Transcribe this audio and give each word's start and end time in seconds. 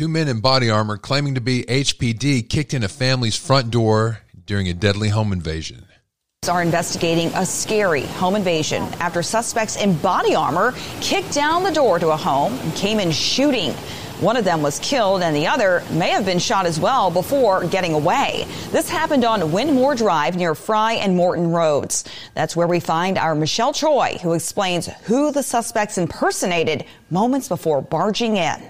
Two 0.00 0.08
men 0.08 0.28
in 0.28 0.40
body 0.40 0.70
armor 0.70 0.96
claiming 0.96 1.34
to 1.34 1.42
be 1.42 1.62
HPD 1.64 2.48
kicked 2.48 2.72
in 2.72 2.82
a 2.82 2.88
family's 2.88 3.36
front 3.36 3.70
door 3.70 4.20
during 4.46 4.66
a 4.66 4.72
deadly 4.72 5.10
home 5.10 5.30
invasion. 5.30 5.84
Are 6.48 6.62
investigating 6.62 7.28
a 7.34 7.44
scary 7.44 8.04
home 8.04 8.34
invasion 8.34 8.82
after 8.98 9.22
suspects 9.22 9.76
in 9.76 9.94
body 9.98 10.34
armor 10.34 10.72
kicked 11.02 11.34
down 11.34 11.64
the 11.64 11.70
door 11.70 11.98
to 11.98 12.08
a 12.08 12.16
home 12.16 12.54
and 12.60 12.74
came 12.74 12.98
in 12.98 13.10
shooting. 13.10 13.72
One 14.20 14.38
of 14.38 14.46
them 14.46 14.62
was 14.62 14.78
killed 14.78 15.20
and 15.20 15.36
the 15.36 15.46
other 15.46 15.82
may 15.90 16.08
have 16.12 16.24
been 16.24 16.38
shot 16.38 16.64
as 16.64 16.80
well 16.80 17.10
before 17.10 17.66
getting 17.66 17.92
away. 17.92 18.46
This 18.70 18.88
happened 18.88 19.26
on 19.26 19.52
Wynmoor 19.52 19.98
Drive 19.98 20.34
near 20.34 20.54
Fry 20.54 20.94
and 20.94 21.14
Morton 21.14 21.52
Roads. 21.52 22.04
That's 22.32 22.56
where 22.56 22.66
we 22.66 22.80
find 22.80 23.18
our 23.18 23.34
Michelle 23.34 23.74
Choi, 23.74 24.16
who 24.22 24.32
explains 24.32 24.86
who 24.86 25.30
the 25.30 25.42
suspects 25.42 25.98
impersonated 25.98 26.86
moments 27.10 27.48
before 27.48 27.82
barging 27.82 28.38
in. 28.38 28.62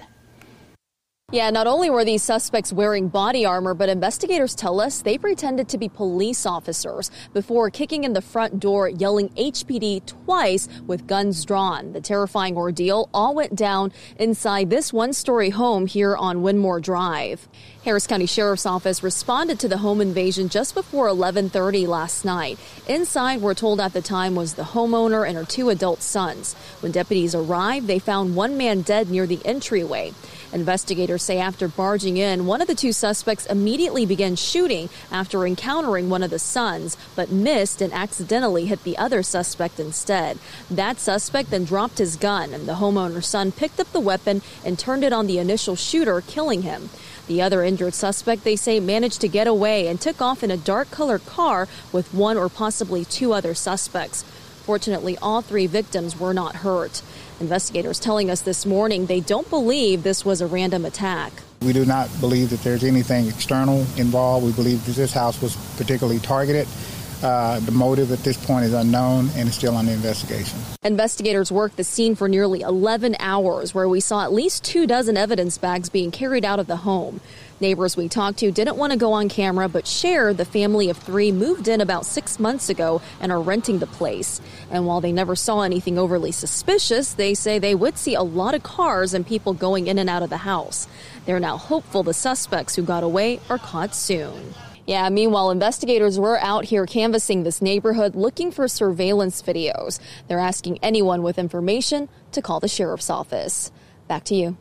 Yeah, 1.33 1.49
not 1.49 1.65
only 1.65 1.89
were 1.89 2.03
these 2.03 2.23
suspects 2.23 2.73
wearing 2.73 3.07
body 3.07 3.45
armor, 3.45 3.73
but 3.73 3.87
investigators 3.87 4.53
tell 4.53 4.81
us 4.81 5.01
they 5.01 5.17
pretended 5.17 5.69
to 5.69 5.77
be 5.77 5.87
police 5.87 6.45
officers 6.45 7.09
before 7.31 7.69
kicking 7.69 8.03
in 8.03 8.11
the 8.11 8.21
front 8.21 8.59
door, 8.59 8.89
yelling 8.89 9.29
HPD 9.29 10.05
twice 10.05 10.67
with 10.85 11.07
guns 11.07 11.45
drawn. 11.45 11.93
The 11.93 12.01
terrifying 12.01 12.57
ordeal 12.57 13.07
all 13.13 13.33
went 13.33 13.55
down 13.55 13.93
inside 14.17 14.69
this 14.69 14.91
one 14.91 15.13
story 15.13 15.51
home 15.51 15.85
here 15.85 16.17
on 16.17 16.43
Wynmoor 16.43 16.81
Drive. 16.81 17.47
Harris 17.85 18.07
County 18.07 18.25
Sheriff's 18.25 18.65
Office 18.65 19.01
responded 19.01 19.57
to 19.61 19.69
the 19.69 19.77
home 19.77 20.01
invasion 20.01 20.49
just 20.49 20.75
before 20.75 21.07
11:30 21.07 21.87
last 21.87 22.25
night. 22.25 22.59
Inside, 22.89 23.41
we're 23.41 23.53
told 23.53 23.79
at 23.79 23.93
the 23.93 24.01
time 24.01 24.35
was 24.35 24.55
the 24.55 24.63
homeowner 24.63 25.25
and 25.25 25.37
her 25.37 25.45
two 25.45 25.69
adult 25.69 26.01
sons. 26.01 26.55
When 26.81 26.91
deputies 26.91 27.33
arrived, 27.33 27.87
they 27.87 27.99
found 27.99 28.35
one 28.35 28.57
man 28.57 28.81
dead 28.81 29.09
near 29.09 29.25
the 29.25 29.39
entryway. 29.45 30.11
Investigators 30.53 31.23
say 31.23 31.37
after 31.39 31.67
barging 31.67 32.17
in, 32.17 32.45
one 32.45 32.61
of 32.61 32.67
the 32.67 32.75
two 32.75 32.91
suspects 32.91 33.45
immediately 33.45 34.05
began 34.05 34.35
shooting 34.35 34.89
after 35.11 35.45
encountering 35.45 36.09
one 36.09 36.23
of 36.23 36.29
the 36.29 36.39
sons, 36.39 36.97
but 37.15 37.31
missed 37.31 37.81
and 37.81 37.93
accidentally 37.93 38.65
hit 38.65 38.83
the 38.83 38.97
other 38.97 39.23
suspect 39.23 39.79
instead. 39.79 40.37
That 40.69 40.99
suspect 40.99 41.51
then 41.51 41.63
dropped 41.63 41.99
his 41.99 42.17
gun, 42.17 42.53
and 42.53 42.67
the 42.67 42.75
homeowner's 42.75 43.27
son 43.27 43.51
picked 43.51 43.79
up 43.79 43.91
the 43.93 43.99
weapon 43.99 44.41
and 44.65 44.77
turned 44.77 45.03
it 45.03 45.13
on 45.13 45.27
the 45.27 45.37
initial 45.37 45.75
shooter, 45.75 46.21
killing 46.21 46.63
him. 46.63 46.89
The 47.27 47.41
other 47.41 47.63
injured 47.63 47.93
suspect, 47.93 48.43
they 48.43 48.57
say, 48.57 48.81
managed 48.81 49.21
to 49.21 49.29
get 49.29 49.47
away 49.47 49.87
and 49.87 50.01
took 50.01 50.21
off 50.21 50.43
in 50.43 50.51
a 50.51 50.57
dark 50.57 50.91
colored 50.91 51.25
car 51.25 51.69
with 51.93 52.13
one 52.13 52.35
or 52.35 52.49
possibly 52.49 53.05
two 53.05 53.31
other 53.31 53.53
suspects. 53.53 54.23
Fortunately, 54.63 55.17
all 55.21 55.41
three 55.41 55.65
victims 55.65 56.19
were 56.19 56.33
not 56.33 56.57
hurt. 56.57 57.01
Investigators 57.41 57.99
telling 57.99 58.29
us 58.29 58.41
this 58.41 58.67
morning 58.67 59.07
they 59.07 59.19
don't 59.19 59.49
believe 59.49 60.03
this 60.03 60.23
was 60.23 60.41
a 60.41 60.47
random 60.47 60.85
attack. 60.85 61.33
We 61.63 61.73
do 61.73 61.85
not 61.85 62.07
believe 62.19 62.51
that 62.51 62.61
there's 62.61 62.83
anything 62.83 63.27
external 63.27 63.79
involved. 63.97 64.45
We 64.45 64.51
believe 64.51 64.85
that 64.85 64.91
this 64.91 65.11
house 65.11 65.41
was 65.41 65.55
particularly 65.75 66.19
targeted. 66.19 66.67
Uh, 67.23 67.59
the 67.59 67.71
motive 67.71 68.11
at 68.11 68.19
this 68.19 68.43
point 68.45 68.65
is 68.65 68.73
unknown 68.73 69.29
and 69.35 69.47
is 69.47 69.55
still 69.55 69.77
under 69.77 69.91
investigation. 69.91 70.57
Investigators 70.81 71.51
worked 71.51 71.77
the 71.77 71.83
scene 71.83 72.15
for 72.15 72.27
nearly 72.27 72.61
11 72.61 73.15
hours, 73.19 73.75
where 73.75 73.87
we 73.87 73.99
saw 73.99 74.23
at 74.23 74.33
least 74.33 74.63
two 74.63 74.87
dozen 74.87 75.15
evidence 75.15 75.57
bags 75.59 75.87
being 75.87 76.09
carried 76.09 76.43
out 76.43 76.59
of 76.59 76.65
the 76.65 76.77
home. 76.77 77.21
Neighbors 77.59 77.95
we 77.95 78.09
talked 78.09 78.39
to 78.39 78.51
didn't 78.51 78.75
want 78.75 78.91
to 78.91 78.97
go 78.97 79.13
on 79.13 79.29
camera, 79.29 79.69
but 79.69 79.85
shared 79.85 80.37
the 80.37 80.45
family 80.45 80.89
of 80.89 80.97
three 80.97 81.31
moved 81.31 81.67
in 81.67 81.79
about 81.79 82.07
six 82.07 82.39
months 82.39 82.69
ago 82.69 83.03
and 83.19 83.31
are 83.31 83.39
renting 83.39 83.77
the 83.77 83.85
place. 83.85 84.41
And 84.71 84.87
while 84.87 84.99
they 84.99 85.11
never 85.11 85.35
saw 85.35 85.61
anything 85.61 85.99
overly 85.99 86.31
suspicious, 86.31 87.13
they 87.13 87.35
say 87.35 87.59
they 87.59 87.75
would 87.75 87.99
see 87.99 88.15
a 88.15 88.23
lot 88.23 88.55
of 88.55 88.63
cars 88.63 89.13
and 89.13 89.27
people 89.27 89.53
going 89.53 89.85
in 89.85 89.99
and 89.99 90.09
out 90.09 90.23
of 90.23 90.31
the 90.31 90.37
house. 90.37 90.87
They're 91.27 91.39
now 91.39 91.57
hopeful 91.57 92.01
the 92.01 92.15
suspects 92.15 92.75
who 92.75 92.81
got 92.81 93.03
away 93.03 93.39
are 93.47 93.59
caught 93.59 93.93
soon. 93.93 94.55
Yeah, 94.85 95.09
meanwhile, 95.09 95.51
investigators 95.51 96.19
were 96.19 96.39
out 96.39 96.65
here 96.65 96.85
canvassing 96.85 97.43
this 97.43 97.61
neighborhood 97.61 98.15
looking 98.15 98.51
for 98.51 98.67
surveillance 98.67 99.41
videos. 99.41 99.99
They're 100.27 100.39
asking 100.39 100.79
anyone 100.81 101.23
with 101.23 101.37
information 101.37 102.09
to 102.31 102.41
call 102.41 102.59
the 102.59 102.67
sheriff's 102.67 103.09
office. 103.09 103.71
Back 104.07 104.23
to 104.25 104.35
you. 104.35 104.57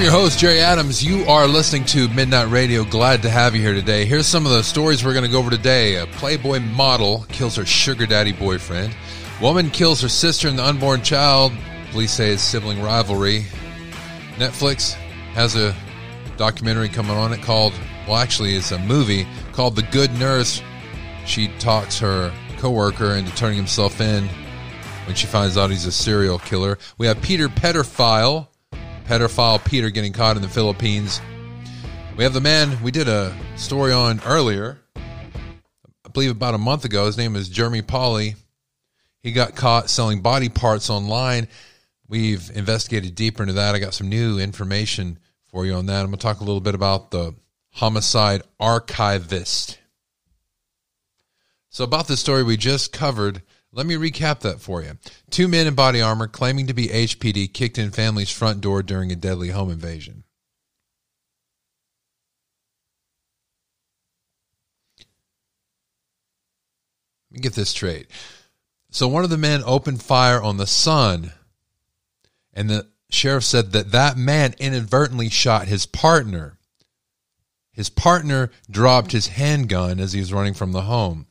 I'm 0.00 0.04
your 0.04 0.12
host, 0.14 0.38
Jerry 0.38 0.60
Adams. 0.60 1.04
You 1.04 1.26
are 1.26 1.46
listening 1.46 1.84
to 1.88 2.08
Midnight 2.08 2.48
Radio. 2.48 2.84
Glad 2.84 3.20
to 3.20 3.28
have 3.28 3.54
you 3.54 3.60
here 3.60 3.74
today. 3.74 4.06
Here's 4.06 4.26
some 4.26 4.46
of 4.46 4.52
the 4.52 4.62
stories 4.62 5.04
we're 5.04 5.12
going 5.12 5.26
to 5.26 5.30
go 5.30 5.38
over 5.38 5.50
today. 5.50 5.96
A 5.96 6.06
Playboy 6.06 6.60
model 6.60 7.26
kills 7.28 7.56
her 7.56 7.66
sugar 7.66 8.06
daddy 8.06 8.32
boyfriend. 8.32 8.96
Woman 9.42 9.68
kills 9.68 10.00
her 10.00 10.08
sister 10.08 10.48
and 10.48 10.58
the 10.58 10.64
unborn 10.64 11.02
child. 11.02 11.52
Police 11.90 12.12
say 12.12 12.30
it's 12.30 12.40
sibling 12.40 12.80
rivalry. 12.80 13.44
Netflix 14.36 14.94
has 15.34 15.54
a 15.54 15.76
documentary 16.38 16.88
coming 16.88 17.18
on 17.18 17.34
it 17.34 17.42
called, 17.42 17.74
well, 18.08 18.16
actually, 18.16 18.54
it's 18.54 18.72
a 18.72 18.78
movie 18.78 19.26
called 19.52 19.76
The 19.76 19.82
Good 19.82 20.14
Nurse. 20.14 20.62
She 21.26 21.48
talks 21.58 21.98
her 21.98 22.32
coworker 22.56 23.16
into 23.16 23.34
turning 23.34 23.58
himself 23.58 24.00
in 24.00 24.26
when 25.04 25.14
she 25.14 25.26
finds 25.26 25.58
out 25.58 25.68
he's 25.68 25.84
a 25.84 25.92
serial 25.92 26.38
killer. 26.38 26.78
We 26.96 27.06
have 27.06 27.20
Peter 27.20 27.50
Pedophile 27.50 28.46
pedophile 29.10 29.62
Peter 29.64 29.90
getting 29.90 30.12
caught 30.12 30.36
in 30.36 30.42
the 30.42 30.48
Philippines. 30.48 31.20
We 32.16 32.22
have 32.22 32.32
the 32.32 32.40
man 32.40 32.80
we 32.80 32.92
did 32.92 33.08
a 33.08 33.36
story 33.56 33.92
on 33.92 34.20
earlier, 34.24 34.78
I 34.94 36.08
believe 36.12 36.30
about 36.30 36.54
a 36.54 36.58
month 36.58 36.84
ago. 36.84 37.06
His 37.06 37.18
name 37.18 37.34
is 37.34 37.48
Jeremy 37.48 37.82
Pauley. 37.82 38.36
He 39.18 39.32
got 39.32 39.56
caught 39.56 39.90
selling 39.90 40.20
body 40.20 40.48
parts 40.48 40.90
online. 40.90 41.48
We've 42.06 42.52
investigated 42.54 43.16
deeper 43.16 43.42
into 43.42 43.54
that. 43.54 43.74
I 43.74 43.80
got 43.80 43.94
some 43.94 44.08
new 44.08 44.38
information 44.38 45.18
for 45.48 45.66
you 45.66 45.74
on 45.74 45.86
that. 45.86 46.02
I'm 46.02 46.06
going 46.06 46.18
to 46.18 46.22
talk 46.22 46.38
a 46.38 46.44
little 46.44 46.60
bit 46.60 46.76
about 46.76 47.10
the 47.10 47.34
homicide 47.72 48.42
archivist. 48.60 49.76
So, 51.68 51.82
about 51.82 52.06
the 52.06 52.16
story 52.16 52.44
we 52.44 52.56
just 52.56 52.92
covered, 52.92 53.42
let 53.72 53.86
me 53.86 53.94
recap 53.94 54.40
that 54.40 54.60
for 54.60 54.82
you. 54.82 54.98
Two 55.30 55.46
men 55.46 55.66
in 55.66 55.74
body 55.74 56.00
armor 56.00 56.26
claiming 56.26 56.66
to 56.66 56.74
be 56.74 56.88
HPD 56.88 57.52
kicked 57.52 57.78
in 57.78 57.90
family's 57.90 58.30
front 58.30 58.60
door 58.60 58.82
during 58.82 59.12
a 59.12 59.16
deadly 59.16 59.50
home 59.50 59.70
invasion. 59.70 60.24
Let 67.30 67.36
me 67.36 67.42
get 67.42 67.54
this 67.54 67.70
straight. 67.70 68.08
So 68.90 69.06
one 69.06 69.22
of 69.22 69.30
the 69.30 69.38
men 69.38 69.62
opened 69.64 70.02
fire 70.02 70.42
on 70.42 70.56
the 70.56 70.66
son, 70.66 71.32
and 72.52 72.68
the 72.68 72.88
sheriff 73.08 73.44
said 73.44 73.70
that 73.70 73.92
that 73.92 74.16
man 74.16 74.54
inadvertently 74.58 75.28
shot 75.28 75.68
his 75.68 75.86
partner. 75.86 76.58
His 77.72 77.88
partner 77.88 78.50
dropped 78.68 79.12
his 79.12 79.28
handgun 79.28 80.00
as 80.00 80.12
he 80.12 80.18
was 80.18 80.32
running 80.32 80.54
from 80.54 80.72
the 80.72 80.82
home. 80.82 81.26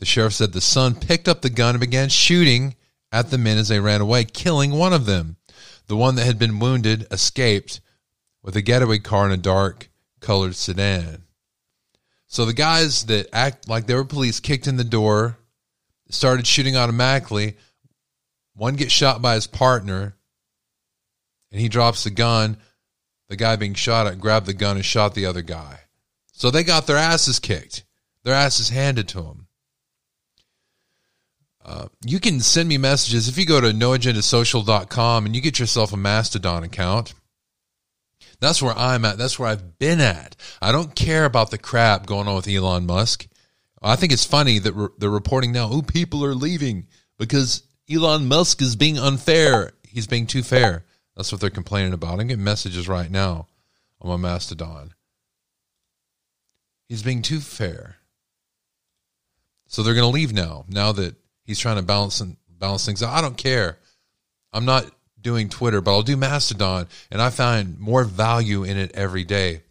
The 0.00 0.06
sheriff 0.06 0.32
said 0.32 0.54
the 0.54 0.62
son 0.62 0.94
picked 0.94 1.28
up 1.28 1.42
the 1.42 1.50
gun 1.50 1.74
and 1.74 1.80
began 1.80 2.08
shooting 2.08 2.74
at 3.12 3.30
the 3.30 3.36
men 3.36 3.58
as 3.58 3.68
they 3.68 3.80
ran 3.80 4.00
away, 4.00 4.24
killing 4.24 4.72
one 4.72 4.94
of 4.94 5.04
them. 5.04 5.36
The 5.88 5.96
one 5.96 6.14
that 6.14 6.24
had 6.24 6.38
been 6.38 6.58
wounded 6.58 7.06
escaped 7.10 7.82
with 8.42 8.56
a 8.56 8.62
getaway 8.62 8.98
car 8.98 9.26
in 9.26 9.32
a 9.32 9.36
dark 9.36 9.90
colored 10.20 10.56
sedan. 10.56 11.24
So 12.28 12.46
the 12.46 12.54
guys 12.54 13.04
that 13.06 13.28
act 13.34 13.68
like 13.68 13.86
they 13.86 13.94
were 13.94 14.06
police 14.06 14.40
kicked 14.40 14.66
in 14.66 14.78
the 14.78 14.84
door, 14.84 15.36
started 16.08 16.46
shooting 16.46 16.78
automatically. 16.78 17.58
One 18.54 18.76
gets 18.76 18.92
shot 18.92 19.20
by 19.20 19.34
his 19.34 19.46
partner, 19.46 20.16
and 21.52 21.60
he 21.60 21.68
drops 21.68 22.04
the 22.04 22.10
gun. 22.10 22.56
The 23.28 23.36
guy 23.36 23.56
being 23.56 23.74
shot 23.74 24.06
at 24.06 24.18
grabbed 24.18 24.46
the 24.46 24.54
gun 24.54 24.76
and 24.76 24.84
shot 24.84 25.14
the 25.14 25.26
other 25.26 25.42
guy. 25.42 25.80
So 26.32 26.50
they 26.50 26.64
got 26.64 26.86
their 26.86 26.96
asses 26.96 27.38
kicked, 27.38 27.84
their 28.22 28.34
asses 28.34 28.70
handed 28.70 29.06
to 29.08 29.20
them. 29.20 29.48
You 32.04 32.20
can 32.20 32.40
send 32.40 32.68
me 32.68 32.78
messages 32.78 33.28
if 33.28 33.36
you 33.38 33.46
go 33.46 33.60
to 33.60 33.68
noagendasocial.com 33.68 35.26
and 35.26 35.34
you 35.34 35.42
get 35.42 35.58
yourself 35.58 35.92
a 35.92 35.96
Mastodon 35.96 36.64
account. 36.64 37.14
That's 38.40 38.62
where 38.62 38.76
I'm 38.76 39.04
at. 39.04 39.18
That's 39.18 39.38
where 39.38 39.48
I've 39.48 39.78
been 39.78 40.00
at. 40.00 40.34
I 40.62 40.72
don't 40.72 40.94
care 40.94 41.26
about 41.26 41.50
the 41.50 41.58
crap 41.58 42.06
going 42.06 42.26
on 42.26 42.36
with 42.36 42.48
Elon 42.48 42.86
Musk. 42.86 43.26
I 43.82 43.96
think 43.96 44.12
it's 44.12 44.24
funny 44.24 44.58
that 44.58 44.72
re- 44.72 44.88
they're 44.98 45.10
reporting 45.10 45.52
now, 45.52 45.68
oh, 45.70 45.82
people 45.82 46.24
are 46.24 46.34
leaving 46.34 46.86
because 47.18 47.62
Elon 47.90 48.26
Musk 48.26 48.62
is 48.62 48.76
being 48.76 48.98
unfair. 48.98 49.72
He's 49.86 50.06
being 50.06 50.26
too 50.26 50.42
fair. 50.42 50.84
That's 51.16 51.32
what 51.32 51.40
they're 51.40 51.50
complaining 51.50 51.92
about. 51.92 52.20
I'm 52.20 52.28
getting 52.28 52.44
messages 52.44 52.88
right 52.88 53.10
now 53.10 53.46
on 54.00 54.08
my 54.08 54.28
Mastodon. 54.28 54.94
He's 56.88 57.02
being 57.02 57.22
too 57.22 57.40
fair. 57.40 57.96
So 59.66 59.82
they're 59.82 59.94
going 59.94 60.10
to 60.10 60.14
leave 60.14 60.32
now, 60.32 60.64
now 60.68 60.92
that 60.92 61.14
He's 61.44 61.58
trying 61.58 61.76
to 61.76 61.82
balance 61.82 62.20
and 62.20 62.36
balance 62.48 62.84
things 62.84 63.02
out. 63.02 63.12
I 63.12 63.20
don't 63.20 63.36
care. 63.36 63.78
I'm 64.52 64.64
not 64.64 64.90
doing 65.20 65.48
Twitter, 65.48 65.80
but 65.80 65.92
I'll 65.92 66.02
do 66.02 66.16
Mastodon, 66.16 66.88
and 67.10 67.20
I 67.20 67.30
find 67.30 67.78
more 67.78 68.04
value 68.04 68.64
in 68.64 68.76
it 68.76 68.92
every 68.94 69.24
day. 69.24 69.62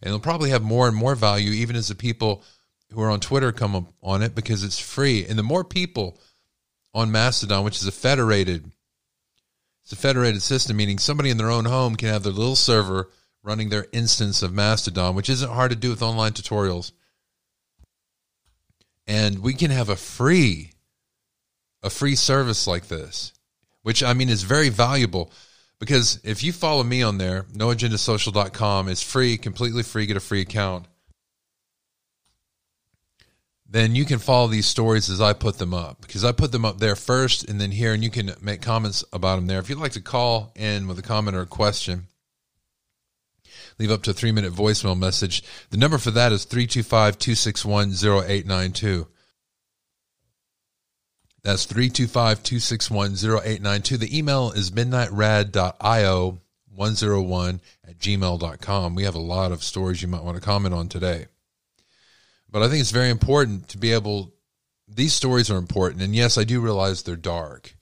And 0.00 0.08
it'll 0.08 0.20
probably 0.20 0.50
have 0.50 0.62
more 0.62 0.86
and 0.86 0.96
more 0.96 1.14
value 1.14 1.50
even 1.52 1.76
as 1.76 1.88
the 1.88 1.94
people 1.94 2.42
who 2.92 3.02
are 3.02 3.10
on 3.10 3.20
Twitter 3.20 3.52
come 3.52 3.88
on 4.02 4.22
it 4.22 4.34
because 4.34 4.64
it's 4.64 4.78
free. 4.78 5.26
And 5.26 5.38
the 5.38 5.42
more 5.42 5.64
people 5.64 6.18
on 6.94 7.10
Mastodon, 7.10 7.64
which 7.64 7.76
is 7.76 7.86
a 7.86 7.92
federated 7.92 8.70
it's 9.88 9.92
a 9.94 9.96
federated 9.96 10.42
system, 10.42 10.76
meaning 10.76 10.98
somebody 10.98 11.30
in 11.30 11.38
their 11.38 11.50
own 11.50 11.64
home 11.64 11.96
can 11.96 12.10
have 12.10 12.22
their 12.22 12.30
little 12.30 12.56
server 12.56 13.08
running 13.42 13.70
their 13.70 13.86
instance 13.90 14.42
of 14.42 14.52
Mastodon, 14.52 15.14
which 15.14 15.30
isn't 15.30 15.50
hard 15.50 15.70
to 15.70 15.76
do 15.78 15.88
with 15.88 16.02
online 16.02 16.32
tutorials. 16.32 16.92
And 19.06 19.38
we 19.38 19.54
can 19.54 19.70
have 19.70 19.88
a 19.88 19.96
free 19.96 20.72
a 21.82 21.90
free 21.90 22.14
service 22.14 22.66
like 22.66 22.88
this, 22.88 23.32
which 23.82 24.02
I 24.02 24.12
mean 24.12 24.28
is 24.28 24.42
very 24.42 24.68
valuable 24.68 25.32
because 25.78 26.20
if 26.24 26.42
you 26.42 26.52
follow 26.52 26.82
me 26.82 27.02
on 27.02 27.18
there, 27.18 27.44
noagendasocial.com 27.52 28.88
is 28.88 29.02
free, 29.02 29.36
completely 29.36 29.82
free, 29.82 30.06
get 30.06 30.16
a 30.16 30.20
free 30.20 30.40
account. 30.40 30.86
Then 33.70 33.94
you 33.94 34.04
can 34.04 34.18
follow 34.18 34.48
these 34.48 34.66
stories 34.66 35.10
as 35.10 35.20
I 35.20 35.34
put 35.34 35.58
them 35.58 35.74
up 35.74 36.00
because 36.00 36.24
I 36.24 36.32
put 36.32 36.52
them 36.52 36.64
up 36.64 36.78
there 36.78 36.96
first 36.96 37.48
and 37.48 37.60
then 37.60 37.70
here, 37.70 37.92
and 37.92 38.02
you 38.02 38.10
can 38.10 38.32
make 38.40 38.62
comments 38.62 39.04
about 39.12 39.36
them 39.36 39.46
there. 39.46 39.58
If 39.58 39.68
you'd 39.68 39.78
like 39.78 39.92
to 39.92 40.00
call 40.00 40.52
in 40.56 40.88
with 40.88 40.98
a 40.98 41.02
comment 41.02 41.36
or 41.36 41.42
a 41.42 41.46
question, 41.46 42.06
leave 43.78 43.90
up 43.90 44.02
to 44.04 44.10
a 44.10 44.14
three 44.14 44.32
minute 44.32 44.54
voicemail 44.54 44.98
message. 44.98 45.44
The 45.68 45.76
number 45.76 45.98
for 45.98 46.10
that 46.12 46.32
is 46.32 46.46
325 46.46 47.18
261 47.18 47.90
0892. 47.90 49.06
That's 51.42 51.64
325 51.66 52.42
261 52.42 53.12
0892. 53.12 53.96
The 53.96 54.18
email 54.18 54.50
is 54.50 54.70
midnightrad.io 54.70 56.40
101 56.74 57.60
at 57.86 57.98
gmail.com. 57.98 58.94
We 58.94 59.02
have 59.04 59.14
a 59.14 59.20
lot 59.20 59.52
of 59.52 59.62
stories 59.62 60.00
you 60.00 60.08
might 60.08 60.22
want 60.22 60.36
to 60.36 60.40
comment 60.42 60.74
on 60.74 60.88
today. 60.88 61.26
But 62.50 62.62
I 62.62 62.68
think 62.68 62.80
it's 62.80 62.90
very 62.90 63.10
important 63.10 63.68
to 63.68 63.78
be 63.78 63.92
able, 63.92 64.32
these 64.88 65.12
stories 65.12 65.50
are 65.50 65.58
important. 65.58 66.02
And 66.02 66.14
yes, 66.14 66.38
I 66.38 66.44
do 66.44 66.60
realize 66.60 67.02
they're 67.02 67.16
dark, 67.16 67.74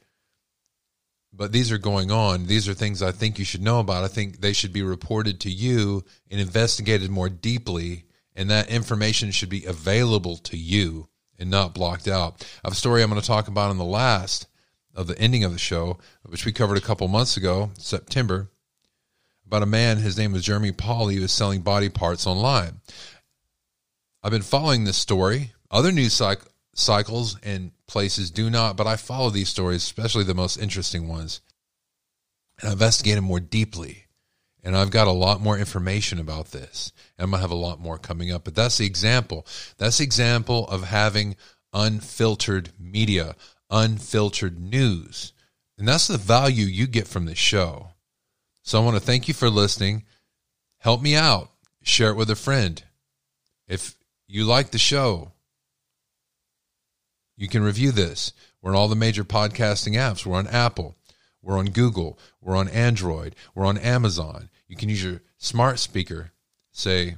but 1.33 1.53
these 1.53 1.71
are 1.71 1.79
going 1.79 2.11
on. 2.11 2.47
These 2.47 2.69
are 2.69 2.75
things 2.75 3.03
I 3.03 3.13
think 3.13 3.39
you 3.39 3.45
should 3.45 3.63
know 3.63 3.81
about. 3.81 4.05
I 4.05 4.09
think 4.09 4.41
they 4.41 4.53
should 4.53 4.73
be 4.73 4.83
reported 4.83 5.41
to 5.41 5.51
you 5.51 6.05
and 6.31 6.41
investigated 6.41 7.11
more 7.11 7.29
deeply. 7.29 8.05
And 8.35 8.51
that 8.51 8.69
information 8.69 9.31
should 9.31 9.49
be 9.49 9.65
available 9.65 10.37
to 10.39 10.57
you 10.57 11.09
and 11.39 11.51
not 11.51 11.75
blocked 11.75 12.09
out. 12.09 12.47
I 12.65 12.69
have 12.69 12.73
a 12.73 12.77
story 12.77 13.03
I'm 13.03 13.11
going 13.11 13.21
to 13.21 13.27
talk 13.27 13.49
about 13.49 13.71
in 13.71 13.79
the 13.79 13.85
last 13.85 14.47
of 14.95 15.07
the 15.07 15.19
ending 15.19 15.45
of 15.45 15.53
the 15.53 15.59
show, 15.59 15.99
which 16.25 16.45
we 16.45 16.53
covered 16.53 16.79
a 16.79 16.83
couple 16.83 17.07
months 17.09 17.37
ago, 17.37 17.71
September, 17.79 18.49
about 19.47 19.63
a 19.63 19.67
man. 19.67 19.99
His 19.99 20.17
name 20.17 20.33
was 20.33 20.45
Jeremy 20.45 20.73
Paul. 20.73 21.09
He 21.09 21.21
was 21.21 21.33
selling 21.33 21.61
body 21.61 21.89
parts 21.89 22.27
online. 22.27 22.81
I've 24.23 24.33
been 24.33 24.43
following 24.43 24.85
this 24.85 24.97
story. 24.97 25.53
Other 25.71 25.93
news 25.93 26.15
cyc- 26.15 26.47
cycles 26.75 27.39
and 27.43 27.73
places 27.87 28.31
do 28.31 28.51
not, 28.51 28.77
but 28.77 28.87
I 28.87 28.97
follow 28.97 29.31
these 29.31 29.49
stories, 29.49 29.83
especially 29.83 30.25
the 30.25 30.35
most 30.35 30.57
interesting 30.57 31.09
ones. 31.09 31.41
And 32.61 32.71
I 32.71 32.73
investigate 32.73 33.17
them 33.17 33.25
more 33.25 33.41
deeply. 33.41 34.06
And 34.67 34.77
I've 34.77 34.91
got 34.91 35.07
a 35.07 35.13
lot 35.13 35.41
more 35.41 35.57
information 35.57 36.19
about 36.19 36.51
this. 36.51 36.91
I'm 37.21 37.31
going 37.31 37.39
to 37.39 37.43
have 37.43 37.53
a 37.53 37.55
lot 37.55 37.79
more 37.79 37.99
coming 37.99 38.33
up. 38.33 38.43
But 38.43 38.57
that's 38.57 38.79
the 38.79 38.85
example. 38.85 39.47
That's 39.79 39.99
the 39.99 40.05
example 40.05 40.67
of 40.67 40.83
having 40.83 41.37
unfiltered 41.73 42.71
media, 42.77 43.37
unfiltered 43.71 44.59
news. 44.59 45.33
And 45.79 45.87
that's 45.87 46.09
the 46.09 46.19
value 46.19 46.67
you 46.67 46.89
get 46.89 47.07
from 47.07 47.27
this 47.27 47.39
show. 47.39 47.91
So 48.65 48.81
I 48.81 48.85
want 48.85 48.97
to 48.97 49.01
thank 49.01 49.29
you 49.29 49.35
for 49.35 49.49
listening. 49.49 50.03
Help 50.79 51.01
me 51.01 51.15
out. 51.15 51.53
Share 51.85 52.11
it 52.11 52.17
with 52.17 52.29
a 52.29 52.35
friend. 52.35 52.83
If 53.69 53.95
you 54.27 54.43
like 54.43 54.73
the 54.73 54.79
show, 54.79 55.31
you 57.37 57.47
can 57.47 57.63
review 57.63 57.93
this. 57.93 58.33
We're 58.61 58.73
on 58.73 58.77
all 58.77 58.89
the 58.89 58.97
major 58.97 59.23
podcasting 59.23 59.95
apps. 59.95 60.27
We're 60.27 60.39
on 60.39 60.49
Apple. 60.49 60.97
We're 61.41 61.57
on 61.57 61.67
Google. 61.67 62.19
We're 62.41 62.57
on 62.57 62.69
Android. 62.69 63.37
We're 63.55 63.67
on 63.67 63.79
Amazon. 63.79 64.51
You 64.69 64.77
can 64.77 64.89
use 64.89 65.03
your 65.03 65.23
smart 65.39 65.79
speaker. 65.79 66.33
Say, 66.73 67.17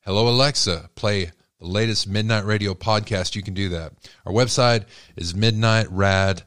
Hello, 0.00 0.28
Alexa, 0.28 0.90
play 0.94 1.30
the 1.60 1.66
latest 1.66 2.08
Midnight 2.08 2.44
Radio 2.44 2.74
podcast. 2.74 3.36
You 3.36 3.42
can 3.42 3.54
do 3.54 3.68
that. 3.70 3.92
Our 4.26 4.32
website 4.32 4.84
is 5.16 5.34
midnightrad.io. 5.34 6.42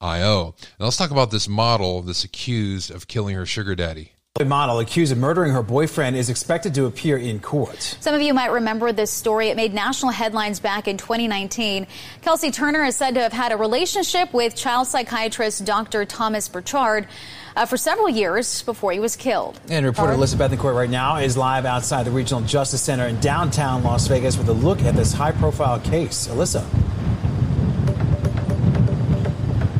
Now 0.00 0.54
let's 0.78 0.96
talk 0.96 1.10
about 1.10 1.30
this 1.30 1.48
model 1.48 2.02
that's 2.02 2.24
accused 2.24 2.90
of 2.90 3.08
killing 3.08 3.34
her 3.34 3.46
sugar 3.46 3.74
daddy 3.74 4.13
model 4.42 4.80
accused 4.80 5.12
of 5.12 5.18
murdering 5.18 5.52
her 5.52 5.62
boyfriend 5.62 6.16
is 6.16 6.28
expected 6.28 6.74
to 6.74 6.86
appear 6.86 7.16
in 7.16 7.38
court. 7.38 7.96
Some 8.00 8.16
of 8.16 8.20
you 8.20 8.34
might 8.34 8.50
remember 8.50 8.90
this 8.90 9.12
story. 9.12 9.46
It 9.46 9.56
made 9.56 9.72
national 9.72 10.10
headlines 10.10 10.58
back 10.58 10.88
in 10.88 10.96
2019. 10.96 11.86
Kelsey 12.20 12.50
Turner 12.50 12.82
is 12.82 12.96
said 12.96 13.14
to 13.14 13.20
have 13.20 13.32
had 13.32 13.52
a 13.52 13.56
relationship 13.56 14.32
with 14.32 14.56
child 14.56 14.88
psychiatrist 14.88 15.64
Dr. 15.64 16.04
Thomas 16.04 16.48
Burchard 16.48 17.06
uh, 17.54 17.64
for 17.64 17.76
several 17.76 18.08
years 18.08 18.62
before 18.62 18.90
he 18.90 18.98
was 18.98 19.14
killed. 19.14 19.60
And 19.68 19.86
reporter 19.86 20.14
Alyssa 20.14 20.34
Bethencourt 20.34 20.74
right 20.74 20.90
now 20.90 21.18
is 21.18 21.36
live 21.36 21.64
outside 21.64 22.02
the 22.02 22.10
Regional 22.10 22.42
Justice 22.42 22.82
Center 22.82 23.06
in 23.06 23.20
downtown 23.20 23.84
Las 23.84 24.08
Vegas 24.08 24.36
with 24.36 24.48
a 24.48 24.52
look 24.52 24.82
at 24.82 24.96
this 24.96 25.12
high 25.12 25.30
profile 25.30 25.78
case. 25.78 26.26
Alyssa. 26.26 26.66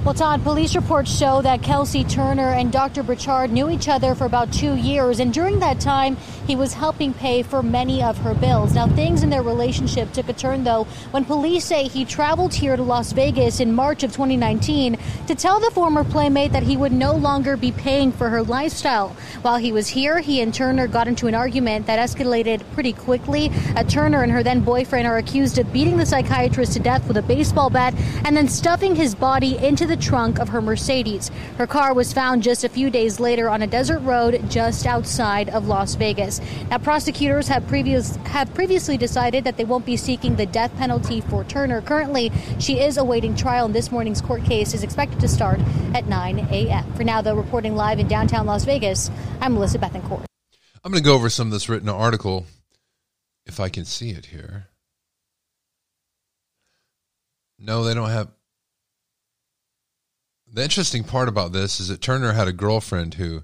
Well, 0.04 0.12
Todd, 0.12 0.42
police 0.42 0.76
reports 0.76 1.10
show 1.10 1.40
that 1.40 1.62
Kelsey 1.62 2.04
Turner 2.04 2.50
and 2.50 2.70
Dr. 2.70 3.02
Burchard 3.02 3.50
knew 3.50 3.70
each 3.70 3.88
other 3.88 4.14
for 4.14 4.26
about 4.26 4.52
two 4.52 4.74
years, 4.74 5.18
and 5.18 5.32
during 5.32 5.60
that 5.60 5.80
time, 5.80 6.18
he 6.46 6.56
was 6.56 6.74
helping 6.74 7.14
pay 7.14 7.42
for 7.42 7.62
many 7.62 8.02
of 8.02 8.18
her 8.18 8.34
bills. 8.34 8.74
Now, 8.74 8.86
things 8.86 9.22
in 9.22 9.30
their 9.30 9.42
relationship 9.42 10.12
took 10.12 10.28
a 10.28 10.34
turn, 10.34 10.62
though, 10.62 10.84
when 11.10 11.24
police 11.24 11.64
say 11.64 11.88
he 11.88 12.04
traveled 12.04 12.52
here 12.52 12.76
to 12.76 12.82
Las 12.82 13.12
Vegas 13.12 13.60
in 13.60 13.72
March 13.72 14.02
of 14.02 14.12
2019 14.12 14.98
to 15.26 15.34
tell 15.34 15.58
the 15.58 15.70
former 15.70 16.04
playmate 16.04 16.52
that 16.52 16.64
he 16.64 16.76
would 16.76 16.92
no 16.92 17.14
longer 17.14 17.56
be 17.56 17.72
paying 17.72 18.12
for 18.12 18.28
her 18.28 18.42
lifestyle. 18.42 19.16
While 19.40 19.56
he 19.56 19.72
was 19.72 19.88
here, 19.88 20.18
he 20.18 20.42
and 20.42 20.52
Turner 20.52 20.86
got 20.86 21.08
into 21.08 21.28
an 21.28 21.34
argument 21.34 21.86
that 21.86 21.98
escalated 21.98 22.62
pretty 22.74 22.92
quickly. 22.92 23.50
Uh, 23.74 23.84
Turner 23.84 24.22
and 24.22 24.32
her 24.32 24.42
then 24.42 24.60
boyfriend 24.60 25.06
are 25.06 25.16
accused 25.16 25.56
of 25.56 25.72
beating 25.72 25.96
the 25.96 26.04
psychiatrist 26.04 26.74
to 26.74 26.78
death 26.78 27.08
with 27.08 27.16
a 27.16 27.22
baseball 27.22 27.70
bat 27.70 27.94
and 28.26 28.36
then 28.36 28.48
stuffing 28.48 28.94
his 28.94 29.14
body 29.14 29.56
into 29.64 29.86
the 29.86 29.93
the 29.94 30.02
trunk 30.02 30.40
of 30.40 30.48
her 30.48 30.60
Mercedes. 30.60 31.30
Her 31.56 31.68
car 31.68 31.94
was 31.94 32.12
found 32.12 32.42
just 32.42 32.64
a 32.64 32.68
few 32.68 32.90
days 32.90 33.20
later 33.20 33.48
on 33.48 33.62
a 33.62 33.66
desert 33.66 34.00
road 34.00 34.50
just 34.50 34.86
outside 34.86 35.48
of 35.50 35.68
Las 35.68 35.94
Vegas. 35.94 36.40
Now, 36.68 36.78
prosecutors 36.78 37.46
have 37.46 37.64
previous 37.68 38.16
have 38.26 38.52
previously 38.54 38.98
decided 38.98 39.44
that 39.44 39.56
they 39.56 39.64
won't 39.64 39.86
be 39.86 39.96
seeking 39.96 40.34
the 40.34 40.46
death 40.46 40.76
penalty 40.78 41.20
for 41.20 41.44
Turner. 41.44 41.80
Currently, 41.80 42.32
she 42.58 42.80
is 42.80 42.96
awaiting 42.96 43.36
trial, 43.36 43.66
and 43.66 43.74
this 43.74 43.92
morning's 43.92 44.20
court 44.20 44.44
case 44.44 44.74
is 44.74 44.82
expected 44.82 45.20
to 45.20 45.28
start 45.28 45.60
at 45.94 46.08
9 46.08 46.40
a.m. 46.50 46.92
For 46.94 47.04
now, 47.04 47.22
though, 47.22 47.36
reporting 47.36 47.76
live 47.76 48.00
in 48.00 48.08
downtown 48.08 48.46
Las 48.46 48.64
Vegas, 48.64 49.12
I'm 49.40 49.54
Melissa 49.54 49.78
Bethencourt. 49.78 50.24
I'm 50.82 50.90
going 50.90 51.02
to 51.02 51.08
go 51.08 51.14
over 51.14 51.30
some 51.30 51.46
of 51.46 51.52
this 51.52 51.68
written 51.68 51.88
article, 51.88 52.46
if 53.46 53.60
I 53.60 53.68
can 53.68 53.84
see 53.84 54.10
it 54.10 54.26
here. 54.26 54.66
No, 57.60 57.84
they 57.84 57.94
don't 57.94 58.10
have. 58.10 58.28
The 60.54 60.62
interesting 60.62 61.02
part 61.02 61.28
about 61.28 61.50
this 61.50 61.80
is 61.80 61.88
that 61.88 62.00
Turner 62.00 62.32
had 62.32 62.46
a 62.46 62.52
girlfriend 62.52 63.14
who 63.14 63.42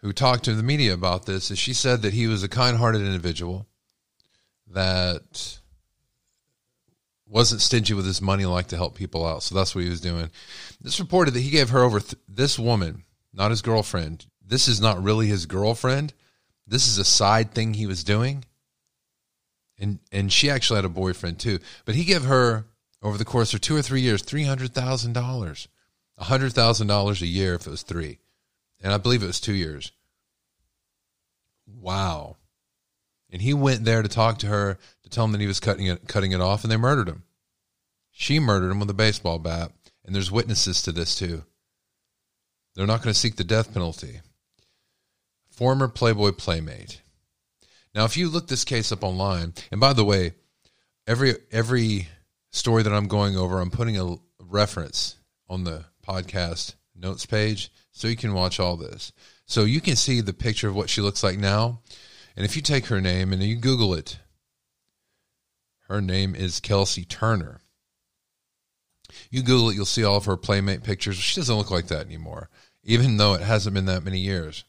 who 0.00 0.12
talked 0.12 0.44
to 0.44 0.54
the 0.54 0.64
media 0.64 0.92
about 0.92 1.24
this 1.24 1.48
and 1.48 1.58
she 1.58 1.72
said 1.72 2.02
that 2.02 2.12
he 2.12 2.26
was 2.26 2.42
a 2.42 2.48
kind-hearted 2.48 3.02
individual 3.02 3.68
that 4.66 5.60
wasn't 7.24 7.60
stingy 7.60 7.94
with 7.94 8.06
his 8.06 8.20
money 8.20 8.46
like 8.46 8.66
to 8.68 8.76
help 8.76 8.96
people 8.96 9.24
out. 9.24 9.44
So 9.44 9.54
that's 9.54 9.76
what 9.76 9.84
he 9.84 9.90
was 9.90 10.00
doing. 10.00 10.30
This 10.80 10.98
reported 10.98 11.34
that 11.34 11.40
he 11.40 11.50
gave 11.50 11.70
her 11.70 11.84
over 11.84 12.00
th- 12.00 12.20
this 12.28 12.58
woman 12.58 13.04
not 13.32 13.52
his 13.52 13.62
girlfriend 13.62 14.26
this 14.44 14.66
is 14.66 14.80
not 14.80 15.00
really 15.00 15.28
his 15.28 15.46
girlfriend. 15.46 16.14
This 16.66 16.88
is 16.88 16.98
a 16.98 17.04
side 17.04 17.52
thing 17.52 17.74
he 17.74 17.86
was 17.86 18.02
doing. 18.02 18.44
And 19.78 20.00
and 20.10 20.32
she 20.32 20.50
actually 20.50 20.78
had 20.78 20.84
a 20.84 20.88
boyfriend 20.88 21.38
too. 21.38 21.60
But 21.84 21.94
he 21.94 22.04
gave 22.04 22.24
her 22.24 22.66
over 23.02 23.16
the 23.16 23.24
course 23.24 23.54
of 23.54 23.60
two 23.60 23.76
or 23.76 23.82
three 23.82 24.00
years 24.00 24.24
$300000 24.24 25.68
$100,000 26.20 27.22
a 27.22 27.26
year 27.26 27.54
if 27.54 27.66
it 27.66 27.70
was 27.70 27.82
three. 27.82 28.18
And 28.82 28.92
I 28.92 28.98
believe 28.98 29.22
it 29.22 29.26
was 29.26 29.40
two 29.40 29.54
years. 29.54 29.92
Wow. 31.66 32.36
And 33.30 33.40
he 33.42 33.54
went 33.54 33.84
there 33.84 34.02
to 34.02 34.08
talk 34.08 34.38
to 34.38 34.46
her 34.46 34.78
to 35.02 35.10
tell 35.10 35.24
him 35.24 35.32
that 35.32 35.40
he 35.40 35.46
was 35.46 35.60
cutting 35.60 35.86
it, 35.86 36.08
cutting 36.08 36.32
it 36.32 36.40
off, 36.40 36.64
and 36.64 36.70
they 36.70 36.76
murdered 36.76 37.08
him. 37.08 37.24
She 38.10 38.38
murdered 38.38 38.70
him 38.70 38.80
with 38.80 38.90
a 38.90 38.94
baseball 38.94 39.38
bat, 39.38 39.72
and 40.04 40.14
there's 40.14 40.30
witnesses 40.30 40.82
to 40.82 40.92
this 40.92 41.14
too. 41.14 41.44
They're 42.74 42.86
not 42.86 43.02
going 43.02 43.12
to 43.12 43.18
seek 43.18 43.36
the 43.36 43.44
death 43.44 43.72
penalty. 43.72 44.20
Former 45.50 45.88
Playboy 45.88 46.32
Playmate. 46.32 47.02
Now, 47.94 48.04
if 48.04 48.16
you 48.16 48.28
look 48.28 48.48
this 48.48 48.64
case 48.64 48.92
up 48.92 49.04
online, 49.04 49.54
and 49.70 49.80
by 49.80 49.92
the 49.92 50.04
way, 50.04 50.32
every 51.06 51.34
every 51.50 52.08
story 52.50 52.82
that 52.82 52.92
I'm 52.92 53.08
going 53.08 53.36
over, 53.36 53.60
I'm 53.60 53.70
putting 53.70 53.98
a 53.98 54.16
reference 54.38 55.16
on 55.48 55.64
the 55.64 55.84
podcast 56.10 56.74
notes 56.94 57.26
page 57.26 57.72
so 57.92 58.08
you 58.08 58.16
can 58.16 58.34
watch 58.34 58.58
all 58.58 58.76
this. 58.76 59.12
So 59.46 59.64
you 59.64 59.80
can 59.80 59.96
see 59.96 60.20
the 60.20 60.32
picture 60.32 60.68
of 60.68 60.76
what 60.76 60.90
she 60.90 61.00
looks 61.00 61.22
like 61.22 61.38
now. 61.38 61.80
And 62.36 62.44
if 62.44 62.56
you 62.56 62.62
take 62.62 62.86
her 62.86 63.00
name 63.00 63.32
and 63.32 63.42
you 63.42 63.56
Google 63.56 63.94
it, 63.94 64.18
her 65.88 66.00
name 66.00 66.34
is 66.34 66.60
Kelsey 66.60 67.04
Turner. 67.04 67.60
You 69.30 69.42
Google 69.42 69.70
it, 69.70 69.74
you'll 69.74 69.86
see 69.86 70.04
all 70.04 70.16
of 70.16 70.26
her 70.26 70.36
Playmate 70.36 70.84
pictures. 70.84 71.16
She 71.16 71.40
doesn't 71.40 71.56
look 71.56 71.70
like 71.70 71.88
that 71.88 72.06
anymore, 72.06 72.48
even 72.84 73.16
though 73.16 73.34
it 73.34 73.40
hasn't 73.40 73.74
been 73.74 73.86
that 73.86 74.04
many 74.04 74.20
years. 74.20 74.64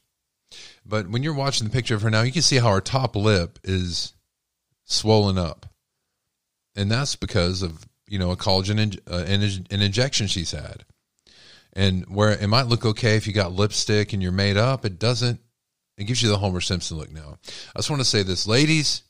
But 0.86 1.10
when 1.10 1.22
you're 1.24 1.34
watching 1.34 1.68
the 1.68 1.74
picture 1.74 1.96
of 1.96 2.02
her 2.02 2.10
now, 2.10 2.24
you 2.24 2.32
can 2.32 2.42
see 2.42 2.58
how 2.58 2.74
her 2.74 2.82
top 2.82 3.16
lip 3.16 3.60
is 3.64 4.14
swollen 4.86 5.38
up. 5.38 5.68
And 6.76 6.92
that's 6.92 7.16
because 7.16 7.62
of, 7.62 7.86
you 8.08 8.18
know, 8.18 8.32
a 8.32 8.38
collagen 8.38 8.80
in, 8.80 8.94
uh, 9.10 9.24
an, 9.28 9.44
an 9.44 9.82
injection 9.82 10.28
she's 10.28 10.52
had. 10.52 10.86
And 11.74 12.06
where 12.14 12.32
it 12.32 12.48
might 12.48 12.68
look 12.68 12.86
okay 12.86 13.16
if 13.16 13.28
you 13.28 13.34
got 13.34 13.54
lipstick 13.54 14.14
and 14.14 14.22
you're 14.22 14.32
made 14.32 14.58
up, 14.58 14.86
it 14.86 15.00
doesn't. 15.00 15.40
It 15.98 16.06
gives 16.06 16.22
you 16.22 16.30
the 16.30 16.38
Homer 16.38 16.62
Simpson 16.62 16.98
look 16.98 17.12
now. 17.12 17.38
I 17.76 17.80
just 17.80 17.90
want 17.90 18.02
to 18.02 18.08
say 18.08 18.24
this, 18.24 18.48
ladies, 18.48 19.04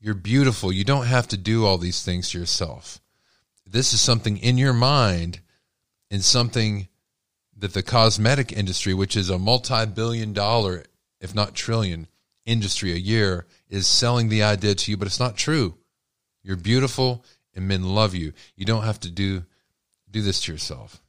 you're 0.00 0.14
beautiful. 0.14 0.70
You 0.70 0.84
don't 0.84 1.06
have 1.06 1.28
to 1.28 1.36
do 1.36 1.64
all 1.64 1.78
these 1.78 2.04
things 2.04 2.30
to 2.30 2.38
yourself. 2.38 3.00
This 3.66 3.92
is 3.94 4.00
something 4.00 4.36
in 4.36 4.58
your 4.58 4.74
mind 4.74 5.40
and 6.10 6.22
something 6.22 6.88
that 7.56 7.72
the 7.72 7.82
cosmetic 7.82 8.52
industry, 8.52 8.94
which 8.94 9.16
is 9.16 9.30
a 9.30 9.38
multi 9.38 9.86
billion 9.86 10.32
dollar, 10.32 10.84
if 11.20 11.34
not 11.34 11.54
trillion, 11.54 12.06
industry 12.44 12.92
a 12.92 12.96
year, 12.96 13.46
is 13.68 13.86
selling 13.86 14.28
the 14.28 14.42
idea 14.42 14.74
to 14.74 14.90
you, 14.90 14.96
but 14.96 15.06
it's 15.06 15.20
not 15.20 15.36
true. 15.36 15.74
You're 16.42 16.56
beautiful 16.56 17.24
and 17.54 17.66
men 17.66 17.82
love 17.82 18.14
you. 18.14 18.32
You 18.56 18.66
don't 18.66 18.84
have 18.84 19.00
to 19.00 19.10
do 19.10 19.44
do 20.10 20.22
this 20.22 20.42
to 20.42 20.52
yourself. 20.52 21.00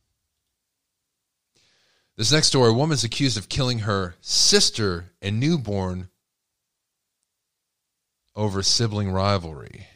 This 2.17 2.31
next 2.31 2.47
story, 2.47 2.69
a 2.69 2.73
woman 2.73 2.93
is 2.93 3.03
accused 3.03 3.37
of 3.37 3.49
killing 3.49 3.79
her 3.79 4.15
sister 4.21 5.11
and 5.21 5.37
newborn 5.37 6.07
over 8.37 8.63
sibling 8.63 9.11
rivalry. 9.11 9.87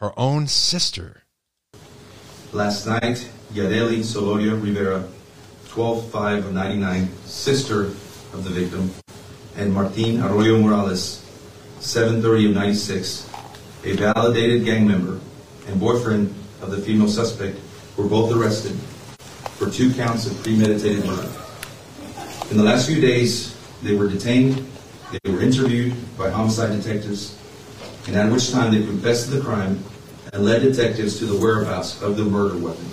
Her 0.00 0.12
own 0.18 0.48
sister. 0.48 1.22
Last 2.52 2.86
night, 2.86 3.26
Yadeli 3.54 4.00
Solorio 4.00 4.62
Rivera, 4.62 5.08
12 5.68 6.10
5 6.10 6.52
99, 6.52 7.08
sister 7.24 7.84
of 7.84 8.44
the 8.44 8.50
victim, 8.50 8.90
and 9.56 9.72
Martin 9.72 10.22
Arroyo 10.22 10.60
Morales, 10.60 11.24
730 11.80 12.50
of 12.50 12.54
96, 12.54 13.30
a 13.84 13.92
validated 13.94 14.66
gang 14.66 14.86
member 14.86 15.18
and 15.68 15.80
boyfriend 15.80 16.34
of 16.60 16.70
the 16.70 16.78
female 16.78 17.08
suspect, 17.08 17.58
were 17.96 18.04
both 18.04 18.30
arrested 18.30 18.78
for 19.60 19.70
two 19.70 19.92
counts 19.92 20.24
of 20.26 20.42
premeditated 20.42 21.04
murder. 21.04 21.30
In 22.50 22.56
the 22.56 22.62
last 22.62 22.88
few 22.88 22.98
days, 22.98 23.54
they 23.82 23.94
were 23.94 24.08
detained, 24.08 24.66
they 25.12 25.30
were 25.30 25.42
interviewed 25.42 25.92
by 26.16 26.30
homicide 26.30 26.70
detectives, 26.70 27.36
and 28.06 28.16
at 28.16 28.32
which 28.32 28.50
time 28.50 28.72
they 28.72 28.82
confessed 28.82 29.26
to 29.26 29.32
the 29.32 29.42
crime 29.42 29.84
and 30.32 30.46
led 30.46 30.62
detectives 30.62 31.18
to 31.18 31.26
the 31.26 31.38
whereabouts 31.38 32.00
of 32.00 32.16
the 32.16 32.24
murder 32.24 32.56
weapon. 32.56 32.86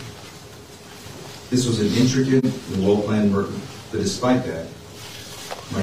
This 1.49 1.65
was 1.65 1.79
an 1.79 1.87
intricate 1.93 2.43
and 2.43 2.85
well-planned 2.85 3.31
murder, 3.31 3.53
but 3.89 3.99
despite 3.99 4.43
that, 4.43 4.67
my 5.71 5.81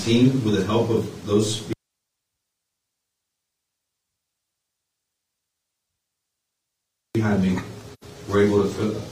team, 0.00 0.44
with 0.44 0.56
the 0.56 0.66
help 0.66 0.90
of 0.90 1.24
those 1.24 1.64
behind 7.20 7.42
me 7.42 7.58
were 8.28 8.42
able 8.42 8.62
to 8.62 8.68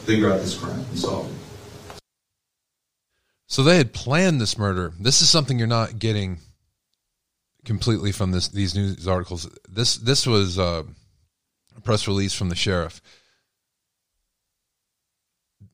figure 0.09 0.33
out 0.33 0.41
this 0.41 0.57
crime 0.57 0.81
and 0.81 0.99
solve 0.99 1.31
it. 1.31 2.01
So 3.47 3.63
they 3.63 3.77
had 3.77 3.93
planned 3.93 4.41
this 4.41 4.57
murder. 4.57 4.95
This 4.99 5.21
is 5.21 5.29
something 5.29 5.59
you're 5.59 5.69
not 5.69 5.99
getting 5.99 6.39
completely 7.67 8.11
from 8.13 8.31
this 8.31 8.49
these 8.49 8.75
news 8.75 9.07
articles. 9.07 9.51
This 9.69 9.97
this 9.99 10.27
was 10.27 10.59
uh, 10.59 10.85
a 11.77 11.81
press 11.83 12.09
release 12.09 12.33
from 12.33 12.49
the 12.49 12.55
sheriff. 12.55 13.03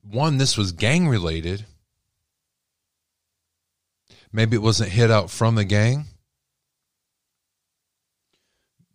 One, 0.03 0.39
this 0.39 0.59
was 0.59 0.73
gang 0.73 1.07
related. 1.07 1.65
Maybe 4.33 4.57
it 4.57 4.63
wasn't 4.63 4.91
hit 4.91 5.13
out 5.13 5.31
from 5.31 5.55
the 5.55 5.65
gang, 5.65 6.07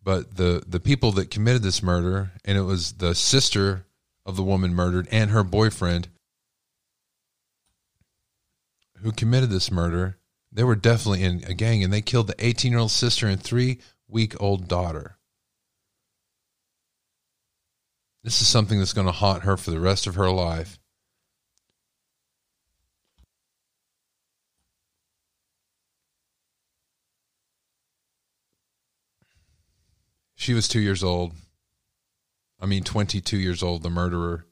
but 0.02 0.36
the 0.36 0.62
the 0.66 0.80
people 0.80 1.12
that 1.12 1.30
committed 1.30 1.62
this 1.62 1.82
murder, 1.82 2.32
and 2.44 2.58
it 2.58 2.62
was 2.62 2.92
the 2.92 3.14
sister 3.14 3.86
of 4.30 4.36
the 4.36 4.42
woman 4.42 4.72
murdered 4.72 5.08
and 5.10 5.30
her 5.30 5.44
boyfriend 5.44 6.08
who 9.02 9.12
committed 9.12 9.50
this 9.50 9.70
murder. 9.70 10.16
They 10.52 10.64
were 10.64 10.76
definitely 10.76 11.24
in 11.24 11.44
a 11.46 11.54
gang 11.54 11.84
and 11.84 11.92
they 11.92 12.00
killed 12.00 12.28
the 12.28 12.44
18 12.44 12.72
year 12.72 12.80
old 12.80 12.92
sister 12.92 13.26
and 13.26 13.42
three 13.42 13.80
week 14.08 14.40
old 14.40 14.68
daughter. 14.68 15.18
This 18.22 18.40
is 18.40 18.48
something 18.48 18.78
that's 18.78 18.92
going 18.92 19.06
to 19.06 19.12
haunt 19.12 19.42
her 19.42 19.56
for 19.56 19.70
the 19.70 19.80
rest 19.80 20.06
of 20.06 20.14
her 20.14 20.30
life. 20.30 20.78
She 30.36 30.54
was 30.54 30.68
two 30.68 30.80
years 30.80 31.02
old. 31.02 31.32
I 32.60 32.66
mean, 32.66 32.84
22 32.84 33.38
years 33.38 33.62
old, 33.62 33.82
the 33.82 33.90
murderer, 33.90 34.44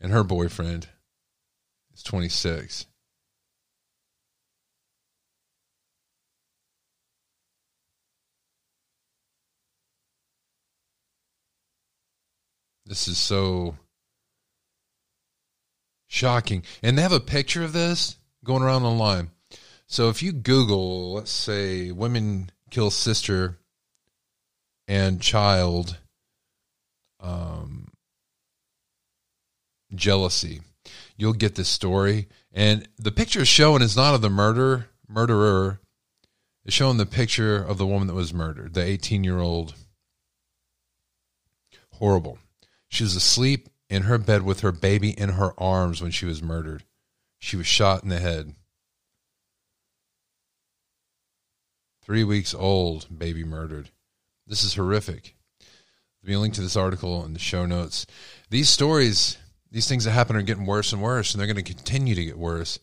and 0.00 0.12
her 0.12 0.24
boyfriend 0.24 0.88
is 1.94 2.02
26. 2.02 2.86
This 12.84 13.06
is 13.06 13.18
so 13.18 13.76
shocking. 16.08 16.64
And 16.82 16.98
they 16.98 17.02
have 17.02 17.12
a 17.12 17.20
picture 17.20 17.62
of 17.62 17.72
this 17.72 18.16
going 18.42 18.64
around 18.64 18.82
online. 18.82 19.30
So 19.86 20.08
if 20.08 20.24
you 20.24 20.32
Google, 20.32 21.12
let's 21.12 21.30
say, 21.30 21.92
women 21.92 22.50
kill 22.70 22.90
sister 22.90 23.60
and 24.88 25.20
child 25.20 25.99
um, 27.20 27.92
jealousy. 29.94 30.60
You'll 31.16 31.34
get 31.34 31.54
this 31.54 31.68
story, 31.68 32.28
and 32.52 32.88
the 32.98 33.12
picture 33.12 33.44
shown 33.44 33.82
is 33.82 33.96
not 33.96 34.14
of 34.14 34.22
the 34.22 34.30
murder 34.30 34.86
murderer. 35.10 35.80
It's 36.64 36.74
showing 36.74 36.98
the 36.98 37.06
picture 37.06 37.56
of 37.56 37.78
the 37.78 37.86
woman 37.86 38.06
that 38.08 38.14
was 38.14 38.32
murdered, 38.32 38.74
the 38.74 38.82
18 38.82 39.24
year 39.24 39.38
old. 39.38 39.74
Horrible. 41.94 42.38
She 42.88 43.02
was 43.02 43.16
asleep 43.16 43.68
in 43.88 44.02
her 44.02 44.18
bed 44.18 44.42
with 44.42 44.60
her 44.60 44.72
baby 44.72 45.10
in 45.10 45.30
her 45.30 45.52
arms 45.60 46.00
when 46.00 46.10
she 46.10 46.26
was 46.26 46.42
murdered. 46.42 46.84
She 47.38 47.56
was 47.56 47.66
shot 47.66 48.02
in 48.02 48.08
the 48.08 48.20
head. 48.20 48.54
Three 52.02 52.24
weeks 52.24 52.54
old, 52.54 53.06
baby 53.16 53.44
murdered. 53.44 53.90
This 54.46 54.64
is 54.64 54.74
horrific. 54.74 55.36
There'll 56.22 56.32
be 56.32 56.34
a 56.34 56.40
link 56.40 56.54
to 56.54 56.60
this 56.60 56.76
article 56.76 57.24
in 57.24 57.32
the 57.32 57.38
show 57.38 57.66
notes. 57.66 58.06
These 58.50 58.68
stories, 58.68 59.38
these 59.70 59.88
things 59.88 60.04
that 60.04 60.10
happen 60.10 60.36
are 60.36 60.42
getting 60.42 60.66
worse 60.66 60.92
and 60.92 61.02
worse, 61.02 61.32
and 61.32 61.40
they're 61.40 61.46
going 61.46 61.64
to 61.64 61.74
continue 61.74 62.14
to 62.14 62.24
get 62.24 62.38
worse. 62.38 62.78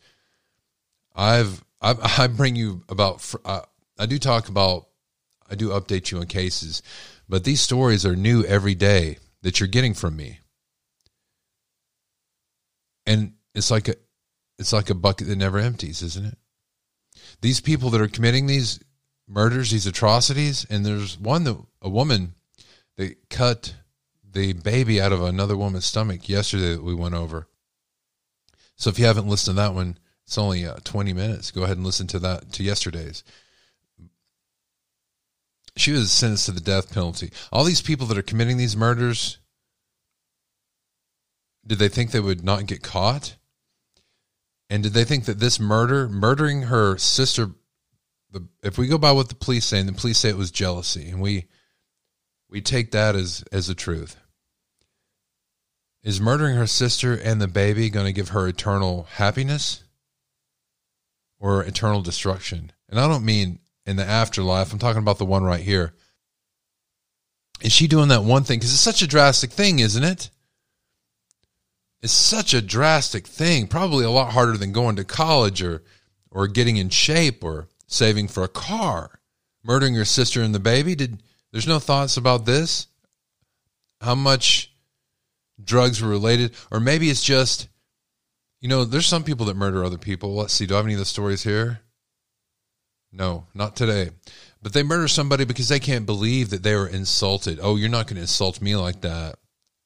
I've 1.15 1.63
I, 1.81 1.95
I 2.17 2.27
bring 2.27 2.55
you 2.55 2.83
about. 2.89 3.33
Uh, 3.45 3.61
I 3.99 4.05
do 4.05 4.19
talk 4.19 4.49
about. 4.49 4.87
I 5.49 5.55
do 5.55 5.69
update 5.69 6.11
you 6.11 6.19
on 6.19 6.25
cases, 6.25 6.81
but 7.29 7.43
these 7.43 7.61
stories 7.61 8.05
are 8.05 8.15
new 8.15 8.43
every 8.43 8.75
day 8.75 9.17
that 9.43 9.59
you're 9.59 9.67
getting 9.67 9.93
from 9.93 10.17
me, 10.17 10.39
and 13.05 13.33
it's 13.55 13.71
like 13.71 13.87
a 13.87 13.95
it's 14.59 14.73
like 14.73 14.89
a 14.89 14.95
bucket 14.95 15.27
that 15.27 15.37
never 15.37 15.59
empties, 15.59 16.01
isn't 16.01 16.25
it? 16.25 16.37
These 17.41 17.61
people 17.61 17.91
that 17.91 18.01
are 18.01 18.07
committing 18.07 18.47
these 18.47 18.79
murders, 19.27 19.71
these 19.71 19.87
atrocities, 19.87 20.65
and 20.69 20.85
there's 20.85 21.17
one 21.17 21.43
that 21.45 21.57
a 21.81 21.89
woman 21.89 22.33
they 22.97 23.15
cut 23.29 23.75
the 24.29 24.53
baby 24.53 24.99
out 24.99 25.13
of 25.13 25.21
another 25.21 25.55
woman's 25.55 25.85
stomach 25.85 26.27
yesterday 26.27 26.73
that 26.73 26.83
we 26.83 26.93
went 26.93 27.15
over. 27.15 27.47
So 28.75 28.89
if 28.89 28.99
you 28.99 29.05
haven't 29.05 29.27
listened 29.27 29.55
to 29.57 29.61
that 29.61 29.73
one, 29.73 29.97
it's 30.25 30.37
only 30.37 30.65
uh, 30.65 30.75
20 30.83 31.13
minutes. 31.13 31.51
Go 31.51 31.63
ahead 31.63 31.77
and 31.77 31.85
listen 31.85 32.07
to 32.07 32.19
that 32.19 32.51
to 32.53 32.63
yesterday's. 32.63 33.23
She 35.77 35.91
was 35.91 36.11
sentenced 36.11 36.47
to 36.47 36.51
the 36.51 36.59
death 36.59 36.91
penalty. 36.91 37.31
All 37.51 37.63
these 37.63 37.81
people 37.81 38.07
that 38.07 38.17
are 38.17 38.23
committing 38.23 38.57
these 38.57 38.75
murders, 38.75 39.37
did 41.65 41.77
they 41.77 41.87
think 41.87 42.11
they 42.11 42.19
would 42.19 42.43
not 42.43 42.65
get 42.65 42.83
caught? 42.83 43.37
And 44.69 44.83
did 44.83 44.93
they 44.93 45.05
think 45.05 45.25
that 45.25 45.39
this 45.39 45.59
murder, 45.59 46.09
murdering 46.09 46.63
her 46.63 46.97
sister, 46.97 47.51
the, 48.31 48.47
if 48.63 48.77
we 48.77 48.87
go 48.87 48.97
by 48.97 49.11
what 49.11 49.29
the 49.29 49.35
police 49.35 49.65
say, 49.65 49.79
and 49.79 49.87
the 49.87 49.93
police 49.93 50.17
say 50.17 50.29
it 50.29 50.37
was 50.37 50.51
jealousy, 50.51 51.09
and 51.09 51.21
we 51.21 51.45
we 52.49 52.61
take 52.61 52.91
that 52.91 53.15
as 53.15 53.43
as 53.51 53.69
a 53.69 53.75
truth. 53.75 54.17
Is 56.03 56.21
murdering 56.21 56.55
her 56.55 56.67
sister 56.67 57.13
and 57.13 57.41
the 57.41 57.47
baby 57.47 57.89
going 57.89 58.05
to 58.05 58.13
give 58.13 58.29
her 58.29 58.47
eternal 58.47 59.07
happiness 59.15 59.83
or 61.39 61.63
eternal 61.63 62.01
destruction? 62.01 62.71
And 62.87 62.99
I 62.99 63.07
don't 63.07 63.25
mean 63.25 63.59
in 63.85 63.95
the 63.95 64.05
afterlife, 64.05 64.71
I'm 64.71 64.79
talking 64.79 65.01
about 65.01 65.17
the 65.17 65.25
one 65.25 65.43
right 65.43 65.61
here. 65.61 65.93
Is 67.61 67.71
she 67.71 67.87
doing 67.87 68.09
that 68.09 68.23
one 68.23 68.43
thing? 68.43 68.59
Because 68.59 68.71
it's 68.71 68.81
such 68.81 69.01
a 69.01 69.07
drastic 69.07 69.51
thing, 69.51 69.79
isn't 69.79 70.03
it? 70.03 70.29
It's 72.01 72.13
such 72.13 72.53
a 72.53 72.61
drastic 72.61 73.25
thing. 73.25 73.67
Probably 73.67 74.05
a 74.05 74.11
lot 74.11 74.33
harder 74.33 74.57
than 74.57 74.71
going 74.71 74.95
to 74.97 75.03
college 75.03 75.63
or, 75.63 75.83
or 76.29 76.47
getting 76.47 76.77
in 76.77 76.89
shape 76.89 77.43
or 77.43 77.67
saving 77.87 78.27
for 78.27 78.43
a 78.43 78.49
car. 78.49 79.19
Murdering 79.63 79.95
your 79.95 80.05
sister 80.05 80.41
and 80.41 80.53
the 80.53 80.59
baby. 80.59 80.95
Did 80.95 81.23
there's 81.51 81.67
no 81.67 81.79
thoughts 81.79 82.17
about 82.17 82.45
this? 82.45 82.87
How 84.01 84.15
much 84.15 84.71
drugs 85.63 86.01
were 86.01 86.09
related, 86.09 86.53
or 86.71 86.79
maybe 86.79 87.09
it's 87.09 87.23
just, 87.23 87.67
you 88.61 88.69
know, 88.69 88.83
there's 88.83 89.05
some 89.05 89.23
people 89.23 89.45
that 89.47 89.55
murder 89.55 89.83
other 89.83 89.97
people. 89.97 90.35
Let's 90.35 90.53
see, 90.53 90.65
do 90.65 90.75
I 90.75 90.77
have 90.77 90.85
any 90.85 90.93
of 90.93 90.99
the 90.99 91.05
stories 91.05 91.43
here? 91.43 91.79
No, 93.11 93.45
not 93.53 93.75
today. 93.75 94.11
But 94.61 94.73
they 94.73 94.83
murder 94.83 95.07
somebody 95.07 95.45
because 95.45 95.69
they 95.69 95.79
can't 95.79 96.05
believe 96.05 96.49
that 96.49 96.63
they 96.63 96.75
were 96.75 96.87
insulted. 96.87 97.59
Oh, 97.61 97.75
you're 97.75 97.89
not 97.89 98.07
going 98.07 98.15
to 98.15 98.21
insult 98.21 98.61
me 98.61 98.75
like 98.75 99.01
that. 99.01 99.37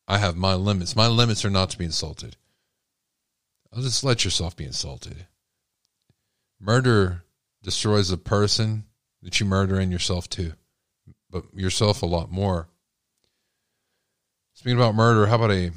I 0.08 0.18
have 0.18 0.36
my 0.36 0.56
limits. 0.56 0.96
My 0.96 1.08
limits 1.08 1.46
are 1.46 1.50
not 1.50 1.70
to 1.70 1.78
be 1.78 1.86
insulted. 1.86 2.36
I'll 3.74 3.84
just 3.84 4.04
let 4.04 4.26
yourself 4.26 4.56
be 4.56 4.66
insulted. 4.66 5.28
Murder 6.60 7.24
destroys 7.64 8.12
a 8.12 8.18
person 8.18 8.86
that 9.22 9.40
you 9.40 9.46
murder 9.46 9.80
and 9.80 9.92
yourself 9.92 10.28
too, 10.28 10.54
but 11.32 11.46
yourself 11.56 12.02
a 12.02 12.06
lot 12.06 12.32
more. 12.32 12.68
Speaking 14.54 14.78
about 14.78 14.96
murder, 14.96 15.26
how 15.26 15.36
about 15.36 15.52
a 15.52 15.72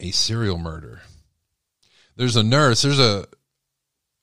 a 0.00 0.10
serial 0.10 0.58
murder? 0.58 1.02
There's 2.16 2.36
a 2.36 2.42
nurse. 2.42 2.82
There's 2.82 3.00
a 3.00 3.26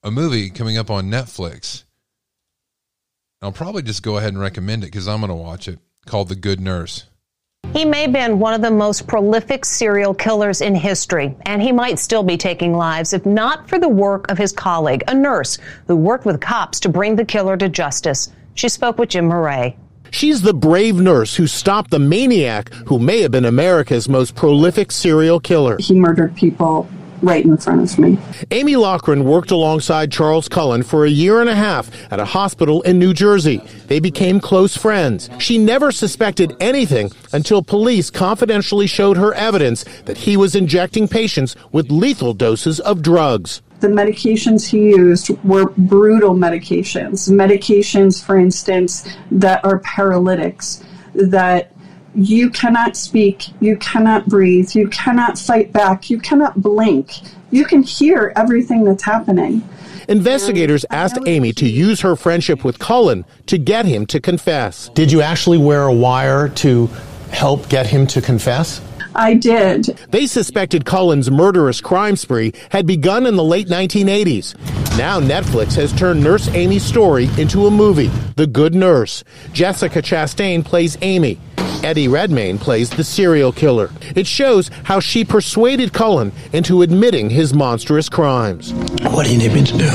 a 0.04 0.10
movie 0.10 0.50
coming 0.50 0.78
up 0.78 0.90
on 0.90 1.12
Netflix. 1.12 1.84
I'll 3.42 3.52
probably 3.52 3.82
just 3.82 4.04
go 4.04 4.18
ahead 4.18 4.34
and 4.34 4.42
recommend 4.42 4.84
it 4.84 4.88
because 4.88 5.08
I'm 5.08 5.20
going 5.20 5.30
to 5.30 5.36
watch 5.36 5.68
it. 5.68 5.80
Called 6.06 6.30
The 6.30 6.36
Good 6.36 6.60
Nurse. 6.60 7.06
He 7.74 7.86
may 7.86 8.02
have 8.02 8.12
been 8.12 8.40
one 8.40 8.54
of 8.54 8.62
the 8.62 8.72
most 8.72 9.08
prolific 9.08 9.64
serial 9.64 10.14
killers 10.14 10.62
in 10.62 10.76
history, 10.76 11.36
and 11.46 11.62
he 11.62 11.72
might 11.72 12.00
still 12.00 12.24
be 12.24 12.38
taking 12.38 12.74
lives 12.74 13.14
if 13.14 13.26
not 13.26 13.70
for 13.70 13.80
the 13.80 13.88
work 13.88 14.30
of 14.30 14.38
his 14.38 14.52
colleague, 14.52 15.04
a 15.08 15.14
nurse 15.14 15.58
who 15.88 15.96
worked 15.96 16.26
with 16.26 16.42
cops 16.42 16.80
to 16.82 16.90
bring 16.90 17.16
the 17.16 17.26
killer 17.26 17.56
to 17.56 17.70
justice. 17.70 18.32
She 18.56 18.70
spoke 18.70 18.98
with 18.98 19.10
Jim 19.10 19.26
Murray. 19.26 19.78
She's 20.12 20.42
the 20.42 20.54
brave 20.54 20.98
nurse 20.98 21.36
who 21.36 21.48
stopped 21.48 21.90
the 21.90 22.00
maniac 22.00 22.74
who 22.88 23.00
may 23.00 23.22
have 23.22 23.32
been 23.32 23.46
America's 23.46 24.10
most 24.10 24.36
prolific 24.36 24.92
serial 24.92 25.40
killer. 25.40 25.78
He 25.80 25.94
murdered 25.94 26.36
people 26.36 26.90
right 27.22 27.46
in 27.46 27.56
front 27.58 27.82
of 27.82 28.00
me. 28.00 28.18
Amy 28.52 28.74
Loughren 28.74 29.24
worked 29.24 29.52
alongside 29.52 30.12
Charles 30.12 30.50
Cullen 30.50 30.84
for 30.84 31.06
a 31.06 31.10
year 31.10 31.40
and 31.40 31.50
a 31.50 31.56
half 31.56 31.90
at 32.12 32.20
a 32.20 32.26
hospital 32.26 32.82
in 32.82 33.00
New 33.00 33.14
Jersey. 33.14 33.62
They 33.88 34.00
became 34.00 34.40
close 34.40 34.76
friends. 34.76 35.30
She 35.40 35.58
never 35.58 35.92
suspected 35.92 36.56
anything 36.60 37.12
until 37.32 37.62
police 37.62 38.10
confidentially 38.10 38.88
showed 38.88 39.18
her 39.18 39.34
evidence 39.34 39.86
that 40.06 40.18
he 40.18 40.36
was 40.36 40.56
injecting 40.56 41.08
patients 41.08 41.56
with 41.72 41.92
lethal 41.92 42.34
doses 42.34 42.80
of 42.80 43.02
drugs 43.02 43.62
the 43.82 43.88
medications 43.88 44.68
he 44.68 44.90
used 44.96 45.30
were 45.44 45.70
brutal 45.78 46.34
medications. 46.36 47.30
Medications, 47.30 48.24
for 48.24 48.38
instance, 48.38 49.08
that 49.32 49.64
are 49.66 49.80
paralytics, 49.80 50.84
that 51.14 51.72
you 52.14 52.50
cannot 52.50 52.96
speak, 52.96 53.48
you 53.60 53.78
cannot 53.78 54.28
breathe, 54.28 54.74
you 54.76 54.88
cannot 54.90 55.38
fight 55.38 55.72
back, 55.72 56.10
you 56.10 56.20
cannot 56.20 56.62
blink. 56.62 57.22
You 57.52 57.66
can 57.66 57.84
hear 57.84 58.34
everything 58.36 58.84
that's 58.84 59.04
happening. 59.04 59.68
Investigators 60.08 60.86
asked 60.90 61.20
Amy 61.26 61.54
to 61.54 61.68
use 61.68 62.02
her 62.02 62.16
friendship 62.16 62.64
with 62.64 62.80
Cullen 62.80 63.26
to 63.46 63.58
get 63.58 63.86
him 63.86 64.06
to 64.08 64.20
confess. 64.20 64.90
Did 64.90 65.12
you 65.12 65.22
actually 65.22 65.58
wear 65.58 65.84
a 65.84 65.94
wire 65.94 66.50
to 66.50 66.88
help 67.32 67.70
get 67.70 67.88
him 67.88 68.08
to 68.08 68.22
confess? 68.22 68.82
I 69.16 69.34
did. 69.34 69.86
They 70.10 70.26
suspected 70.26 70.86
Cullen's 70.86 71.30
murderous 71.30 71.82
crime 71.82 72.16
spree 72.16 72.54
had 72.70 72.86
begun 72.88 73.26
in 73.26 73.36
the 73.36 73.44
late 73.44 73.68
1980s. 73.68 74.56
Now 74.98 75.20
Netflix 75.20 75.76
has 75.76 75.94
turned 75.94 76.24
Nurse 76.24 76.48
Amy's 76.50 76.84
story 76.84 77.30
into 77.38 77.68
a 77.68 77.72
movie, 77.72 78.12
The 78.36 78.48
Good 78.48 78.76
Nurse. 78.76 79.24
Jessica 79.54 80.02
Chastain 80.02 80.64
plays 80.64 80.98
Amy. 81.02 81.40
Eddie 81.84 82.08
Redmayne 82.08 82.60
plays 82.60 82.90
the 82.90 83.04
serial 83.04 83.52
killer. 83.52 83.90
It 84.16 84.28
shows 84.28 84.70
how 84.84 85.00
she 85.00 85.26
persuaded 85.26 85.94
Cullen 85.94 86.32
into 86.54 86.84
admitting 86.84 87.30
his 87.30 87.54
monstrous 87.54 88.08
crimes. 88.08 88.74
What 89.02 89.26
do 89.26 89.32
you 89.34 89.40
need 89.40 89.54
me 89.54 89.64
to 89.64 89.78
do? 89.78 89.90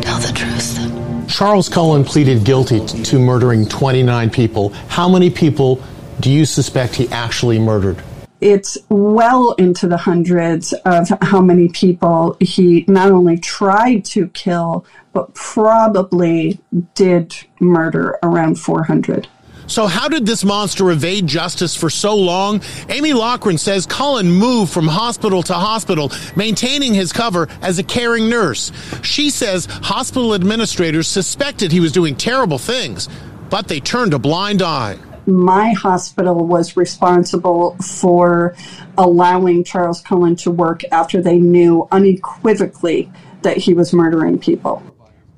Tell 0.00 0.18
the 0.18 0.32
truth. 0.34 1.28
Charles 1.28 1.68
Cullen 1.68 2.04
pleaded 2.04 2.44
guilty 2.44 2.84
to 2.86 3.18
murdering 3.18 3.66
29 3.66 4.30
people. 4.30 4.70
How 4.88 5.08
many 5.08 5.30
people 5.30 5.82
do 6.20 6.30
you 6.30 6.44
suspect 6.44 6.94
he 6.94 7.08
actually 7.08 7.58
murdered? 7.58 8.02
It's 8.40 8.78
well 8.88 9.52
into 9.52 9.86
the 9.86 9.98
hundreds 9.98 10.72
of 10.84 11.08
how 11.20 11.42
many 11.42 11.68
people 11.68 12.36
he 12.40 12.84
not 12.88 13.10
only 13.10 13.38
tried 13.38 14.04
to 14.06 14.28
kill, 14.28 14.86
but 15.12 15.34
probably 15.34 16.58
did 16.94 17.34
murder 17.60 18.18
around 18.22 18.58
400. 18.58 19.28
So, 19.66 19.86
how 19.86 20.08
did 20.08 20.26
this 20.26 20.42
monster 20.42 20.90
evade 20.90 21.28
justice 21.28 21.76
for 21.76 21.90
so 21.90 22.16
long? 22.16 22.60
Amy 22.88 23.12
Loughren 23.12 23.58
says 23.58 23.86
Cullen 23.86 24.28
moved 24.28 24.72
from 24.72 24.88
hospital 24.88 25.44
to 25.44 25.54
hospital, 25.54 26.10
maintaining 26.34 26.92
his 26.92 27.12
cover 27.12 27.46
as 27.62 27.78
a 27.78 27.84
caring 27.84 28.28
nurse. 28.28 28.72
She 29.02 29.30
says 29.30 29.66
hospital 29.66 30.34
administrators 30.34 31.06
suspected 31.06 31.70
he 31.70 31.78
was 31.78 31.92
doing 31.92 32.16
terrible 32.16 32.58
things, 32.58 33.08
but 33.48 33.68
they 33.68 33.78
turned 33.78 34.12
a 34.12 34.18
blind 34.18 34.60
eye 34.60 34.98
my 35.30 35.72
hospital 35.72 36.46
was 36.46 36.76
responsible 36.76 37.76
for 37.76 38.54
allowing 38.98 39.64
Charles 39.64 40.00
Cullen 40.02 40.36
to 40.36 40.50
work 40.50 40.82
after 40.92 41.22
they 41.22 41.38
knew 41.38 41.88
unequivocally 41.90 43.10
that 43.42 43.56
he 43.56 43.74
was 43.74 43.92
murdering 43.92 44.38
people. 44.38 44.82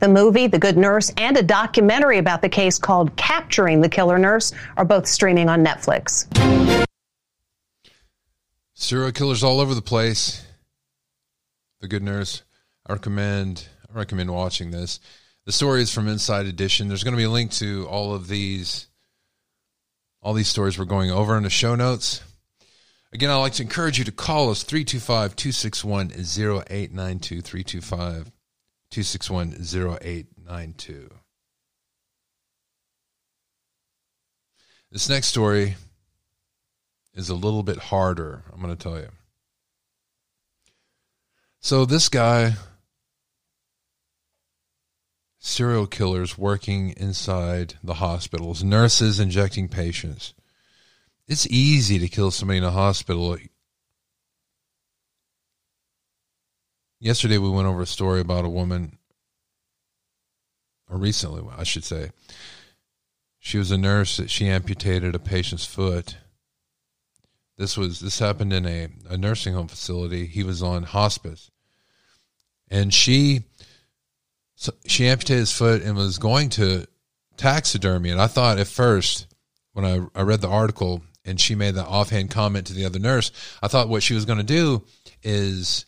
The 0.01 0.09
movie, 0.09 0.49
The 0.49 0.59
Good 0.59 0.77
Nurse, 0.77 1.13
and 1.17 1.37
a 1.37 1.43
documentary 1.43 2.19
about 2.19 2.43
the 2.43 2.49
case 2.49 2.77
called 2.77 3.15
Capturing 3.17 3.81
the 3.81 3.89
Killer 3.89 4.19
Nurse 4.19 4.53
are 4.77 4.85
both 4.85 5.07
streaming 5.07 5.49
on 5.49 5.65
Netflix. 5.65 6.27
Serial 8.75 9.13
killers 9.13 9.45
all 9.45 9.61
over 9.61 9.77
the 9.77 9.83
place. 9.83 10.45
The 11.81 11.87
Good 11.87 12.03
Nurse. 12.03 12.43
I 12.85 12.95
recommend 12.95 13.69
I 13.89 13.97
recommend 13.97 14.33
watching 14.33 14.73
this. 14.73 14.99
The 15.45 15.53
story 15.53 15.83
is 15.83 15.93
from 15.93 16.09
Inside 16.09 16.47
Edition. 16.47 16.89
There's 16.89 17.05
going 17.05 17.15
to 17.15 17.19
be 17.19 17.25
a 17.25 17.31
link 17.31 17.53
to 17.53 17.87
all 17.89 18.15
of 18.15 18.27
these 18.27 18.89
all 20.23 20.35
these 20.35 20.49
stories 20.49 20.79
we're 20.79 20.85
going 20.85 21.11
over 21.11 21.37
in 21.37 21.43
the 21.43 21.51
show 21.51 21.75
notes. 21.75 22.23
Again, 23.13 23.29
I'd 23.29 23.37
like 23.37 23.53
to 23.55 23.63
encourage 23.63 23.99
you 23.99 24.05
to 24.05 24.13
call 24.13 24.51
us 24.51 24.63
325 24.63 25.37
261 25.37 26.13
0892. 26.13 27.43
325 27.43 28.33
261 28.91 29.57
0892. 29.61 31.11
This 34.91 35.09
next 35.09 35.27
story 35.29 35.77
is 37.15 37.29
a 37.29 37.35
little 37.35 37.63
bit 37.63 37.79
harder, 37.79 38.45
I'm 38.53 38.61
going 38.63 38.75
to 38.75 38.83
tell 38.83 38.99
you. 38.99 39.09
So, 41.61 41.85
this 41.85 42.09
guy 42.09 42.55
serial 45.45 45.89
killers 45.89 46.39
working 46.39 46.91
inside 46.91 47.75
the 47.83 47.95
hospitals, 47.95 48.63
nurses 48.63 49.19
injecting 49.19 49.69
patients. 49.69 50.35
It's 51.27 51.49
easy 51.49 51.99
to 51.99 52.09
kill 52.09 52.31
somebody 52.31 52.59
in 52.59 52.65
a 52.65 52.71
hospital. 52.71 53.37
Yesterday, 57.01 57.39
we 57.39 57.51
went 57.51 57.67
over 57.67 57.83
a 57.83 57.87
story 57.87 58.21
about 58.21 58.45
a 58.45 58.49
woman, 58.49 58.99
or 60.89 60.97
recently, 60.97 61.43
I 61.57 61.65
should 61.65 61.85
say. 61.85 62.13
She 63.41 63.59
was 63.59 63.73
a 63.73 63.79
nurse 63.79 64.19
that 64.19 64.31
she 64.31 64.47
amputated 64.47 65.17
a 65.17 65.19
patient's 65.19 65.67
foot. 65.67 66.19
This 67.59 67.77
was 67.77 67.99
this 67.99 68.21
happened 68.21 68.53
in 68.53 68.65
a, 68.65 68.89
a 69.11 69.19
nursing 69.19 69.55
home 69.55 69.67
facility. 69.67 70.27
He 70.27 70.45
was 70.45 70.63
on 70.63 70.85
hospice. 70.85 71.51
And 72.71 72.95
she 72.95 73.47
so 74.63 74.73
she 74.87 75.09
amputated 75.09 75.41
his 75.41 75.51
foot 75.51 75.83
and 75.83 75.97
was 75.97 76.19
going 76.19 76.49
to 76.51 76.87
taxidermy. 77.37 78.11
And 78.11 78.21
I 78.21 78.29
thought 78.29 78.61
at 78.61 78.69
first, 78.69 79.27
when 79.73 79.85
I, 79.85 80.07
I 80.15 80.23
read 80.23 80.41
the 80.41 80.49
article 80.49 81.03
and 81.25 81.41
she 81.41 81.57
made 81.57 81.75
that 81.75 81.89
offhand 81.89 82.31
comment 82.31 82.69
to 82.69 82.73
the 82.73 82.85
other 82.85 83.01
nurse, 83.01 83.33
I 83.61 83.67
thought 83.67 83.89
what 83.89 84.05
she 84.05 84.15
was 84.15 84.25
going 84.25 84.39
to 84.39 84.45
do 84.45 84.85
is, 85.25 85.85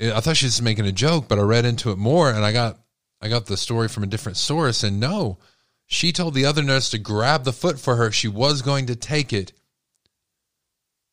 I 0.00 0.20
thought 0.20 0.38
she 0.38 0.46
was 0.46 0.62
making 0.62 0.86
a 0.86 0.92
joke, 0.92 1.28
but 1.28 1.38
I 1.38 1.42
read 1.42 1.66
into 1.66 1.90
it 1.90 1.98
more 1.98 2.30
and 2.30 2.42
I 2.42 2.52
got, 2.52 2.78
I 3.20 3.28
got 3.28 3.44
the 3.44 3.58
story 3.58 3.88
from 3.88 4.02
a 4.02 4.06
different 4.06 4.38
source. 4.38 4.82
And 4.82 4.98
no, 4.98 5.36
she 5.84 6.12
told 6.12 6.32
the 6.32 6.46
other 6.46 6.62
nurse 6.62 6.88
to 6.88 6.98
grab 6.98 7.44
the 7.44 7.52
foot 7.52 7.78
for 7.78 7.96
her. 7.96 8.10
She 8.10 8.28
was 8.28 8.62
going 8.62 8.86
to 8.86 8.96
take 8.96 9.34
it 9.34 9.52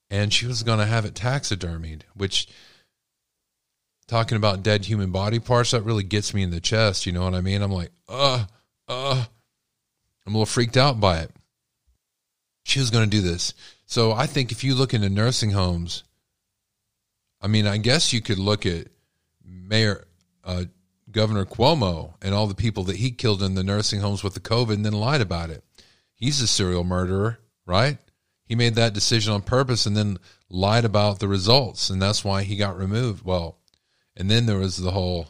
and 0.10 0.32
she 0.32 0.48
was 0.48 0.64
going 0.64 0.80
to 0.80 0.86
have 0.86 1.04
it 1.04 1.16
taxidermied, 1.16 2.04
which 2.16 2.48
talking 4.08 4.38
about 4.38 4.64
dead 4.64 4.86
human 4.86 5.12
body 5.12 5.40
parts 5.40 5.72
that 5.72 5.82
really 5.82 6.04
gets 6.04 6.34
me 6.34 6.44
in 6.44 6.52
the 6.52 6.62
chest, 6.62 7.06
you 7.06 7.12
know 7.12 7.24
what 7.24 7.36
I 7.36 7.42
mean? 7.42 7.62
I'm 7.62 7.72
like, 7.72 7.92
"Uh, 8.08 8.46
uh 8.88 9.26
I'm 10.26 10.36
a 10.36 10.38
little 10.38 10.46
freaked 10.46 10.76
out 10.76 11.00
by 11.00 11.20
it. 11.20 11.32
She 12.64 12.80
was 12.80 12.90
going 12.90 13.10
to 13.10 13.18
do 13.18 13.22
this. 13.22 13.54
So 13.86 14.12
I 14.12 14.28
think 14.28 14.52
if 14.52 14.64
you 14.64 14.76
look 14.76 14.94
into 14.94 15.08
nursing 15.08 15.52
homes, 15.52 16.04
I 17.42 17.48
mean, 17.48 17.66
I 17.66 17.78
guess 17.78 18.12
you 18.12 18.20
could 18.20 18.38
look 18.38 18.66
at 18.66 18.88
Mayor 19.46 20.06
uh, 20.44 20.66
Governor 21.12 21.46
Cuomo 21.46 22.16
and 22.22 22.34
all 22.34 22.48
the 22.48 22.56
people 22.56 22.84
that 22.86 22.98
he 22.98 23.12
killed 23.12 23.42
in 23.42 23.56
the 23.56 23.64
nursing 23.64 24.02
homes 24.02 24.22
with 24.22 24.34
the 24.34 24.42
COVID 24.42 24.74
and 24.74 24.86
then 24.86 24.94
lied 24.94 25.22
about 25.22 25.50
it. 25.50 25.64
He's 26.14 26.42
a 26.42 26.48
serial 26.48 26.84
murderer, 26.84 27.40
right? 27.66 27.98
He 28.44 28.56
made 28.56 28.76
that 28.76 28.94
decision 28.94 29.32
on 29.32 29.42
purpose 29.44 29.86
and 29.86 29.96
then 29.96 30.18
lied 30.50 30.84
about 30.84 31.20
the 31.20 31.28
results, 31.30 31.90
and 31.90 32.02
that's 32.02 32.26
why 32.26 32.44
he 32.44 32.58
got 32.58 32.78
removed. 32.78 33.24
Well, 33.24 33.58
and 34.18 34.30
then 34.30 34.46
there 34.46 34.58
was 34.58 34.76
the 34.78 34.92
whole 34.92 35.28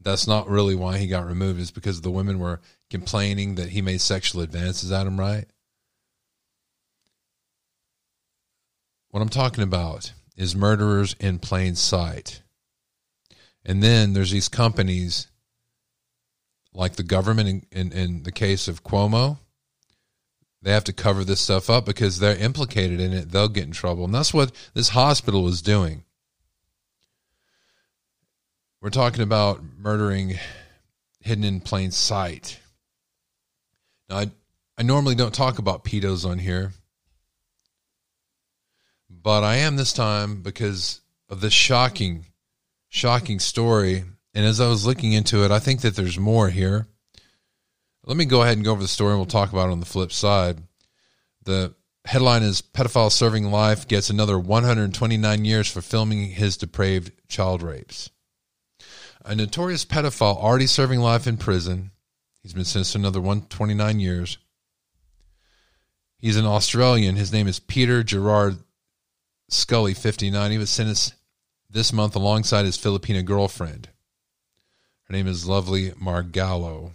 that's 0.00 0.28
not 0.28 0.48
really 0.48 0.76
why 0.76 0.98
he 0.98 1.08
got 1.08 1.26
removed, 1.26 1.58
is 1.58 1.72
because 1.72 2.00
the 2.00 2.10
women 2.12 2.38
were 2.38 2.60
complaining 2.90 3.56
that 3.56 3.70
he 3.70 3.82
made 3.82 4.00
sexual 4.00 4.40
advances 4.40 4.92
at 4.92 5.06
him, 5.06 5.18
right? 5.18 5.46
What 9.10 9.20
I'm 9.20 9.28
talking 9.28 9.64
about 9.64 10.12
is 10.36 10.54
murderers 10.54 11.16
in 11.18 11.40
plain 11.40 11.74
sight. 11.74 12.42
And 13.64 13.82
then 13.82 14.12
there's 14.12 14.30
these 14.30 14.48
companies 14.48 15.26
like 16.72 16.96
the 16.96 17.02
government 17.02 17.48
in, 17.48 17.62
in, 17.72 17.92
in, 17.92 18.22
the 18.22 18.32
case 18.32 18.68
of 18.68 18.84
Cuomo. 18.84 19.38
They 20.62 20.72
have 20.72 20.84
to 20.84 20.92
cover 20.92 21.24
this 21.24 21.40
stuff 21.40 21.70
up 21.70 21.84
because 21.84 22.18
they're 22.18 22.36
implicated 22.36 23.00
in 23.00 23.12
it. 23.12 23.30
They'll 23.30 23.48
get 23.48 23.64
in 23.64 23.72
trouble. 23.72 24.04
And 24.04 24.14
that's 24.14 24.34
what 24.34 24.52
this 24.74 24.90
hospital 24.90 25.42
was 25.42 25.62
doing. 25.62 26.04
We're 28.82 28.90
talking 28.90 29.22
about 29.22 29.62
murdering 29.78 30.38
hidden 31.20 31.44
in 31.44 31.60
plain 31.60 31.90
sight. 31.90 32.60
Now, 34.08 34.18
I, 34.18 34.30
I 34.76 34.82
normally 34.82 35.14
don't 35.14 35.34
talk 35.34 35.58
about 35.58 35.84
pedos 35.84 36.28
on 36.28 36.38
here, 36.38 36.72
but 39.10 39.42
I 39.42 39.56
am 39.56 39.76
this 39.76 39.92
time 39.92 40.42
because 40.42 41.00
of 41.28 41.40
this 41.40 41.54
shocking, 41.54 42.26
shocking 42.88 43.40
story. 43.40 44.04
And 44.34 44.44
as 44.44 44.60
I 44.60 44.68
was 44.68 44.86
looking 44.86 45.12
into 45.12 45.44
it, 45.44 45.50
I 45.50 45.58
think 45.58 45.80
that 45.80 45.96
there's 45.96 46.18
more 46.18 46.50
here. 46.50 46.86
Let 48.04 48.16
me 48.16 48.26
go 48.26 48.42
ahead 48.42 48.56
and 48.56 48.64
go 48.64 48.72
over 48.72 48.82
the 48.82 48.88
story 48.88 49.12
and 49.12 49.18
we'll 49.18 49.26
talk 49.26 49.52
about 49.52 49.68
it 49.68 49.72
on 49.72 49.80
the 49.80 49.86
flip 49.86 50.12
side. 50.12 50.58
The 51.44 51.74
headline 52.04 52.42
is 52.42 52.62
Pedophile 52.62 53.10
Serving 53.10 53.50
Life 53.50 53.88
Gets 53.88 54.10
Another 54.10 54.38
129 54.38 55.44
Years 55.44 55.68
for 55.68 55.80
Filming 55.80 56.26
His 56.30 56.56
Depraved 56.56 57.10
Child 57.26 57.62
Rapes. 57.62 58.10
A 59.28 59.34
notorious 59.34 59.84
pedophile 59.84 60.36
already 60.36 60.68
serving 60.68 61.00
life 61.00 61.26
in 61.26 61.36
prison. 61.36 61.90
He's 62.42 62.52
been 62.52 62.64
sentenced 62.64 62.92
to 62.92 62.98
another 62.98 63.20
129 63.20 63.98
years. 63.98 64.38
He's 66.16 66.36
an 66.36 66.46
Australian. 66.46 67.16
His 67.16 67.32
name 67.32 67.48
is 67.48 67.58
Peter 67.58 68.04
Gerard 68.04 68.58
Scully, 69.48 69.94
59. 69.94 70.52
He 70.52 70.58
was 70.58 70.70
sentenced 70.70 71.14
this 71.68 71.92
month 71.92 72.14
alongside 72.14 72.66
his 72.66 72.78
Filipina 72.78 73.24
girlfriend. 73.24 73.88
Her 75.08 75.12
name 75.12 75.26
is 75.26 75.44
Lovely 75.44 75.90
Margallo, 75.90 76.92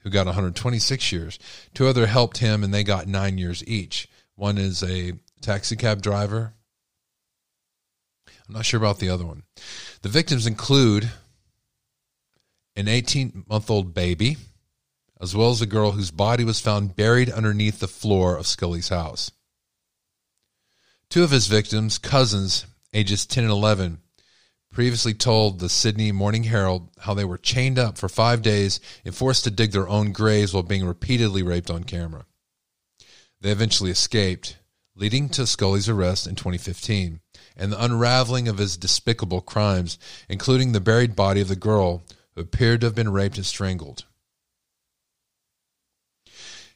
who 0.00 0.10
got 0.10 0.26
126 0.26 1.12
years. 1.12 1.38
Two 1.74 1.86
other 1.86 2.08
helped 2.08 2.38
him, 2.38 2.64
and 2.64 2.74
they 2.74 2.82
got 2.82 3.06
nine 3.06 3.38
years 3.38 3.62
each. 3.68 4.08
One 4.34 4.58
is 4.58 4.82
a 4.82 5.12
taxicab 5.42 6.02
driver. 6.02 6.54
I'm 8.48 8.54
not 8.54 8.66
sure 8.66 8.78
about 8.78 8.98
the 8.98 9.10
other 9.10 9.24
one. 9.24 9.44
The 10.02 10.08
victims 10.08 10.44
include 10.44 11.10
an 12.78 12.86
18 12.86 13.44
month 13.48 13.68
old 13.70 13.92
baby, 13.92 14.36
as 15.20 15.34
well 15.34 15.50
as 15.50 15.60
a 15.60 15.66
girl 15.66 15.90
whose 15.90 16.12
body 16.12 16.44
was 16.44 16.60
found 16.60 16.94
buried 16.94 17.28
underneath 17.28 17.80
the 17.80 17.88
floor 17.88 18.36
of 18.36 18.46
Scully's 18.46 18.88
house. 18.88 19.32
Two 21.10 21.24
of 21.24 21.32
his 21.32 21.48
victims, 21.48 21.98
cousins, 21.98 22.66
ages 22.94 23.26
10 23.26 23.42
and 23.42 23.52
11, 23.52 23.98
previously 24.70 25.12
told 25.12 25.58
the 25.58 25.68
Sydney 25.68 26.12
Morning 26.12 26.44
Herald 26.44 26.88
how 27.00 27.14
they 27.14 27.24
were 27.24 27.36
chained 27.36 27.80
up 27.80 27.98
for 27.98 28.08
five 28.08 28.42
days 28.42 28.78
and 29.04 29.12
forced 29.12 29.42
to 29.42 29.50
dig 29.50 29.72
their 29.72 29.88
own 29.88 30.12
graves 30.12 30.54
while 30.54 30.62
being 30.62 30.86
repeatedly 30.86 31.42
raped 31.42 31.70
on 31.70 31.82
camera. 31.82 32.26
They 33.40 33.50
eventually 33.50 33.90
escaped, 33.90 34.56
leading 34.94 35.28
to 35.30 35.48
Scully's 35.48 35.88
arrest 35.88 36.28
in 36.28 36.36
2015 36.36 37.18
and 37.56 37.72
the 37.72 37.84
unraveling 37.84 38.46
of 38.46 38.58
his 38.58 38.76
despicable 38.76 39.40
crimes, 39.40 39.98
including 40.28 40.70
the 40.70 40.80
buried 40.80 41.16
body 41.16 41.40
of 41.40 41.48
the 41.48 41.56
girl 41.56 42.04
who 42.38 42.42
appeared 42.42 42.80
to 42.80 42.86
have 42.86 42.94
been 42.94 43.10
raped 43.10 43.36
and 43.36 43.44
strangled. 43.44 44.04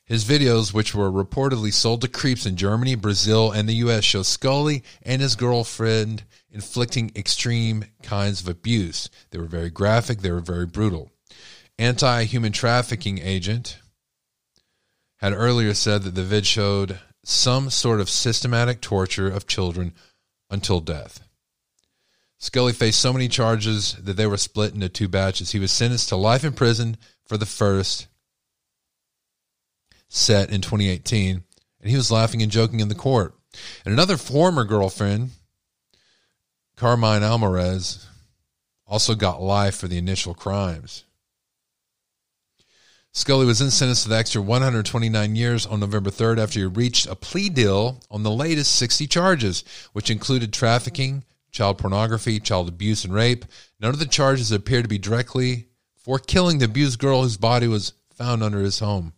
His 0.05 0.25
videos, 0.25 0.75
which 0.75 0.93
were 0.93 1.11
reportedly 1.11 1.73
sold 1.73 2.01
to 2.01 2.09
creeps 2.09 2.45
in 2.45 2.57
Germany, 2.57 2.97
Brazil, 2.97 3.53
and 3.53 3.69
the 3.69 3.77
U.S., 3.77 4.03
show 4.03 4.25
Scully 4.25 4.83
and 5.03 5.23
his 5.23 5.37
girlfriend 5.37 6.25
inflicting 6.51 7.13
extreme 7.15 7.85
kinds 8.03 8.41
of 8.41 8.49
abuse. 8.49 9.09
They 9.31 9.39
were 9.39 9.45
very 9.45 9.71
graphic, 9.71 10.19
they 10.19 10.33
were 10.33 10.41
very 10.41 10.67
brutal. 10.67 11.13
Anti 11.79 12.25
human 12.25 12.51
trafficking 12.51 13.21
agent 13.21 13.79
had 15.19 15.33
earlier 15.33 15.75
said 15.75 16.03
that 16.03 16.17
the 16.17 16.25
vid 16.25 16.45
showed 16.45 16.99
some 17.25 17.71
sort 17.71 18.01
of 18.01 18.11
systematic 18.11 18.81
torture 18.81 19.31
of 19.31 19.47
children 19.47 19.95
until 20.51 20.81
death. 20.81 21.21
Scully 22.43 22.73
faced 22.73 22.99
so 22.99 23.13
many 23.13 23.29
charges 23.29 23.93
that 24.03 24.17
they 24.17 24.27
were 24.27 24.37
split 24.37 24.75
into 24.75 24.89
two 24.89 25.07
batches. 25.07 25.53
He 25.53 25.61
was 25.61 25.71
sentenced 25.71 26.09
to 26.09 26.17
life 26.17 26.43
in 26.43 26.55
prison 26.55 26.97
for 27.25 27.37
the 27.37 27.47
first 27.47 28.09
set 30.09 30.51
in 30.51 30.61
2018, 30.61 31.45
and 31.81 31.91
he 31.91 31.95
was 31.95 32.11
laughing 32.11 32.43
and 32.43 32.51
joking 32.51 32.81
in 32.81 32.89
the 32.89 32.97
court. 32.97 33.37
And 33.85 33.95
another 33.95 34.17
former 34.17 34.65
girlfriend, 34.65 35.31
Carmine 36.75 37.23
Alvarez, 37.23 38.09
also 38.89 39.15
got 39.15 39.41
life 39.41 39.77
for 39.77 39.87
the 39.87 39.97
initial 39.97 40.35
crimes. 40.35 41.05
Scully 43.13 43.47
was 43.47 43.61
then 43.61 43.71
sentenced 43.71 44.03
to 44.03 44.09
the 44.09 44.17
extra 44.17 44.43
129 44.43 45.37
years 45.37 45.65
on 45.65 45.79
November 45.79 46.11
3rd 46.11 46.39
after 46.39 46.59
he 46.59 46.67
reached 46.67 47.07
a 47.07 47.15
plea 47.15 47.49
deal 47.49 48.01
on 48.11 48.25
the 48.25 48.33
latest 48.33 48.75
60 48.75 49.07
charges, 49.07 49.63
which 49.93 50.11
included 50.11 50.53
trafficking, 50.53 51.23
child 51.53 51.79
pornography, 51.79 52.41
child 52.41 52.69
abuse, 52.69 53.05
and 53.05 53.15
rape. 53.15 53.45
None 53.79 53.91
of 53.91 53.99
the 53.99 54.07
charges 54.07 54.51
appear 54.51 54.83
to 54.83 54.89
be 54.89 54.99
directly 54.99 55.69
for 55.95 56.19
killing 56.19 56.59
the 56.59 56.65
abused 56.65 56.99
girl 56.99 57.23
whose 57.23 57.37
body 57.37 57.69
was 57.69 57.93
found 58.15 58.43
under 58.43 58.61
his 58.61 58.81
home. 58.81 59.13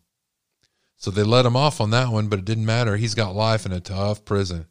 So 0.96 1.10
they 1.10 1.22
let 1.22 1.46
him 1.46 1.56
off 1.56 1.80
on 1.80 1.90
that 1.90 2.10
one, 2.10 2.28
but 2.28 2.40
it 2.40 2.44
didn't 2.44 2.66
matter. 2.66 2.96
He's 2.96 3.14
got 3.14 3.34
life 3.34 3.64
in 3.64 3.72
a 3.72 3.80
tough 3.80 4.24
prison. 4.24 4.66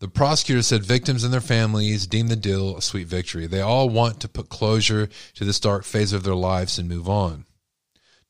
The 0.00 0.08
prosecutor 0.08 0.62
said 0.62 0.84
victims 0.84 1.24
and 1.24 1.32
their 1.32 1.40
families 1.40 2.06
deem 2.06 2.28
the 2.28 2.36
deal 2.36 2.76
a 2.76 2.82
sweet 2.82 3.08
victory. 3.08 3.46
They 3.46 3.60
all 3.60 3.88
want 3.88 4.20
to 4.20 4.28
put 4.28 4.48
closure 4.48 5.08
to 5.34 5.44
this 5.44 5.58
dark 5.58 5.84
phase 5.84 6.12
of 6.12 6.22
their 6.22 6.36
lives 6.36 6.78
and 6.78 6.88
move 6.88 7.08
on. 7.08 7.46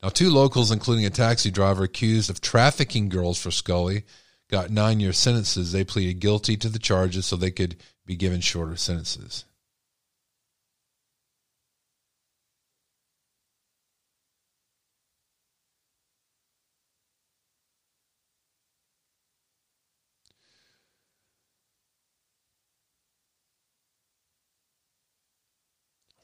Now, 0.01 0.09
two 0.09 0.29
locals, 0.29 0.71
including 0.71 1.05
a 1.05 1.11
taxi 1.11 1.51
driver 1.51 1.83
accused 1.83 2.29
of 2.29 2.41
trafficking 2.41 3.09
girls 3.09 3.39
for 3.39 3.51
Scully, 3.51 4.05
got 4.49 4.71
nine 4.71 4.99
year 4.99 5.13
sentences. 5.13 5.71
They 5.71 5.83
pleaded 5.83 6.19
guilty 6.19 6.57
to 6.57 6.69
the 6.69 6.79
charges 6.79 7.25
so 7.25 7.35
they 7.35 7.51
could 7.51 7.77
be 8.05 8.15
given 8.15 8.41
shorter 8.41 8.75
sentences. 8.75 9.45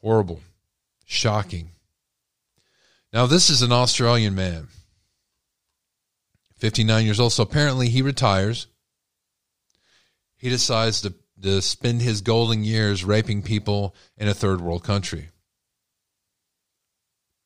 Horrible. 0.01 0.41
Shocking. 1.05 1.71
Now, 3.11 3.25
this 3.25 3.49
is 3.49 3.63
an 3.63 3.71
Australian 3.71 4.35
man. 4.35 4.67
59 6.65 7.05
years 7.05 7.19
old. 7.19 7.31
So 7.31 7.43
apparently 7.43 7.89
he 7.89 8.01
retires. 8.01 8.65
He 10.35 10.49
decides 10.49 11.01
to, 11.01 11.13
to 11.43 11.61
spend 11.61 12.01
his 12.01 12.21
golden 12.21 12.63
years 12.63 13.05
raping 13.05 13.43
people 13.43 13.93
in 14.17 14.27
a 14.27 14.33
third 14.33 14.61
world 14.61 14.83
country. 14.83 15.29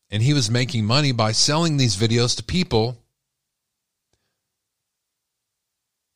And 0.09 0.23
he 0.23 0.33
was 0.33 0.49
making 0.49 0.85
money 0.85 1.11
by 1.11 1.33
selling 1.33 1.75
these 1.75 1.97
videos 1.97 2.37
to 2.37 2.43
people 2.43 3.03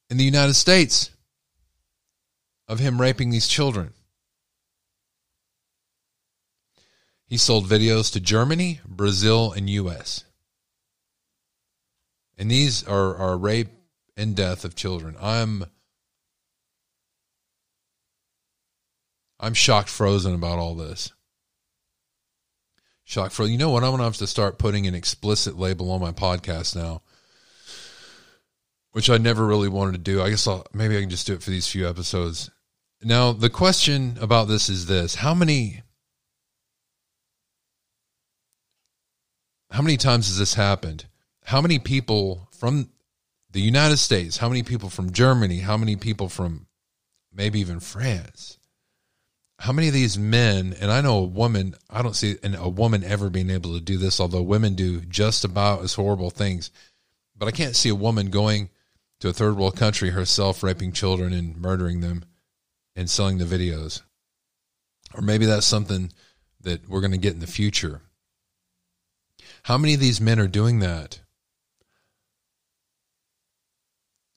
in 0.09 0.15
the 0.15 0.23
United 0.23 0.53
States 0.53 1.11
of 2.69 2.79
him 2.79 3.01
raping 3.01 3.31
these 3.31 3.49
children. 3.49 3.91
He 7.27 7.35
sold 7.35 7.65
videos 7.67 8.13
to 8.13 8.21
Germany, 8.21 8.79
Brazil, 8.87 9.51
and 9.51 9.69
US. 9.69 10.23
And 12.37 12.49
these 12.49 12.83
are, 12.87 13.15
are 13.15 13.37
rape 13.37 13.69
and 14.17 14.35
death 14.35 14.65
of 14.65 14.75
children. 14.75 15.15
I'm 15.21 15.65
I'm 19.39 19.53
shocked 19.53 19.89
frozen 19.89 20.33
about 20.33 20.57
all 20.57 20.73
this. 20.73 21.11
Shocked 23.03 23.33
frozen. 23.33 23.51
You 23.51 23.59
know 23.59 23.69
what? 23.69 23.83
I'm 23.83 23.91
gonna 23.91 24.03
have 24.03 24.17
to 24.17 24.27
start 24.27 24.57
putting 24.57 24.87
an 24.87 24.95
explicit 24.95 25.57
label 25.57 25.91
on 25.91 25.99
my 25.99 26.11
podcast 26.11 26.75
now. 26.75 27.01
Which 28.91 29.09
I 29.09 29.17
never 29.17 29.45
really 29.45 29.67
wanted 29.67 29.93
to 29.93 29.97
do. 29.97 30.21
I 30.21 30.29
guess 30.29 30.47
I'll 30.47 30.65
maybe 30.73 30.95
I 30.95 31.01
can 31.01 31.09
just 31.09 31.27
do 31.27 31.33
it 31.33 31.43
for 31.43 31.49
these 31.49 31.67
few 31.67 31.87
episodes. 31.87 32.49
Now 33.01 33.33
the 33.33 33.49
question 33.49 34.17
about 34.21 34.47
this 34.47 34.69
is 34.69 34.85
this 34.85 35.15
how 35.15 35.33
many 35.33 35.81
how 39.71 39.81
many 39.81 39.97
times 39.97 40.27
has 40.27 40.37
this 40.37 40.53
happened? 40.53 41.05
How 41.45 41.61
many 41.61 41.79
people 41.79 42.47
from 42.51 42.89
the 43.51 43.61
United 43.61 43.97
States, 43.97 44.37
how 44.37 44.49
many 44.49 44.63
people 44.63 44.89
from 44.89 45.11
Germany, 45.11 45.59
how 45.59 45.77
many 45.77 45.95
people 45.95 46.29
from 46.29 46.67
maybe 47.31 47.59
even 47.59 47.79
France? 47.79 48.57
How 49.59 49.71
many 49.71 49.87
of 49.87 49.93
these 49.93 50.17
men, 50.17 50.75
and 50.81 50.91
I 50.91 51.01
know 51.01 51.19
a 51.19 51.23
woman, 51.23 51.75
I 51.89 52.01
don't 52.01 52.15
see 52.15 52.37
a 52.43 52.67
woman 52.67 53.03
ever 53.03 53.29
being 53.29 53.49
able 53.49 53.73
to 53.75 53.81
do 53.81 53.97
this, 53.97 54.19
although 54.19 54.41
women 54.41 54.75
do 54.75 55.01
just 55.01 55.45
about 55.45 55.83
as 55.83 55.93
horrible 55.93 56.31
things. 56.31 56.71
But 57.35 57.47
I 57.47 57.51
can't 57.51 57.75
see 57.75 57.89
a 57.89 57.95
woman 57.95 58.29
going 58.29 58.69
to 59.19 59.29
a 59.29 59.33
third 59.33 59.55
world 59.55 59.77
country 59.77 60.09
herself, 60.09 60.63
raping 60.63 60.91
children 60.91 61.31
and 61.33 61.55
murdering 61.57 62.01
them 62.01 62.25
and 62.95 63.09
selling 63.09 63.37
the 63.37 63.45
videos. 63.45 64.01
Or 65.13 65.21
maybe 65.21 65.45
that's 65.45 65.65
something 65.65 66.11
that 66.61 66.89
we're 66.89 67.01
going 67.01 67.11
to 67.11 67.17
get 67.17 67.33
in 67.33 67.39
the 67.39 67.47
future. 67.47 68.01
How 69.63 69.77
many 69.77 69.93
of 69.93 69.99
these 69.99 70.19
men 70.19 70.39
are 70.39 70.47
doing 70.47 70.79
that? 70.79 71.19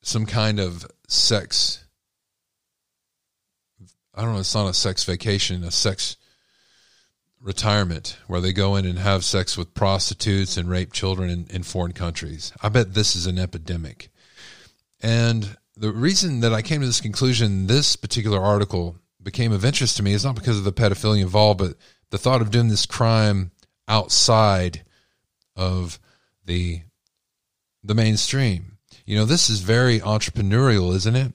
Some 0.07 0.25
kind 0.25 0.61
of 0.61 0.87
sex 1.09 1.83
I 4.14 4.23
don't 4.23 4.33
know, 4.33 4.40
it's 4.40 4.55
not 4.55 4.71
a 4.71 4.73
sex 4.73 5.05
vacation, 5.05 5.62
a 5.62 5.71
sex 5.71 6.16
retirement 7.38 8.16
where 8.29 8.40
they 8.40 8.55
go 8.55 8.77
in 8.77 8.87
and 8.87 8.99
have 8.99 9.25
sex 9.25 9.59
with 9.59 9.75
prostitutes 9.75 10.57
and 10.57 10.71
rape 10.71 10.95
children 10.95 11.29
in, 11.29 11.47
in 11.51 11.62
foreign 11.62 11.92
countries. 11.92 12.51
I 12.62 12.71
bet 12.71 12.95
this 12.95 13.14
is 13.14 13.27
an 13.27 13.38
epidemic. 13.38 14.09
And 15.03 15.59
the 15.77 15.92
reason 15.92 16.40
that 16.40 16.55
I 16.55 16.62
came 16.62 16.81
to 16.81 16.87
this 16.87 17.03
conclusion, 17.03 17.66
this 17.66 17.95
particular 17.95 18.40
article 18.40 18.97
became 19.23 19.53
of 19.53 19.66
interest 19.66 19.99
to 19.99 20.03
me 20.03 20.14
is 20.14 20.25
not 20.25 20.35
because 20.35 20.57
of 20.57 20.64
the 20.64 20.73
pedophilia 20.73 21.21
involved, 21.21 21.59
but 21.59 21.75
the 22.09 22.16
thought 22.16 22.40
of 22.40 22.51
doing 22.51 22.69
this 22.69 22.87
crime 22.87 23.51
outside 23.87 24.83
of 25.55 25.99
the 26.47 26.81
the 27.85 27.95
mainstream. 27.95 28.76
You 29.07 29.16
know, 29.16 29.25
this 29.25 29.49
is 29.49 29.61
very 29.61 30.01
entrepreneurial, 30.01 30.95
isn't 30.95 31.14
it? 31.14 31.33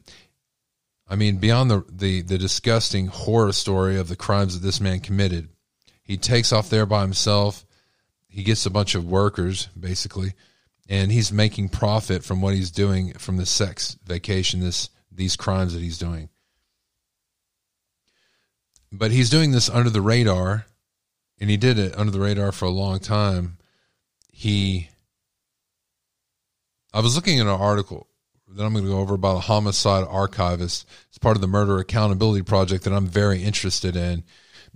I 1.07 1.15
mean, 1.15 1.38
beyond 1.38 1.71
the, 1.71 1.86
the, 1.89 2.21
the 2.21 2.38
disgusting 2.38 3.07
horror 3.07 3.53
story 3.53 3.97
of 3.97 4.10
the 4.10 4.15
crimes 4.17 4.53
that 4.53 4.65
this 4.65 4.81
man 4.81 4.99
committed, 4.99 5.47
he 6.03 6.17
takes 6.17 6.51
off 6.51 6.69
there 6.69 6.86
by 6.86 7.01
himself. 7.01 7.65
He 8.27 8.43
gets 8.43 8.65
a 8.65 8.69
bunch 8.69 8.93
of 8.93 9.05
workers, 9.10 9.69
basically, 9.77 10.34
and 10.89 11.12
he's 11.12 11.31
making 11.31 11.69
profit 11.69 12.23
from 12.25 12.41
what 12.41 12.53
he's 12.53 12.71
doing 12.71 13.13
from 13.13 13.38
the 13.38 13.45
sex 13.45 13.97
vacation, 14.05 14.60
this 14.60 14.89
these 15.10 15.36
crimes 15.36 15.73
that 15.73 15.81
he's 15.81 15.97
doing. 15.97 16.29
But 18.91 19.12
he's 19.12 19.29
doing 19.29 19.51
this 19.51 19.69
under 19.69 19.89
the 19.89 20.01
radar, 20.01 20.65
and 21.39 21.49
he 21.49 21.57
did 21.57 21.77
it 21.77 21.97
under 21.97 22.12
the 22.12 22.19
radar 22.19 22.51
for 22.51 22.65
a 22.65 22.69
long 22.69 22.99
time. 22.99 23.57
He 24.31 24.89
I 26.93 26.99
was 26.99 27.15
looking 27.15 27.39
at 27.39 27.45
an 27.45 27.51
article 27.51 28.08
that 28.49 28.63
I'm 28.63 28.73
going 28.73 28.86
to 28.86 28.91
go 28.91 28.99
over 28.99 29.13
about 29.13 29.38
a 29.38 29.41
homicide 29.41 30.06
archivist. 30.08 30.88
It's 31.08 31.17
part 31.17 31.38
of 31.38 31.41
the 31.41 31.47
murder 31.47 31.77
accountability 31.80 32.43
project 32.43 32.84
that 32.84 32.93
I'm 32.93 33.08
very 33.08 33.43
interested 33.43 33.95
in. 33.95 34.23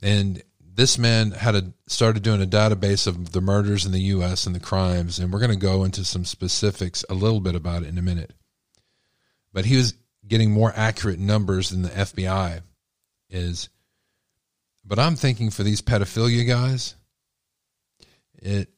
And 0.02 0.42
this 0.62 0.98
man 0.98 1.32
had 1.32 1.56
a, 1.56 1.74
started 1.88 2.24
doing 2.24 2.42
a 2.42 2.48
database 2.48 3.08
of 3.08 3.32
the 3.32 3.42
murders 3.42 3.86
in 3.86 3.92
the 3.92 4.00
U.S. 4.00 4.46
and 4.46 4.56
the 4.56 4.60
crimes, 4.60 5.20
and 5.20 5.32
we're 5.32 5.40
going 5.40 5.52
to 5.52 5.58
go 5.58 5.84
into 5.84 6.04
some 6.06 6.26
specifics 6.26 7.04
a 7.10 7.14
little 7.14 7.40
bit 7.40 7.56
about 7.56 7.84
it 7.84 7.90
in 7.90 7.98
a 7.98 8.02
minute. 8.02 8.34
But 9.54 9.66
he 9.66 9.78
was 9.78 9.94
getting 10.28 10.52
more 10.52 10.74
accurate 10.76 11.20
numbers 11.20 11.70
than 11.70 11.82
the 11.82 11.90
FBI 11.90 12.62
is. 13.30 13.70
But 14.84 15.00
I'm 15.00 15.16
thinking 15.16 15.50
for 15.50 15.64
these 15.64 15.82
pedophilia 15.82 16.48
guys, 16.48 16.96
it 18.36 18.70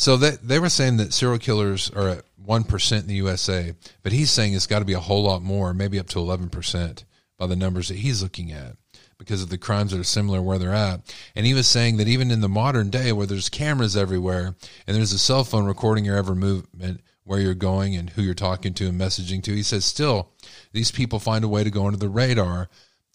so 0.00 0.16
they, 0.16 0.30
they 0.42 0.58
were 0.58 0.68
saying 0.68 0.96
that 0.96 1.12
serial 1.12 1.38
killers 1.38 1.90
are 1.90 2.08
at 2.08 2.24
1% 2.44 3.00
in 3.00 3.06
the 3.06 3.14
USA, 3.14 3.74
but 4.02 4.12
he's 4.12 4.30
saying 4.30 4.54
it's 4.54 4.66
got 4.66 4.78
to 4.80 4.84
be 4.84 4.94
a 4.94 5.00
whole 5.00 5.22
lot 5.22 5.42
more, 5.42 5.74
maybe 5.74 5.98
up 5.98 6.08
to 6.08 6.18
11% 6.18 7.04
by 7.38 7.46
the 7.46 7.56
numbers 7.56 7.88
that 7.88 7.98
he's 7.98 8.22
looking 8.22 8.50
at 8.50 8.76
because 9.18 9.42
of 9.42 9.50
the 9.50 9.58
crimes 9.58 9.92
that 9.92 10.00
are 10.00 10.04
similar 10.04 10.40
where 10.40 10.58
they're 10.58 10.74
at. 10.74 11.00
And 11.36 11.44
he 11.44 11.52
was 11.52 11.68
saying 11.68 11.98
that 11.98 12.08
even 12.08 12.30
in 12.30 12.40
the 12.40 12.48
modern 12.48 12.88
day 12.88 13.12
where 13.12 13.26
there's 13.26 13.50
cameras 13.50 13.96
everywhere 13.96 14.56
and 14.86 14.96
there's 14.96 15.12
a 15.12 15.18
cell 15.18 15.44
phone 15.44 15.66
recording 15.66 16.06
your 16.06 16.16
every 16.16 16.34
movement, 16.34 17.02
where 17.24 17.38
you're 17.38 17.54
going 17.54 17.94
and 17.94 18.10
who 18.10 18.22
you're 18.22 18.34
talking 18.34 18.74
to 18.74 18.88
and 18.88 19.00
messaging 19.00 19.42
to, 19.42 19.54
he 19.54 19.62
says 19.62 19.84
still 19.84 20.30
these 20.72 20.90
people 20.90 21.18
find 21.18 21.44
a 21.44 21.48
way 21.48 21.62
to 21.62 21.70
go 21.70 21.86
under 21.86 21.98
the 21.98 22.08
radar. 22.08 22.68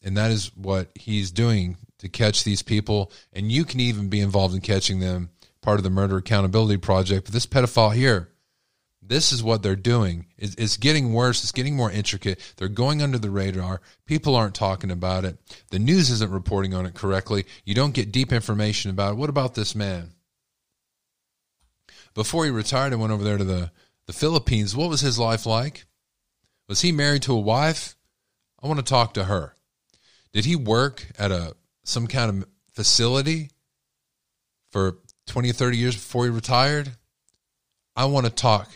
And 0.04 0.16
that 0.16 0.32
is 0.32 0.56
what 0.56 0.92
he's 0.96 1.32
doing 1.32 1.78
to 1.98 2.08
catch 2.08 2.44
these 2.44 2.62
people. 2.62 3.12
And 3.34 3.52
you 3.52 3.66
can 3.66 3.80
even 3.80 4.08
be 4.08 4.22
involved 4.22 4.54
in 4.54 4.62
catching 4.62 5.00
them 5.00 5.32
part 5.66 5.80
of 5.80 5.84
the 5.84 5.90
Murder 5.90 6.18
Accountability 6.18 6.78
Project. 6.78 7.26
But 7.26 7.34
this 7.34 7.48
pedophile 7.48 7.94
here, 7.94 8.30
this 9.02 9.32
is 9.32 9.42
what 9.42 9.64
they're 9.64 9.76
doing. 9.76 10.28
It's, 10.38 10.54
it's, 10.56 10.78
getting 10.78 11.12
worse. 11.12 11.42
It's 11.42 11.52
getting 11.52 11.76
more 11.76 11.92
intricate. 11.92 12.40
They're 12.58 12.68
going 12.68 13.02
under 13.02 13.18
the 13.18 13.32
radar. 13.32 13.82
People 14.06 14.36
aren't 14.36 14.54
talking 14.54 14.92
about 14.92 15.26
it. 15.26 15.38
The 15.72 15.80
news 15.80 16.12
isn't 16.12 16.32
reporting 16.32 16.76
on 16.76 16.86
it 16.86 16.94
correctly. 16.94 17.46
You 17.66 17.74
don't 17.74 17.96
get 17.96 18.12
deep 18.12 18.32
information 18.32 18.92
about 18.92 19.14
it. 19.14 19.18
What 19.18 19.30
about 19.30 19.56
this 19.56 19.74
man? 19.74 20.12
Before 22.14 22.46
he 22.46 22.52
retired 22.52 22.94
and 22.94 23.02
went 23.02 23.12
over 23.12 23.24
there 23.24 23.40
to 23.40 23.44
the, 23.44 23.72
the 24.06 24.14
Philippines, 24.14 24.76
what 24.76 24.90
was 24.90 25.02
his 25.02 25.18
life 25.18 25.48
like? 25.48 25.86
Was 26.70 26.82
he 26.82 26.92
married 26.92 27.24
to 27.24 27.34
a 27.34 27.40
wife? 27.40 27.98
I 28.62 28.68
want 28.68 28.80
to 28.80 28.86
talk 28.86 29.16
to 29.16 29.26
her. 29.26 29.56
Did 30.32 30.46
he 30.46 30.56
work 30.56 31.08
at 31.18 31.32
a 31.32 31.56
some 31.84 32.08
kind 32.08 32.30
of 32.44 32.50
facility 32.72 33.50
for 34.72 34.98
20 35.28 35.50
or 35.50 35.54
30 35.54 35.78
years 35.78 35.96
before 35.96 36.26
he 36.26 36.30
retired, 36.30 36.92
I 37.96 38.06
want 38.06 38.26
to 38.26 38.32
talk 38.32 38.70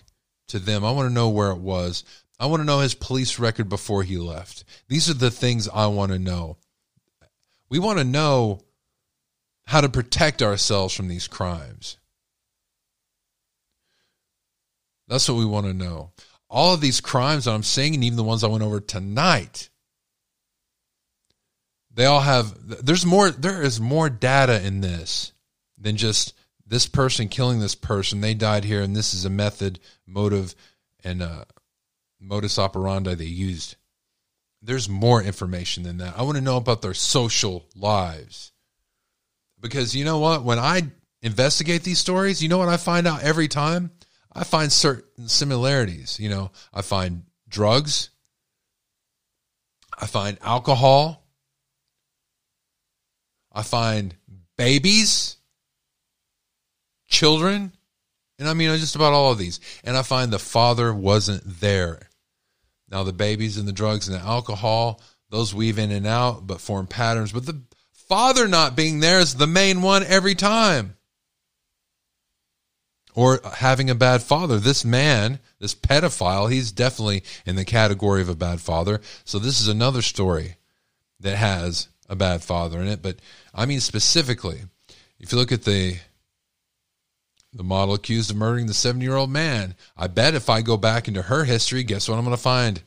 to 0.49 0.59
them. 0.59 0.83
I 0.83 0.91
want 0.91 1.09
to 1.09 1.13
know 1.13 1.29
where 1.29 1.51
it 1.51 1.59
was. 1.59 2.03
I 2.39 2.45
want 2.45 2.61
to 2.61 2.65
know 2.65 2.79
his 2.79 2.95
police 2.95 3.37
record 3.37 3.69
before 3.69 4.03
he 4.03 4.17
left. 4.17 4.63
These 4.87 5.09
are 5.09 5.13
the 5.13 5.31
things 5.31 5.67
I 5.67 5.87
want 5.87 6.11
to 6.11 6.19
know. 6.19 6.57
We 7.69 7.79
want 7.79 7.99
to 7.99 8.05
know 8.05 8.61
how 9.65 9.81
to 9.81 9.89
protect 9.89 10.41
ourselves 10.41 10.95
from 10.95 11.07
these 11.07 11.27
crimes. 11.27 11.97
That's 15.07 15.27
what 15.27 15.37
we 15.37 15.45
want 15.45 15.67
to 15.67 15.73
know. 15.73 16.11
All 16.49 16.73
of 16.73 16.81
these 16.81 17.01
crimes 17.01 17.45
that 17.45 17.51
I'm 17.51 17.63
saying, 17.63 17.93
and 17.93 18.03
even 18.03 18.17
the 18.17 18.23
ones 18.23 18.43
I 18.43 18.47
went 18.47 18.63
over 18.63 18.79
tonight, 18.79 19.69
they 21.93 22.05
all 22.05 22.21
have, 22.21 22.55
there's 22.85 23.05
more, 23.05 23.29
there 23.29 23.61
is 23.61 23.81
more 23.81 24.09
data 24.09 24.65
in 24.65 24.81
this 24.81 25.33
than 25.77 25.97
just 25.97 26.33
this 26.69 26.85
person 26.85 27.27
killing 27.27 27.59
this 27.59 27.75
person, 27.75 28.21
they 28.21 28.35
died 28.35 28.63
here, 28.63 28.81
and 28.81 28.95
this 28.95 29.13
is 29.13 29.25
a 29.25 29.29
method, 29.29 29.79
motive, 30.05 30.53
and 31.03 31.21
uh, 31.21 31.45
modus 32.19 32.59
operandi 32.59 33.15
they 33.15 33.25
used. 33.25 33.75
There's 34.61 34.87
more 34.87 35.21
information 35.21 35.83
than 35.83 35.97
that. 35.97 36.17
I 36.17 36.21
want 36.21 36.37
to 36.37 36.43
know 36.43 36.57
about 36.57 36.81
their 36.81 36.93
social 36.93 37.65
lives. 37.75 38.51
Because 39.59 39.95
you 39.95 40.05
know 40.05 40.19
what? 40.19 40.43
When 40.43 40.59
I 40.59 40.83
investigate 41.23 41.83
these 41.83 41.99
stories, 41.99 42.41
you 42.41 42.49
know 42.49 42.59
what 42.59 42.69
I 42.69 42.77
find 42.77 43.07
out 43.07 43.23
every 43.23 43.47
time? 43.47 43.91
I 44.31 44.43
find 44.43 44.71
certain 44.71 45.27
similarities. 45.27 46.19
You 46.19 46.29
know, 46.29 46.51
I 46.71 46.83
find 46.83 47.23
drugs, 47.47 48.11
I 49.97 50.05
find 50.05 50.37
alcohol, 50.41 51.25
I 53.51 53.63
find 53.63 54.13
babies 54.55 55.38
children. 57.09 57.73
And 58.37 58.47
I 58.47 58.53
mean, 58.53 58.75
just 58.77 58.95
about 58.95 59.13
all 59.13 59.31
of 59.31 59.37
these. 59.37 59.59
And 59.83 59.97
I 59.97 60.03
find 60.03 60.31
the 60.31 60.39
father 60.39 60.93
wasn't 60.93 61.43
there. 61.45 62.07
Now, 62.89 63.03
the 63.03 63.13
babies 63.13 63.57
and 63.57 63.67
the 63.67 63.73
drugs 63.73 64.07
and 64.07 64.17
the 64.17 64.23
alcohol, 64.23 65.01
those 65.29 65.53
weave 65.53 65.77
in 65.77 65.91
and 65.91 66.07
out, 66.07 66.47
but 66.47 66.61
form 66.61 66.87
patterns. 66.87 67.31
But 67.31 67.45
the 67.45 67.61
father 67.91 68.47
not 68.47 68.75
being 68.75 68.99
there 68.99 69.19
is 69.19 69.35
the 69.35 69.47
main 69.47 69.81
one 69.81 70.03
every 70.03 70.35
time. 70.35 70.95
Or 73.13 73.41
having 73.55 73.89
a 73.89 73.95
bad 73.95 74.23
father. 74.23 74.59
This 74.59 74.85
man, 74.85 75.39
this 75.59 75.75
pedophile, 75.75 76.49
he's 76.49 76.71
definitely 76.71 77.23
in 77.45 77.57
the 77.57 77.65
category 77.65 78.21
of 78.21 78.29
a 78.29 78.35
bad 78.35 78.61
father. 78.61 79.01
So 79.25 79.39
this 79.39 79.59
is 79.59 79.67
another 79.67 80.01
story 80.01 80.55
that 81.19 81.35
has 81.35 81.89
a 82.07 82.15
bad 82.15 82.41
father 82.41 82.79
in 82.79 82.87
it. 82.87 83.01
But 83.01 83.17
I 83.53 83.65
mean, 83.65 83.81
specifically, 83.81 84.61
if 85.19 85.31
you 85.31 85.37
look 85.37 85.51
at 85.51 85.63
the 85.63 85.97
the 87.53 87.63
model 87.63 87.95
accused 87.95 88.29
of 88.29 88.37
murdering 88.37 88.67
the 88.67 88.73
70 88.73 89.03
year 89.03 89.15
old 89.15 89.29
man. 89.29 89.75
I 89.97 90.07
bet 90.07 90.35
if 90.35 90.49
I 90.49 90.61
go 90.61 90.77
back 90.77 91.07
into 91.07 91.23
her 91.23 91.45
history, 91.45 91.83
guess 91.83 92.07
what 92.07 92.17
I'm 92.17 92.25
going 92.25 92.35
to 92.35 92.41
find? 92.41 92.81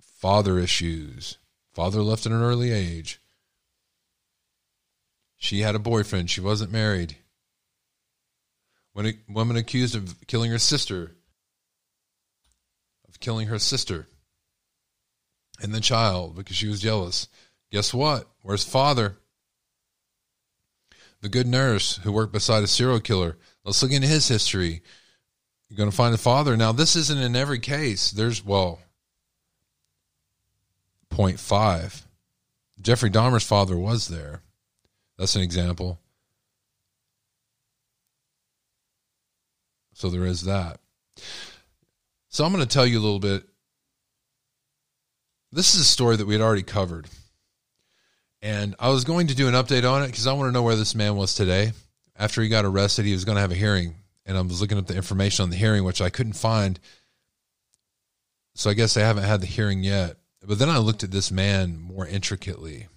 Father 0.00 0.58
issues. 0.58 1.38
Father 1.72 2.02
left 2.02 2.26
at 2.26 2.32
an 2.32 2.42
early 2.42 2.70
age. 2.70 3.20
She 5.36 5.60
had 5.60 5.74
a 5.74 5.80
boyfriend. 5.80 6.30
She 6.30 6.40
wasn't 6.40 6.72
married. 6.72 7.16
When 8.92 9.06
a 9.06 9.14
woman 9.28 9.56
accused 9.56 9.94
of 9.94 10.26
killing 10.26 10.50
her 10.50 10.58
sister, 10.58 11.16
of 13.08 13.20
killing 13.20 13.48
her 13.48 13.58
sister 13.58 14.06
and 15.60 15.74
the 15.74 15.80
child 15.80 16.36
because 16.36 16.56
she 16.56 16.68
was 16.68 16.80
jealous. 16.80 17.28
Guess 17.70 17.92
what? 17.92 18.28
Where's 18.42 18.64
father? 18.64 19.16
The 21.24 21.30
good 21.30 21.46
nurse 21.46 21.96
who 21.96 22.12
worked 22.12 22.34
beside 22.34 22.62
a 22.64 22.66
serial 22.66 23.00
killer. 23.00 23.38
Let's 23.64 23.82
look 23.82 23.92
into 23.92 24.06
his 24.06 24.28
history. 24.28 24.82
You're 25.70 25.78
going 25.78 25.90
to 25.90 25.96
find 25.96 26.12
the 26.12 26.18
father. 26.18 26.54
Now, 26.54 26.70
this 26.70 26.96
isn't 26.96 27.18
in 27.18 27.34
every 27.34 27.60
case. 27.60 28.10
There's, 28.10 28.44
well, 28.44 28.80
0.5. 31.10 32.02
Jeffrey 32.78 33.08
Dahmer's 33.08 33.42
father 33.42 33.74
was 33.78 34.08
there. 34.08 34.42
That's 35.16 35.34
an 35.34 35.40
example. 35.40 35.98
So 39.94 40.10
there 40.10 40.26
is 40.26 40.42
that. 40.42 40.78
So 42.28 42.44
I'm 42.44 42.52
going 42.52 42.62
to 42.62 42.68
tell 42.68 42.86
you 42.86 42.98
a 42.98 43.00
little 43.00 43.18
bit. 43.18 43.44
This 45.50 45.74
is 45.74 45.80
a 45.80 45.84
story 45.84 46.16
that 46.16 46.26
we 46.26 46.34
had 46.34 46.42
already 46.42 46.62
covered. 46.62 47.08
And 48.44 48.76
I 48.78 48.90
was 48.90 49.04
going 49.04 49.28
to 49.28 49.34
do 49.34 49.48
an 49.48 49.54
update 49.54 49.90
on 49.90 50.02
it 50.02 50.08
because 50.08 50.26
I 50.26 50.34
want 50.34 50.48
to 50.48 50.52
know 50.52 50.62
where 50.62 50.76
this 50.76 50.94
man 50.94 51.16
was 51.16 51.34
today. 51.34 51.72
After 52.14 52.42
he 52.42 52.50
got 52.50 52.66
arrested, 52.66 53.06
he 53.06 53.14
was 53.14 53.24
going 53.24 53.36
to 53.36 53.40
have 53.40 53.50
a 53.50 53.56
hearing. 53.56 53.94
And 54.26 54.36
I 54.36 54.40
was 54.42 54.60
looking 54.60 54.76
up 54.76 54.86
the 54.86 54.94
information 54.94 55.44
on 55.44 55.50
the 55.50 55.56
hearing, 55.56 55.82
which 55.82 56.02
I 56.02 56.10
couldn't 56.10 56.34
find. 56.34 56.78
So 58.54 58.68
I 58.68 58.74
guess 58.74 58.98
I 58.98 59.00
haven't 59.00 59.24
had 59.24 59.40
the 59.40 59.46
hearing 59.46 59.82
yet. 59.82 60.18
But 60.46 60.58
then 60.58 60.68
I 60.68 60.76
looked 60.76 61.02
at 61.02 61.10
this 61.10 61.30
man 61.30 61.80
more 61.80 62.06
intricately. 62.06 62.88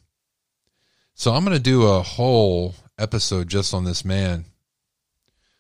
So 1.14 1.32
I'm 1.32 1.46
going 1.46 1.56
to 1.56 1.64
do 1.64 1.88
a 1.88 2.02
whole 2.02 2.76
episode 3.00 3.48
just 3.48 3.74
on 3.74 3.86
this 3.86 4.04
man. 4.04 4.44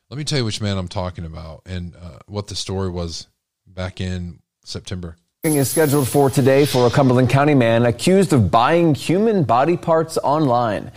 Let 0.10 0.18
me 0.18 0.26
tell 0.26 0.40
you 0.40 0.46
which 0.46 0.60
man 0.60 0.78
I'm 0.78 0.90
talking 0.90 1.24
about 1.24 1.62
and 1.66 1.96
uh, 1.96 2.20
what 2.26 2.48
the 2.48 2.56
story 2.56 2.90
was 2.90 3.28
back 3.66 4.02
in 4.02 4.42
September. 4.66 5.16
Is 5.48 5.72
scheduled 5.72 6.10
for 6.10 6.30
today 6.30 6.66
for 6.66 6.88
a 6.88 6.90
Cumberland 6.90 7.30
County 7.30 7.56
man 7.56 7.86
accused 7.86 8.34
of 8.34 8.52
buying 8.52 8.94
human 8.94 9.46
body 9.46 9.78
parts 9.78 10.18
online. 10.18 10.92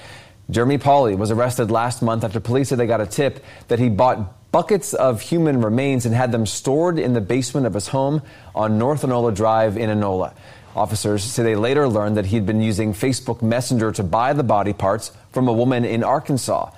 Jeremy 0.50 0.76
Pauley 0.76 1.16
was 1.16 1.30
arrested 1.30 1.70
last 1.70 2.02
month 2.02 2.24
after 2.24 2.40
police 2.40 2.68
said 2.68 2.78
they 2.78 2.86
got 2.88 3.00
a 3.00 3.06
tip 3.06 3.44
that 3.68 3.78
he 3.78 3.88
bought 3.88 4.50
buckets 4.50 4.92
of 4.92 5.20
human 5.20 5.62
remains 5.62 6.04
and 6.04 6.14
had 6.14 6.32
them 6.32 6.46
stored 6.46 6.98
in 6.98 7.12
the 7.12 7.20
basement 7.20 7.64
of 7.64 7.74
his 7.74 7.86
home 7.86 8.22
on 8.52 8.76
North 8.76 9.02
Enola 9.02 9.32
Drive 9.32 9.76
in 9.76 9.88
Enola. 9.88 10.34
Officers 10.74 11.22
say 11.22 11.44
they 11.44 11.54
later 11.54 11.88
learned 11.88 12.16
that 12.16 12.26
he'd 12.26 12.44
been 12.44 12.60
using 12.60 12.92
Facebook 12.92 13.42
Messenger 13.42 13.92
to 13.92 14.02
buy 14.02 14.32
the 14.32 14.42
body 14.42 14.72
parts 14.72 15.12
from 15.30 15.46
a 15.46 15.52
woman 15.52 15.84
in 15.84 16.02
Arkansas. 16.02 16.70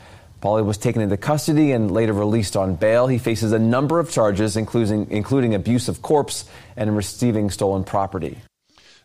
Pauley 0.42 0.64
was 0.64 0.76
taken 0.76 1.00
into 1.00 1.16
custody 1.16 1.70
and 1.70 1.90
later 1.90 2.12
released 2.12 2.56
on 2.56 2.74
bail. 2.74 3.06
He 3.06 3.18
faces 3.18 3.52
a 3.52 3.58
number 3.60 4.00
of 4.00 4.10
charges, 4.10 4.56
including, 4.56 5.06
including 5.10 5.54
abuse 5.54 5.88
of 5.88 6.02
corpse 6.02 6.44
and 6.76 6.96
receiving 6.96 7.48
stolen 7.48 7.84
property. 7.84 8.38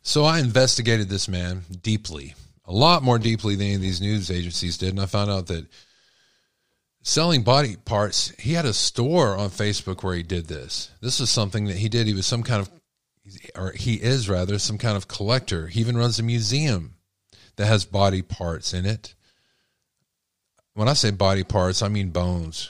So 0.01 0.25
I 0.25 0.39
investigated 0.39 1.09
this 1.09 1.27
man 1.27 1.61
deeply, 1.81 2.33
a 2.65 2.73
lot 2.73 3.03
more 3.03 3.19
deeply 3.19 3.55
than 3.55 3.67
any 3.67 3.75
of 3.75 3.81
these 3.81 4.01
news 4.01 4.31
agencies 4.31 4.77
did, 4.77 4.89
and 4.89 4.99
I 4.99 5.05
found 5.05 5.29
out 5.29 5.47
that 5.47 5.67
selling 7.03 7.43
body 7.43 7.75
parts, 7.75 8.29
he 8.39 8.53
had 8.53 8.65
a 8.65 8.73
store 8.73 9.37
on 9.37 9.49
Facebook 9.49 10.03
where 10.03 10.15
he 10.15 10.23
did 10.23 10.47
this. 10.47 10.89
This 11.01 11.19
was 11.19 11.29
something 11.29 11.65
that 11.65 11.77
he 11.77 11.87
did. 11.87 12.07
He 12.07 12.13
was 12.13 12.25
some 12.25 12.41
kind 12.41 12.61
of, 12.61 12.69
or 13.55 13.73
he 13.73 13.95
is 13.95 14.27
rather, 14.27 14.57
some 14.57 14.79
kind 14.79 14.97
of 14.97 15.07
collector. 15.07 15.67
He 15.67 15.81
even 15.81 15.97
runs 15.97 16.17
a 16.17 16.23
museum 16.23 16.95
that 17.57 17.67
has 17.67 17.85
body 17.85 18.23
parts 18.23 18.73
in 18.73 18.85
it 18.85 19.13
when 20.77 20.87
I 20.87 20.93
say 20.93 21.09
body 21.09 21.43
parts, 21.43 21.81
I 21.81 21.87
mean 21.87 22.11
bones. 22.11 22.69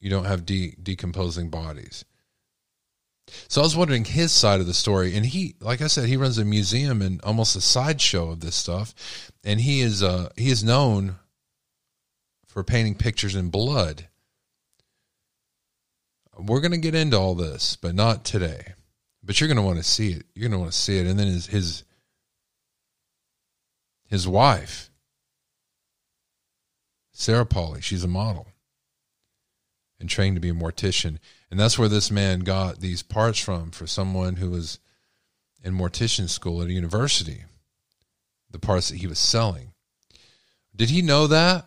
You 0.00 0.08
don't 0.08 0.24
have 0.24 0.46
de- 0.46 0.74
decomposing 0.82 1.50
bodies. 1.50 2.06
So 3.48 3.60
I 3.60 3.64
was 3.64 3.76
wondering 3.76 4.06
his 4.06 4.32
side 4.32 4.60
of 4.60 4.66
the 4.66 4.72
story, 4.72 5.14
and 5.14 5.26
he, 5.26 5.54
like 5.60 5.82
I 5.82 5.88
said, 5.88 6.08
he 6.08 6.16
runs 6.16 6.38
a 6.38 6.46
museum 6.46 7.02
and 7.02 7.20
almost 7.20 7.56
a 7.56 7.60
sideshow 7.60 8.30
of 8.30 8.40
this 8.40 8.56
stuff, 8.56 8.94
and 9.44 9.60
he 9.60 9.82
is 9.82 10.02
uh, 10.02 10.30
he 10.36 10.48
is 10.48 10.64
known 10.64 11.16
for 12.46 12.64
painting 12.64 12.94
pictures 12.94 13.34
in 13.34 13.50
blood. 13.50 14.08
We're 16.38 16.62
going 16.62 16.72
to 16.72 16.78
get 16.78 16.94
into 16.94 17.18
all 17.18 17.34
this, 17.34 17.76
but 17.76 17.94
not 17.94 18.24
today. 18.24 18.72
But 19.22 19.40
you're 19.40 19.48
going 19.48 19.58
to 19.58 19.62
want 19.62 19.76
to 19.76 19.84
see 19.84 20.12
it. 20.12 20.24
You're 20.34 20.48
going 20.48 20.58
to 20.58 20.62
want 20.62 20.72
to 20.72 20.78
see 20.78 20.96
it, 20.96 21.06
and 21.06 21.18
then 21.18 21.26
his 21.26 21.48
his 21.48 21.84
his 24.06 24.26
wife 24.26 24.90
Sarah 27.14 27.46
Pauley, 27.46 27.82
she's 27.82 28.04
a 28.04 28.08
model 28.08 28.48
and 30.00 30.10
trained 30.10 30.36
to 30.36 30.40
be 30.40 30.50
a 30.50 30.54
mortician. 30.54 31.18
And 31.50 31.58
that's 31.58 31.78
where 31.78 31.88
this 31.88 32.10
man 32.10 32.40
got 32.40 32.80
these 32.80 33.02
parts 33.02 33.38
from 33.38 33.70
for 33.70 33.86
someone 33.86 34.36
who 34.36 34.50
was 34.50 34.80
in 35.62 35.72
mortician 35.74 36.28
school 36.28 36.60
at 36.60 36.68
a 36.68 36.72
university, 36.72 37.44
the 38.50 38.58
parts 38.58 38.90
that 38.90 38.98
he 38.98 39.06
was 39.06 39.18
selling. 39.18 39.72
Did 40.76 40.90
he 40.90 41.00
know 41.00 41.28
that? 41.28 41.66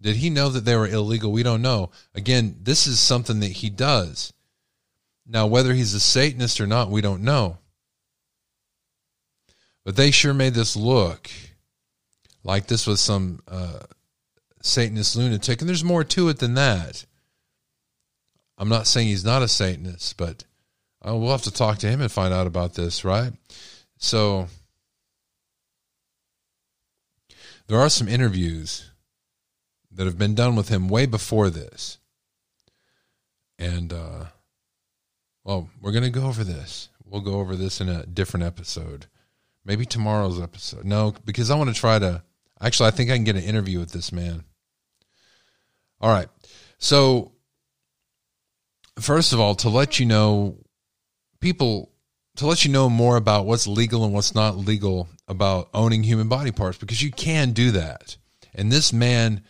Did 0.00 0.16
he 0.16 0.30
know 0.30 0.48
that 0.48 0.64
they 0.64 0.74
were 0.74 0.88
illegal? 0.88 1.30
We 1.30 1.42
don't 1.42 1.62
know. 1.62 1.90
Again, 2.14 2.56
this 2.62 2.86
is 2.86 2.98
something 2.98 3.40
that 3.40 3.52
he 3.52 3.70
does. 3.70 4.32
Now, 5.26 5.46
whether 5.46 5.74
he's 5.74 5.94
a 5.94 6.00
Satanist 6.00 6.60
or 6.60 6.66
not, 6.66 6.90
we 6.90 7.00
don't 7.00 7.22
know. 7.22 7.58
But 9.84 9.96
they 9.96 10.10
sure 10.10 10.34
made 10.34 10.54
this 10.54 10.76
look 10.76 11.30
like 12.42 12.66
this 12.66 12.86
was 12.86 13.00
some 13.00 13.40
uh, 13.46 13.80
Satanist 14.62 15.16
lunatic, 15.16 15.60
and 15.60 15.68
there's 15.68 15.84
more 15.84 16.04
to 16.04 16.28
it 16.28 16.38
than 16.38 16.54
that. 16.54 17.04
I'm 18.58 18.68
not 18.68 18.86
saying 18.86 19.08
he's 19.08 19.24
not 19.24 19.42
a 19.42 19.48
Satanist, 19.48 20.16
but 20.16 20.44
uh, 21.06 21.14
we'll 21.14 21.30
have 21.30 21.42
to 21.42 21.50
talk 21.50 21.78
to 21.78 21.88
him 21.88 22.00
and 22.00 22.10
find 22.10 22.32
out 22.32 22.46
about 22.46 22.74
this, 22.74 23.04
right? 23.04 23.32
So 23.98 24.48
there 27.66 27.78
are 27.78 27.88
some 27.88 28.08
interviews 28.08 28.90
that 29.92 30.06
have 30.06 30.18
been 30.18 30.34
done 30.34 30.56
with 30.56 30.68
him 30.68 30.88
way 30.88 31.06
before 31.06 31.50
this. 31.50 31.98
And, 33.58 33.92
uh, 33.92 34.26
well, 35.44 35.70
we're 35.80 35.92
going 35.92 36.04
to 36.04 36.10
go 36.10 36.26
over 36.26 36.44
this. 36.44 36.88
We'll 37.04 37.22
go 37.22 37.34
over 37.34 37.56
this 37.56 37.80
in 37.80 37.88
a 37.88 38.04
different 38.04 38.44
episode. 38.44 39.06
Maybe 39.64 39.86
tomorrow's 39.86 40.40
episode. 40.40 40.84
No, 40.84 41.14
because 41.24 41.50
I 41.50 41.56
want 41.56 41.74
to 41.74 41.80
try 41.80 41.98
to. 41.98 42.22
Actually, 42.60 42.88
I 42.88 42.92
think 42.92 43.10
I 43.10 43.14
can 43.14 43.24
get 43.24 43.36
an 43.36 43.42
interview 43.42 43.78
with 43.78 43.92
this 43.92 44.12
man. 44.12 44.44
All 46.00 46.10
right. 46.10 46.28
So, 46.78 47.32
first 48.98 49.32
of 49.32 49.40
all, 49.40 49.54
to 49.56 49.68
let 49.68 49.98
you 49.98 50.06
know, 50.06 50.58
people, 51.40 51.92
to 52.36 52.46
let 52.46 52.64
you 52.64 52.72
know 52.72 52.88
more 52.88 53.16
about 53.16 53.46
what's 53.46 53.66
legal 53.66 54.04
and 54.04 54.12
what's 54.12 54.34
not 54.34 54.56
legal 54.56 55.08
about 55.28 55.68
owning 55.74 56.02
human 56.02 56.28
body 56.28 56.52
parts, 56.52 56.78
because 56.78 57.02
you 57.02 57.10
can 57.10 57.52
do 57.52 57.72
that. 57.72 58.16
And 58.54 58.72
this 58.72 58.92
man, 58.92 59.42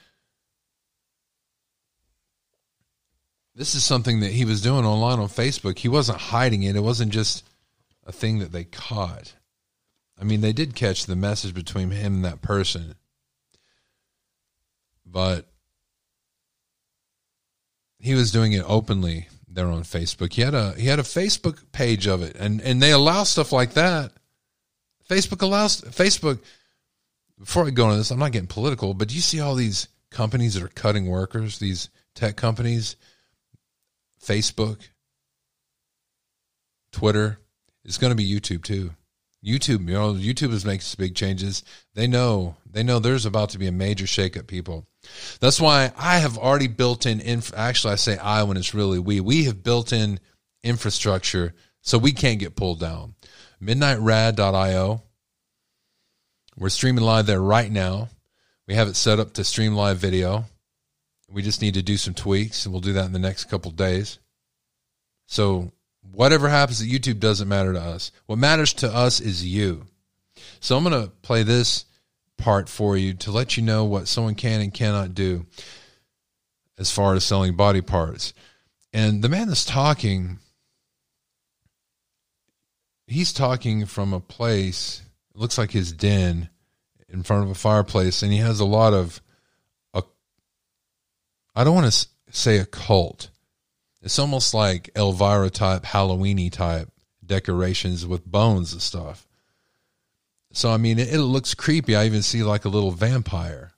this 3.55 3.75
is 3.75 3.85
something 3.85 4.21
that 4.21 4.33
he 4.33 4.45
was 4.45 4.63
doing 4.63 4.85
online 4.85 5.21
on 5.21 5.29
Facebook. 5.29 5.79
He 5.79 5.89
wasn't 5.89 6.19
hiding 6.19 6.65
it, 6.65 6.77
it 6.77 6.81
wasn't 6.81 7.13
just 7.13 7.45
a 8.05 8.13
thing 8.13 8.41
that 8.41 8.53
they 8.53 8.65
caught. 8.65 9.36
I 10.19 10.25
mean, 10.25 10.41
they 10.41 10.53
did 10.53 10.75
catch 10.75 11.07
the 11.07 11.17
message 11.17 11.55
between 11.55 11.91
him 11.91 12.17
and 12.17 12.25
that 12.25 12.43
person. 12.43 12.95
But 15.05 15.47
he 17.99 18.15
was 18.15 18.33
doing 18.33 18.53
it 18.53 18.65
openly 18.67 19.29
there 19.49 19.67
on 19.67 19.83
Facebook. 19.83 20.33
He 20.33 20.43
had 20.43 20.55
a 20.55 20.73
he 20.73 20.87
had 20.87 20.99
a 20.99 21.03
Facebook 21.03 21.61
page 21.73 22.07
of 22.07 22.23
it, 22.23 22.37
and 22.37 22.61
and 22.61 22.83
they 22.83 22.93
allow 22.93 23.25
stuff 23.25 23.53
like 23.53 23.75
that. 23.75 24.13
Facebook 25.09 25.43
allows 25.43 25.81
Facebook. 25.83 26.41
Before 27.39 27.67
I 27.67 27.71
go 27.71 27.85
into 27.85 27.99
this, 27.99 28.11
I'm 28.11 28.19
not 28.19 28.33
getting 28.33 28.49
political, 28.49 28.95
but 28.95 29.09
do 29.09 29.15
you 29.15 29.21
see 29.21 29.41
all 29.41 29.55
these 29.55 29.89
companies 30.11 30.55
that 30.55 30.63
are 30.63 30.69
cutting 30.69 31.07
workers? 31.07 31.59
These 31.59 31.91
tech 32.15 32.37
companies, 32.37 32.97
Facebook, 34.25 34.79
Twitter. 36.93 37.39
It's 37.85 37.99
going 37.99 38.11
to 38.11 38.17
be 38.17 38.29
YouTube 38.29 38.65
too. 38.65 38.91
YouTube, 39.47 39.89
you 39.89 39.95
know, 39.95 40.13
YouTube 40.15 40.53
is 40.53 40.65
making 40.65 40.87
big 40.99 41.15
changes. 41.15 41.63
They 41.95 42.07
know, 42.09 42.57
they 42.69 42.83
know 42.83 42.99
there's 42.99 43.27
about 43.27 43.51
to 43.51 43.59
be 43.59 43.69
a 43.69 43.73
major 43.73 44.05
shakeup, 44.05 44.49
people. 44.49 44.87
That's 45.41 45.61
why 45.61 45.93
I 45.97 46.19
have 46.19 46.37
already 46.37 46.67
built 46.67 47.07
in, 47.07 47.21
inf- 47.21 47.55
actually, 47.57 47.93
I 47.93 47.97
say 47.97 48.19
I 48.19 48.43
when 48.43 48.57
it's 48.57 48.75
really 48.75 48.99
we. 48.99 49.21
We 49.21 49.45
have 49.45 49.63
built 49.63 49.93
in 49.93 50.19
infrastructure 50.65 51.55
so 51.81 51.97
we 51.97 52.13
can't 52.13 52.41
get 52.41 52.57
pulled 52.57 52.81
down. 52.81 53.15
MidnightRad.io. 53.63 55.03
We're 56.59 56.69
streaming 56.69 57.05
live 57.05 57.27
there 57.27 57.41
right 57.41 57.71
now. 57.71 58.09
We 58.67 58.75
have 58.75 58.89
it 58.89 58.97
set 58.97 59.21
up 59.21 59.35
to 59.35 59.45
stream 59.45 59.75
live 59.75 59.99
video. 59.99 60.47
We 61.31 61.43
just 61.43 61.63
need 61.63 61.75
to 61.75 61.83
do 61.83 61.97
some 61.97 62.15
tweaks, 62.15 62.65
and 62.65 62.73
we'll 62.73 62.81
do 62.81 62.95
that 62.95 63.05
in 63.05 63.13
the 63.13 63.19
next 63.19 63.45
couple 63.45 63.71
days. 63.71 64.19
So, 65.27 65.71
whatever 66.13 66.49
happens 66.49 66.81
at 66.81 66.89
YouTube 66.89 67.21
doesn't 67.21 67.49
matter 67.49 67.73
to 67.73 67.81
us. 67.81 68.13
What 68.27 68.39
matters 68.39 68.73
to 68.75 68.95
us 68.95 69.21
is 69.21 69.45
you. 69.45 69.87
So, 70.61 70.77
I'm 70.77 70.85
going 70.85 71.05
to 71.05 71.11
play 71.23 71.43
this 71.43 71.85
part 72.37 72.69
for 72.69 72.97
you 72.97 73.15
to 73.15 73.31
let 73.31 73.57
you 73.57 73.63
know 73.63 73.85
what 73.85 74.09
someone 74.09 74.35
can 74.35 74.61
and 74.61 74.73
cannot 74.73 75.15
do 75.15 75.47
as 76.79 76.91
far 76.91 77.15
as 77.15 77.25
selling 77.25 77.57
body 77.57 77.81
parts. 77.81 78.35
And 78.93 79.23
the 79.23 79.29
man 79.29 79.49
that's 79.49 79.65
talking, 79.65 80.39
he's 83.07 83.33
talking 83.33 83.87
from 83.87 84.13
a 84.13 84.21
place, 84.21 85.03
it 85.35 85.39
looks 85.39 85.59
like 85.59 85.71
his 85.71 85.93
den 85.93 86.49
in 87.09 87.23
front 87.23 87.45
of 87.45 87.51
a 87.51 87.55
fireplace, 87.55 88.23
and 88.23 88.33
he 88.33 88.39
has 88.39 88.61
a 88.61 88.65
lot 88.65 88.93
of, 88.93 89.21
a, 89.95 90.03
I 91.55 91.65
don't 91.65 91.75
want 91.75 91.93
to 91.93 92.09
say 92.31 92.59
a 92.59 92.67
cult. 92.67 93.31
It's 94.07 94.21
almost 94.21 94.55
like 94.55 94.89
Elvira 94.95 95.51
type, 95.51 95.83
Halloweeny 95.83 96.53
type 96.53 96.89
decorations 97.27 98.07
with 98.07 98.25
bones 98.25 98.73
and 98.73 98.81
stuff. 98.81 99.27
So 100.53 100.71
I 100.71 100.77
mean, 100.77 101.01
it, 101.01 101.13
it 101.13 101.21
looks 101.21 101.55
creepy. 101.55 101.97
I 101.97 102.07
even 102.07 102.23
see 102.23 102.45
like 102.45 102.65
a 102.65 102.69
little 102.69 102.93
vampire 102.93 103.73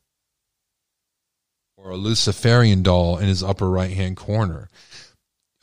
or 1.78 1.92
a 1.92 1.96
Luciferian 1.96 2.82
doll 2.82 3.16
in 3.16 3.26
his 3.26 3.42
upper 3.42 3.70
right 3.70 3.90
hand 3.90 4.18
corner. 4.18 4.68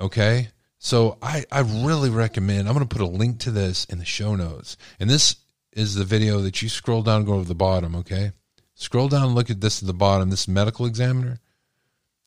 Okay. 0.01 0.47
So 0.79 1.19
I, 1.21 1.45
I 1.51 1.59
really 1.59 2.09
recommend, 2.09 2.67
I'm 2.67 2.73
going 2.73 2.87
to 2.87 2.95
put 2.95 3.07
a 3.07 3.07
link 3.07 3.37
to 3.41 3.51
this 3.51 3.85
in 3.85 3.99
the 3.99 4.05
show 4.05 4.35
notes. 4.35 4.77
And 4.99 5.07
this 5.07 5.35
is 5.73 5.93
the 5.93 6.05
video 6.05 6.39
that 6.39 6.63
you 6.63 6.69
scroll 6.69 7.03
down 7.03 7.25
go 7.25 7.39
to 7.39 7.47
the 7.47 7.53
bottom. 7.53 7.95
Okay. 7.97 8.31
Scroll 8.73 9.09
down 9.09 9.35
look 9.35 9.51
at 9.51 9.61
this 9.61 9.83
at 9.83 9.85
the 9.85 9.93
bottom. 9.93 10.31
This 10.31 10.47
medical 10.47 10.87
examiner 10.87 11.39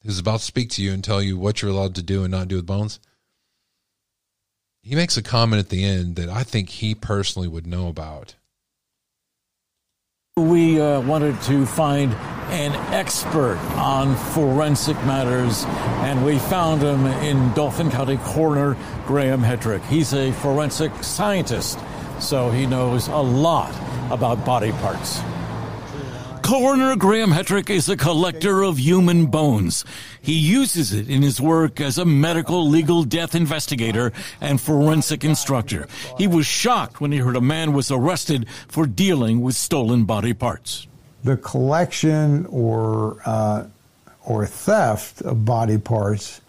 who's 0.04 0.18
about 0.18 0.40
to 0.40 0.44
speak 0.44 0.70
to 0.70 0.82
you 0.82 0.92
and 0.92 1.02
tell 1.02 1.22
you 1.22 1.36
what 1.36 1.60
you're 1.60 1.70
allowed 1.70 1.94
to 1.96 2.02
do 2.02 2.24
and 2.24 2.30
not 2.30 2.48
do 2.48 2.56
with 2.56 2.66
bones. 2.66 3.00
He 4.82 4.94
makes 4.94 5.16
a 5.16 5.22
comment 5.22 5.60
at 5.60 5.68
the 5.68 5.84
end 5.84 6.16
that 6.16 6.28
I 6.28 6.44
think 6.44 6.70
he 6.70 6.94
personally 6.94 7.48
would 7.48 7.66
know 7.66 7.88
about. 7.88 8.36
We 10.36 10.80
uh, 10.80 11.00
wanted 11.00 11.40
to 11.42 11.66
find 11.66 12.14
an 12.50 12.72
expert 12.94 13.58
on 13.76 14.16
forensic 14.32 14.96
matters, 15.04 15.64
and 16.06 16.24
we 16.24 16.38
found 16.38 16.80
him 16.80 17.06
in 17.06 17.52
Dauphin 17.54 17.90
County 17.90 18.18
Coroner 18.18 18.76
Graham 19.06 19.42
Hetrick. 19.42 19.84
He's 19.86 20.14
a 20.14 20.32
forensic 20.32 20.92
scientist, 21.02 21.78
so 22.20 22.50
he 22.50 22.66
knows 22.66 23.08
a 23.08 23.16
lot 23.16 23.74
about 24.10 24.46
body 24.46 24.72
parts. 24.72 25.20
Coroner 26.48 26.96
Graham 26.96 27.30
Hetrick 27.30 27.68
is 27.68 27.90
a 27.90 27.96
collector 27.96 28.62
of 28.62 28.78
human 28.78 29.26
bones. 29.26 29.84
He 30.22 30.32
uses 30.32 30.94
it 30.94 31.06
in 31.06 31.20
his 31.20 31.42
work 31.42 31.78
as 31.78 31.98
a 31.98 32.06
medical 32.06 32.66
legal 32.66 33.04
death 33.04 33.34
investigator 33.34 34.14
and 34.40 34.58
forensic 34.58 35.24
instructor. 35.24 35.86
He 36.16 36.26
was 36.26 36.46
shocked 36.46 37.02
when 37.02 37.12
he 37.12 37.18
heard 37.18 37.36
a 37.36 37.42
man 37.42 37.74
was 37.74 37.90
arrested 37.90 38.48
for 38.66 38.86
dealing 38.86 39.42
with 39.42 39.56
stolen 39.56 40.06
body 40.06 40.32
parts. 40.32 40.86
The 41.22 41.36
collection 41.36 42.46
or 42.46 43.18
uh, 43.26 43.66
or 44.24 44.46
theft 44.46 45.20
of 45.20 45.44
body 45.44 45.76
parts 45.76 46.40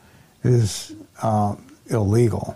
is 0.45 0.95
uh, 1.21 1.57
illegal. 1.87 2.55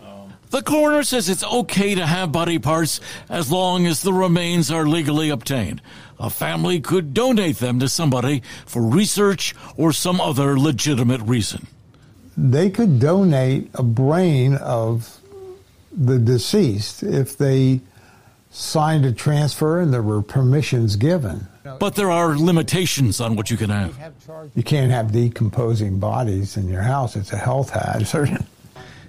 The 0.53 0.61
coroner 0.61 1.01
says 1.01 1.29
it's 1.29 1.43
okay 1.43 1.95
to 1.95 2.05
have 2.05 2.31
body 2.31 2.59
parts 2.59 2.99
as 3.27 3.51
long 3.51 3.87
as 3.87 4.03
the 4.03 4.13
remains 4.13 4.69
are 4.69 4.85
legally 4.85 5.31
obtained. 5.31 5.81
A 6.19 6.29
family 6.29 6.79
could 6.79 7.11
donate 7.11 7.57
them 7.57 7.79
to 7.79 7.89
somebody 7.89 8.43
for 8.67 8.83
research 8.83 9.55
or 9.77 9.91
some 9.91 10.21
other 10.21 10.59
legitimate 10.59 11.21
reason. 11.21 11.65
They 12.37 12.69
could 12.69 12.99
donate 12.99 13.71
a 13.73 13.81
brain 13.81 14.53
of 14.53 15.19
the 15.91 16.19
deceased 16.19 17.01
if 17.01 17.35
they 17.35 17.81
signed 18.51 19.07
a 19.07 19.11
transfer 19.11 19.81
and 19.81 19.91
there 19.91 20.03
were 20.03 20.21
permissions 20.21 20.97
given. 20.97 21.47
But 21.79 21.95
there 21.95 22.11
are 22.11 22.37
limitations 22.37 23.19
on 23.19 23.35
what 23.35 23.49
you 23.49 23.57
can 23.57 23.71
have. 23.71 23.97
You 24.53 24.61
can't 24.61 24.91
have 24.91 25.11
decomposing 25.11 25.97
bodies 25.97 26.57
in 26.57 26.67
your 26.67 26.83
house. 26.83 27.15
It's 27.15 27.33
a 27.33 27.37
health 27.37 27.71
hazard. 27.71 28.37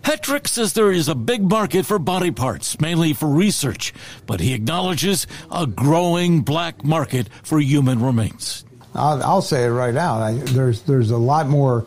Hetrick 0.04 0.46
says 0.46 0.74
there 0.74 0.92
is 0.92 1.08
a 1.08 1.14
big 1.14 1.48
market 1.48 1.86
for 1.86 1.98
body 1.98 2.30
parts, 2.30 2.78
mainly 2.78 3.14
for 3.14 3.26
research, 3.26 3.94
but 4.26 4.38
he 4.38 4.52
acknowledges 4.52 5.26
a 5.50 5.66
growing 5.66 6.42
black 6.42 6.84
market 6.84 7.28
for 7.42 7.58
human 7.58 8.02
remains. 8.02 8.66
I'll, 8.94 9.22
I'll 9.22 9.42
say 9.42 9.64
it 9.64 9.70
right 9.70 9.96
out. 9.96 10.20
I, 10.20 10.34
there's 10.34 10.82
there's 10.82 11.10
a 11.10 11.16
lot 11.16 11.48
more. 11.48 11.86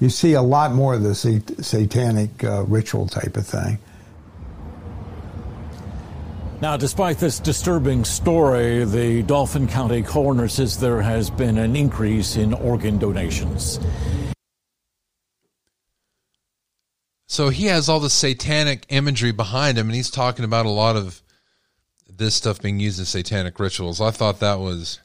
You 0.00 0.08
see 0.08 0.32
a 0.32 0.42
lot 0.42 0.72
more 0.72 0.94
of 0.94 1.02
the 1.02 1.14
sat- 1.14 1.62
satanic 1.62 2.42
uh, 2.42 2.64
ritual 2.64 3.06
type 3.06 3.36
of 3.36 3.46
thing. 3.46 3.78
Now, 6.62 6.76
despite 6.76 7.18
this 7.18 7.38
disturbing 7.38 8.04
story, 8.04 8.84
the 8.84 9.22
Dauphin 9.22 9.68
County 9.68 10.02
coroner 10.02 10.48
says 10.48 10.80
there 10.80 11.02
has 11.02 11.30
been 11.30 11.58
an 11.58 11.76
increase 11.76 12.36
in 12.36 12.54
organ 12.54 12.98
donations. 12.98 13.78
So 17.28 17.50
he 17.50 17.66
has 17.66 17.90
all 17.90 18.00
the 18.00 18.08
satanic 18.08 18.86
imagery 18.88 19.32
behind 19.32 19.76
him, 19.76 19.86
and 19.86 19.94
he's 19.94 20.10
talking 20.10 20.46
about 20.46 20.64
a 20.64 20.70
lot 20.70 20.96
of 20.96 21.22
this 22.08 22.34
stuff 22.34 22.60
being 22.62 22.80
used 22.80 22.98
in 22.98 23.04
satanic 23.04 23.60
rituals. 23.60 24.00
I 24.00 24.10
thought 24.10 24.40
that 24.40 24.58
was 24.58 24.98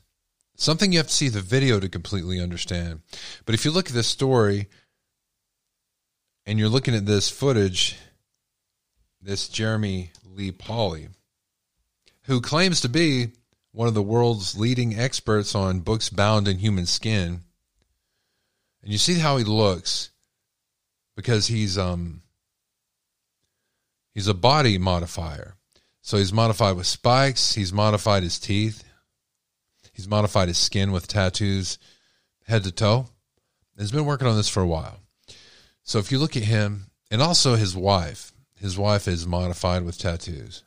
something 0.55 0.93
you 0.93 0.99
have 0.99 1.07
to 1.07 1.13
see 1.13 1.27
the 1.27 1.41
video 1.41 1.81
to 1.81 1.89
completely 1.89 2.39
understand. 2.39 3.01
But 3.45 3.55
if 3.55 3.65
you 3.65 3.71
look 3.71 3.87
at 3.89 3.93
this 3.93 4.07
story 4.07 4.69
and 6.45 6.57
you're 6.57 6.69
looking 6.69 6.95
at 6.95 7.05
this 7.05 7.29
footage, 7.29 7.97
this 9.21 9.49
Jeremy 9.49 10.11
Lee 10.25 10.53
Pauley, 10.53 11.09
who 12.23 12.39
claims 12.39 12.79
to 12.81 12.89
be 12.89 13.31
one 13.73 13.89
of 13.89 13.95
the 13.95 14.01
world's 14.01 14.57
leading 14.57 14.97
experts 14.97 15.55
on 15.55 15.81
books 15.81 16.07
bound 16.07 16.47
in 16.47 16.59
human 16.59 16.85
skin, 16.85 17.41
and 18.81 18.93
you 18.93 18.97
see 18.97 19.19
how 19.19 19.35
he 19.35 19.43
looks 19.43 20.09
because 21.15 21.47
he's 21.47 21.77
um 21.77 22.21
he's 24.13 24.27
a 24.27 24.33
body 24.33 24.77
modifier. 24.77 25.55
So 26.01 26.17
he's 26.17 26.33
modified 26.33 26.75
with 26.75 26.87
spikes, 26.87 27.53
he's 27.53 27.71
modified 27.71 28.23
his 28.23 28.39
teeth, 28.39 28.83
he's 29.93 30.07
modified 30.07 30.49
his 30.49 30.57
skin 30.57 30.91
with 30.91 31.07
tattoos 31.07 31.77
head 32.45 32.63
to 32.63 32.71
toe. 32.71 33.07
He's 33.77 33.91
been 33.91 34.05
working 34.05 34.27
on 34.27 34.35
this 34.35 34.49
for 34.49 34.61
a 34.61 34.67
while. 34.67 34.99
So 35.83 35.99
if 35.99 36.11
you 36.11 36.19
look 36.19 36.37
at 36.37 36.43
him 36.43 36.87
and 37.09 37.21
also 37.21 37.55
his 37.55 37.75
wife, 37.75 38.33
his 38.59 38.77
wife 38.77 39.07
is 39.07 39.25
modified 39.25 39.83
with 39.83 39.97
tattoos. 39.97 40.63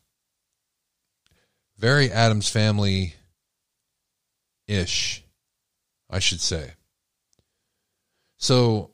Very 1.79 2.11
Addams 2.11 2.49
family 2.49 3.15
ish, 4.67 5.23
I 6.11 6.19
should 6.19 6.41
say. 6.41 6.73
So 8.39 8.91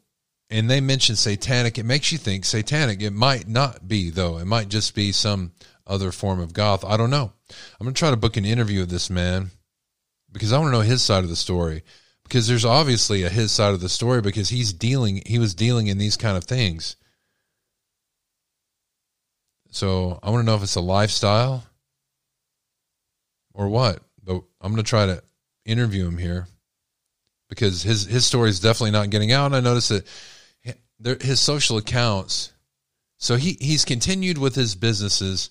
and 0.52 0.70
they 0.70 0.82
mention 0.82 1.16
satanic, 1.16 1.78
it 1.78 1.84
makes 1.84 2.12
you 2.12 2.18
think 2.18 2.44
satanic. 2.44 3.00
It 3.00 3.12
might 3.12 3.48
not 3.48 3.88
be, 3.88 4.10
though. 4.10 4.36
It 4.36 4.44
might 4.44 4.68
just 4.68 4.94
be 4.94 5.10
some 5.10 5.52
other 5.86 6.12
form 6.12 6.40
of 6.40 6.52
goth. 6.52 6.84
I 6.84 6.98
don't 6.98 7.08
know. 7.08 7.32
I'm 7.80 7.84
going 7.84 7.94
to 7.94 7.98
try 7.98 8.10
to 8.10 8.18
book 8.18 8.36
an 8.36 8.44
interview 8.44 8.80
with 8.80 8.90
this 8.90 9.08
man 9.08 9.50
because 10.30 10.52
I 10.52 10.58
want 10.58 10.68
to 10.68 10.78
know 10.78 10.84
his 10.84 11.02
side 11.02 11.24
of 11.24 11.30
the 11.30 11.36
story. 11.36 11.82
Because 12.22 12.46
there's 12.46 12.66
obviously 12.66 13.22
a 13.22 13.30
his 13.30 13.50
side 13.50 13.72
of 13.72 13.80
the 13.80 13.88
story 13.88 14.20
because 14.20 14.50
he's 14.50 14.74
dealing, 14.74 15.22
he 15.24 15.38
was 15.38 15.54
dealing 15.54 15.86
in 15.86 15.96
these 15.96 16.18
kind 16.18 16.36
of 16.36 16.44
things. 16.44 16.96
So 19.70 20.18
I 20.22 20.30
want 20.30 20.42
to 20.42 20.46
know 20.46 20.56
if 20.56 20.62
it's 20.62 20.76
a 20.76 20.82
lifestyle 20.82 21.64
or 23.54 23.68
what. 23.68 24.00
But 24.22 24.42
I'm 24.60 24.72
going 24.72 24.76
to 24.76 24.88
try 24.88 25.06
to 25.06 25.22
interview 25.64 26.06
him 26.06 26.18
here 26.18 26.46
because 27.48 27.82
his 27.82 28.04
his 28.04 28.26
story 28.26 28.50
is 28.50 28.60
definitely 28.60 28.92
not 28.92 29.10
getting 29.10 29.32
out. 29.32 29.46
And 29.46 29.56
I 29.56 29.60
noticed 29.60 29.88
that 29.88 30.06
his 31.04 31.40
social 31.40 31.76
accounts. 31.76 32.52
So 33.18 33.36
he 33.36 33.56
he's 33.60 33.84
continued 33.84 34.38
with 34.38 34.54
his 34.54 34.74
businesses 34.74 35.50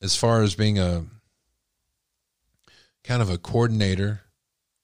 as 0.00 0.16
far 0.16 0.42
as 0.42 0.54
being 0.54 0.78
a 0.78 1.04
kind 3.04 3.22
of 3.22 3.30
a 3.30 3.38
coordinator 3.38 4.20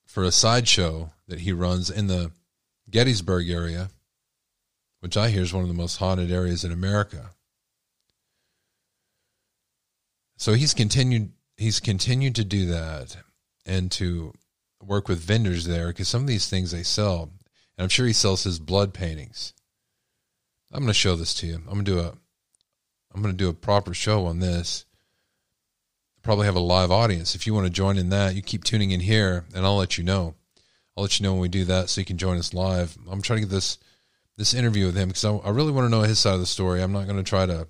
for 0.07 0.24
a 0.24 0.32
sideshow 0.32 1.11
that 1.28 1.41
he 1.41 1.53
runs 1.53 1.91
in 1.91 2.07
the 2.07 2.32
Gettysburg 2.91 3.49
area, 3.49 3.91
which 5.01 5.16
I 5.16 5.30
hear 5.30 5.43
is 5.43 5.53
one 5.53 5.62
of 5.62 5.68
the 5.68 5.74
most 5.74 5.97
haunted 5.97 6.30
areas 6.30 6.64
in 6.64 6.72
America. 6.72 7.30
So 10.37 10.55
he's 10.55 10.74
continued 10.74 11.32
he's 11.57 11.80
continued 11.80 12.35
to 12.37 12.45
do 12.45 12.66
that 12.66 13.16
and 13.64 13.91
to 13.93 14.32
work 14.82 15.09
with 15.09 15.18
vendors 15.18 15.64
there 15.64 15.89
because 15.89 16.09
some 16.09 16.22
of 16.22 16.28
these 16.28 16.49
things 16.49 16.70
they 16.70 16.82
sell 16.82 17.30
and 17.76 17.84
I'm 17.84 17.88
sure 17.88 18.06
he 18.06 18.12
sells 18.12 18.44
his 18.44 18.58
blood 18.58 18.94
paintings. 18.94 19.52
I'm 20.72 20.80
going 20.80 20.88
to 20.88 20.94
show 20.94 21.16
this 21.16 21.34
to 21.34 21.46
you. 21.46 21.56
I'm 21.56 21.74
going 21.74 21.84
to 21.84 21.92
do 21.92 22.00
a 22.00 22.12
I'm 23.14 23.22
going 23.22 23.32
to 23.32 23.38
do 23.38 23.48
a 23.48 23.54
proper 23.54 23.94
show 23.94 24.26
on 24.26 24.40
this. 24.40 24.84
Probably 26.22 26.46
have 26.46 26.56
a 26.56 26.60
live 26.60 26.90
audience. 26.90 27.36
If 27.36 27.46
you 27.46 27.54
want 27.54 27.66
to 27.66 27.72
join 27.72 27.96
in 27.96 28.08
that, 28.08 28.34
you 28.34 28.42
keep 28.42 28.64
tuning 28.64 28.90
in 28.90 29.00
here 29.00 29.44
and 29.54 29.64
I'll 29.64 29.76
let 29.76 29.96
you 29.96 30.02
know. 30.02 30.34
I'll 30.96 31.02
let 31.02 31.18
you 31.18 31.24
know 31.24 31.32
when 31.32 31.42
we 31.42 31.48
do 31.48 31.64
that 31.66 31.90
so 31.90 32.00
you 32.00 32.04
can 32.04 32.18
join 32.18 32.38
us 32.38 32.54
live. 32.54 32.96
I'm 33.08 33.22
trying 33.22 33.38
to 33.38 33.46
get 33.46 33.52
this 33.52 33.78
this 34.36 34.54
interview 34.54 34.86
with 34.86 34.96
him 34.96 35.08
because 35.08 35.24
I, 35.24 35.32
I 35.36 35.50
really 35.50 35.70
want 35.70 35.84
to 35.84 35.90
know 35.90 36.02
his 36.02 36.18
side 36.18 36.34
of 36.34 36.40
the 36.40 36.46
story. 36.46 36.82
I'm 36.82 36.92
not 36.92 37.06
going 37.06 37.18
to 37.18 37.22
try 37.22 37.46
to 37.46 37.68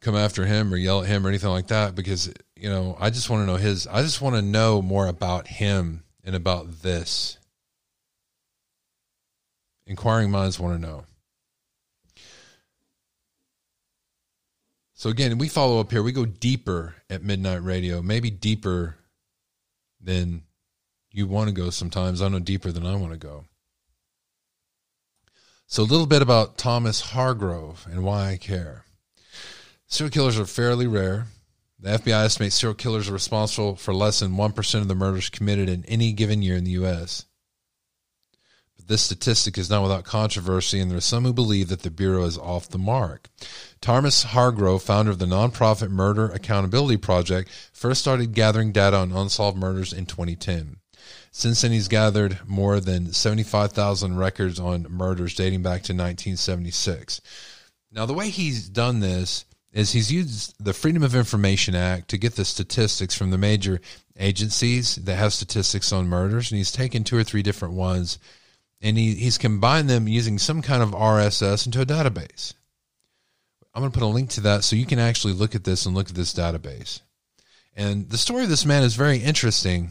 come 0.00 0.16
after 0.16 0.46
him 0.46 0.72
or 0.72 0.76
yell 0.76 1.02
at 1.02 1.08
him 1.08 1.26
or 1.26 1.28
anything 1.28 1.50
like 1.50 1.68
that 1.68 1.94
because 1.94 2.32
you 2.60 2.68
know 2.68 2.96
I 3.00 3.10
just 3.10 3.30
want 3.30 3.42
to 3.42 3.46
know 3.46 3.56
his 3.56 3.86
I 3.86 4.02
just 4.02 4.20
want 4.20 4.36
to 4.36 4.42
know 4.42 4.82
more 4.82 5.06
about 5.06 5.48
him 5.48 6.04
and 6.24 6.36
about 6.36 6.82
this. 6.82 7.38
Inquiring 9.86 10.30
minds 10.30 10.60
want 10.60 10.80
to 10.80 10.86
know. 10.86 11.04
So 14.94 15.08
again, 15.08 15.38
we 15.38 15.48
follow 15.48 15.80
up 15.80 15.90
here. 15.90 16.02
We 16.02 16.12
go 16.12 16.26
deeper 16.26 16.94
at 17.08 17.22
Midnight 17.22 17.64
Radio, 17.64 18.02
maybe 18.02 18.30
deeper 18.30 18.96
than 19.98 20.42
you 21.10 21.26
want 21.26 21.48
to 21.48 21.54
go 21.54 21.70
sometimes. 21.70 22.20
I 22.20 22.28
know 22.28 22.38
deeper 22.38 22.70
than 22.70 22.84
I 22.86 22.94
want 22.96 23.12
to 23.12 23.18
go. 23.18 23.46
So 25.66 25.82
a 25.82 25.84
little 25.84 26.06
bit 26.06 26.20
about 26.20 26.58
Thomas 26.58 27.00
Hargrove 27.00 27.86
and 27.90 28.04
why 28.04 28.32
I 28.32 28.36
care. 28.36 28.84
Serial 29.86 30.10
killers 30.10 30.38
are 30.38 30.44
fairly 30.44 30.86
rare. 30.86 31.26
The 31.82 31.92
FBI 31.92 32.24
estimates 32.26 32.56
serial 32.56 32.74
killers 32.74 33.08
are 33.08 33.14
responsible 33.14 33.74
for 33.74 33.94
less 33.94 34.20
than 34.20 34.36
1% 34.36 34.80
of 34.82 34.88
the 34.88 34.94
murders 34.94 35.30
committed 35.30 35.70
in 35.70 35.82
any 35.86 36.12
given 36.12 36.42
year 36.42 36.54
in 36.54 36.64
the 36.64 36.72
U.S. 36.72 37.24
But 38.76 38.86
this 38.86 39.00
statistic 39.00 39.56
is 39.56 39.70
not 39.70 39.82
without 39.82 40.04
controversy, 40.04 40.78
and 40.78 40.90
there 40.90 40.98
are 40.98 41.00
some 41.00 41.24
who 41.24 41.32
believe 41.32 41.68
that 41.68 41.80
the 41.80 41.90
Bureau 41.90 42.24
is 42.24 42.36
off 42.36 42.68
the 42.68 42.76
mark. 42.76 43.30
Thomas 43.80 44.24
Hargrove, 44.24 44.82
founder 44.82 45.10
of 45.10 45.18
the 45.18 45.24
nonprofit 45.24 45.88
Murder 45.88 46.28
Accountability 46.28 46.98
Project, 46.98 47.50
first 47.72 48.02
started 48.02 48.34
gathering 48.34 48.72
data 48.72 48.98
on 48.98 49.12
unsolved 49.12 49.56
murders 49.56 49.94
in 49.94 50.04
2010. 50.04 50.76
Since 51.32 51.62
then, 51.62 51.72
he's 51.72 51.88
gathered 51.88 52.40
more 52.46 52.78
than 52.80 53.14
75,000 53.14 54.18
records 54.18 54.60
on 54.60 54.82
murders 54.90 55.34
dating 55.34 55.62
back 55.62 55.82
to 55.84 55.94
1976. 55.94 57.22
Now, 57.90 58.04
the 58.04 58.12
way 58.12 58.28
he's 58.28 58.68
done 58.68 59.00
this 59.00 59.46
is 59.72 59.92
he's 59.92 60.10
used 60.10 60.54
the 60.62 60.72
Freedom 60.72 61.02
of 61.02 61.14
Information 61.14 61.74
Act 61.74 62.08
to 62.08 62.18
get 62.18 62.34
the 62.34 62.44
statistics 62.44 63.14
from 63.14 63.30
the 63.30 63.38
major 63.38 63.80
agencies 64.18 64.96
that 64.96 65.16
have 65.16 65.32
statistics 65.32 65.92
on 65.92 66.08
murders, 66.08 66.50
and 66.50 66.58
he's 66.58 66.72
taken 66.72 67.04
two 67.04 67.16
or 67.16 67.24
three 67.24 67.42
different 67.42 67.74
ones, 67.74 68.18
and 68.80 68.98
he, 68.98 69.14
he's 69.14 69.38
combined 69.38 69.88
them 69.88 70.08
using 70.08 70.38
some 70.38 70.62
kind 70.62 70.82
of 70.82 70.90
RSS 70.90 71.66
into 71.66 71.80
a 71.80 71.86
database. 71.86 72.54
I'm 73.72 73.82
going 73.82 73.92
to 73.92 73.98
put 73.98 74.04
a 74.04 74.08
link 74.08 74.30
to 74.30 74.40
that 74.42 74.64
so 74.64 74.74
you 74.74 74.86
can 74.86 74.98
actually 74.98 75.34
look 75.34 75.54
at 75.54 75.64
this 75.64 75.86
and 75.86 75.94
look 75.94 76.08
at 76.08 76.16
this 76.16 76.34
database. 76.34 77.00
And 77.76 78.10
the 78.10 78.18
story 78.18 78.42
of 78.42 78.48
this 78.48 78.66
man 78.66 78.82
is 78.82 78.96
very 78.96 79.18
interesting 79.18 79.90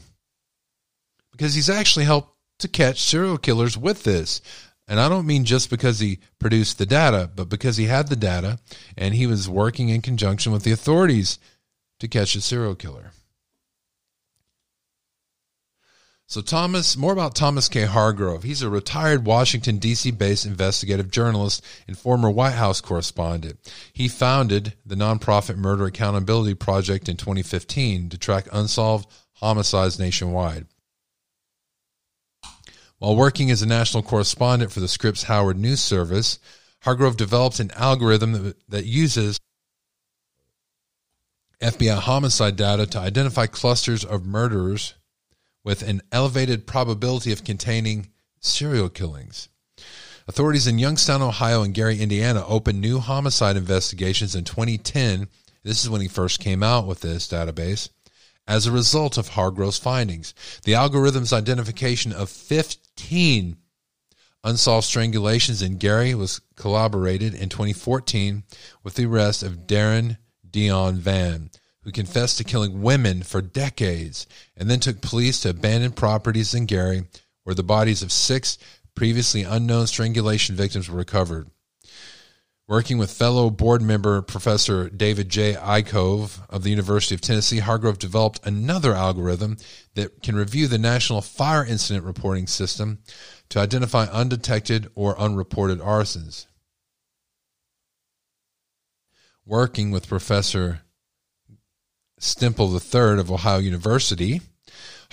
because 1.31 1.53
he's 1.53 1.69
actually 1.69 2.05
helped 2.05 2.35
to 2.59 2.67
catch 2.67 3.01
serial 3.01 3.37
killers 3.37 3.77
with 3.77 4.03
this. 4.03 4.41
And 4.89 4.99
I 4.99 5.07
don't 5.07 5.27
mean 5.27 5.45
just 5.45 5.69
because 5.69 5.99
he 5.99 6.17
produced 6.39 6.79
the 6.79 6.85
data, 6.87 7.29
but 7.33 7.47
because 7.47 7.77
he 7.77 7.85
had 7.85 8.07
the 8.07 8.15
data 8.15 8.57
and 8.97 9.13
he 9.13 9.27
was 9.27 9.47
working 9.47 9.89
in 9.89 10.01
conjunction 10.01 10.51
with 10.51 10.63
the 10.63 10.71
authorities 10.71 11.37
to 11.99 12.07
catch 12.07 12.35
a 12.35 12.41
serial 12.41 12.73
killer. 12.73 13.11
So, 16.25 16.41
Thomas, 16.41 16.97
more 16.97 17.13
about 17.13 17.35
Thomas 17.35 17.69
K. 17.69 17.85
Hargrove. 17.85 18.43
He's 18.43 18.61
a 18.61 18.69
retired 18.69 19.25
Washington, 19.25 19.77
D.C. 19.77 20.11
based 20.11 20.45
investigative 20.45 21.09
journalist 21.09 21.63
and 21.87 21.97
former 21.97 22.29
White 22.29 22.53
House 22.53 22.81
correspondent. 22.81 23.57
He 23.93 24.07
founded 24.07 24.73
the 24.85 24.95
nonprofit 24.95 25.57
Murder 25.57 25.85
Accountability 25.85 26.53
Project 26.53 27.09
in 27.09 27.17
2015 27.17 28.09
to 28.09 28.17
track 28.17 28.47
unsolved 28.51 29.11
homicides 29.33 29.97
nationwide. 29.97 30.67
While 32.99 33.15
working 33.15 33.49
as 33.49 33.61
a 33.61 33.65
national 33.65 34.03
correspondent 34.03 34.71
for 34.71 34.81
the 34.81 34.87
Scripps 34.87 35.23
Howard 35.23 35.57
News 35.57 35.81
Service, 35.81 36.37
Hargrove 36.81 37.17
developed 37.17 37.59
an 37.59 37.71
algorithm 37.71 38.43
that, 38.43 38.69
that 38.69 38.85
uses 38.85 39.39
FBI 41.61 41.97
homicide 41.97 42.57
data 42.57 42.85
to 42.85 42.99
identify 42.99 43.45
clusters 43.45 44.03
of 44.03 44.25
murderers 44.25 44.95
with 45.63 45.81
an 45.81 46.01
elevated 46.11 46.67
probability 46.67 47.31
of 47.31 47.43
containing 47.43 48.09
serial 48.39 48.89
killings. 48.89 49.49
Authorities 50.27 50.67
in 50.67 50.77
Youngstown, 50.77 51.21
Ohio, 51.21 51.63
and 51.63 51.73
Gary, 51.73 51.99
Indiana 51.99 52.45
opened 52.45 52.79
new 52.79 52.99
homicide 52.99 53.57
investigations 53.57 54.35
in 54.35 54.43
2010. 54.43 55.27
This 55.63 55.83
is 55.83 55.89
when 55.89 56.01
he 56.01 56.07
first 56.07 56.39
came 56.39 56.63
out 56.63 56.85
with 56.85 57.01
this 57.01 57.27
database 57.27 57.89
as 58.49 58.65
a 58.65 58.71
result 58.71 59.15
of 59.15 59.29
Hargrove's 59.29 59.77
findings. 59.77 60.33
The 60.63 60.73
algorithm's 60.73 61.31
identification 61.31 62.11
of 62.11 62.29
15 62.31 63.55
unsolved 64.43 64.87
strangulations 64.87 65.63
in 65.63 65.77
Gary 65.77 66.15
was 66.15 66.41
collaborated 66.55 67.35
in 67.35 67.49
2014 67.49 68.43
with 68.83 68.95
the 68.95 69.05
arrest 69.05 69.43
of 69.43 69.67
Darren 69.67 70.17
Deon 70.49 70.95
Vann, 70.95 71.51
who 71.83 71.91
confessed 71.91 72.39
to 72.39 72.43
killing 72.43 72.81
women 72.81 73.21
for 73.21 73.41
decades 73.41 74.25
and 74.57 74.67
then 74.67 74.79
took 74.79 74.99
police 74.99 75.41
to 75.41 75.49
abandoned 75.49 75.95
properties 75.95 76.55
in 76.55 76.65
Gary 76.65 77.03
where 77.43 77.55
the 77.55 77.61
bodies 77.61 78.01
of 78.01 78.11
six 78.11 78.57
previously 78.95 79.43
unknown 79.43 79.85
strangulation 79.85 80.55
victims 80.55 80.89
were 80.89 80.97
recovered. 80.97 81.51
Working 82.69 82.99
with 82.99 83.09
fellow 83.09 83.49
board 83.49 83.81
member 83.81 84.21
Professor 84.21 84.91
David 84.91 85.27
J. 85.27 85.55
Icove 85.55 86.39
of 86.51 86.61
the 86.61 86.69
University 86.69 87.15
of 87.15 87.21
Tennessee, 87.21 87.57
Hargrove 87.57 87.97
developed 87.97 88.45
another 88.45 88.93
algorithm 88.93 89.57
that 89.95 90.21
can 90.21 90.35
review 90.35 90.67
the 90.67 90.77
National 90.77 91.19
Fire 91.21 91.65
Incident 91.65 92.05
Reporting 92.05 92.45
System 92.45 92.99
to 93.49 93.57
identify 93.57 94.03
undetected 94.03 94.87
or 94.93 95.19
unreported 95.19 95.79
arsons. 95.79 96.45
Working 99.47 99.89
with 99.89 100.07
Professor 100.07 100.81
Stempel 102.21 102.71
III 102.71 103.19
of 103.19 103.31
Ohio 103.31 103.57
University, 103.57 104.41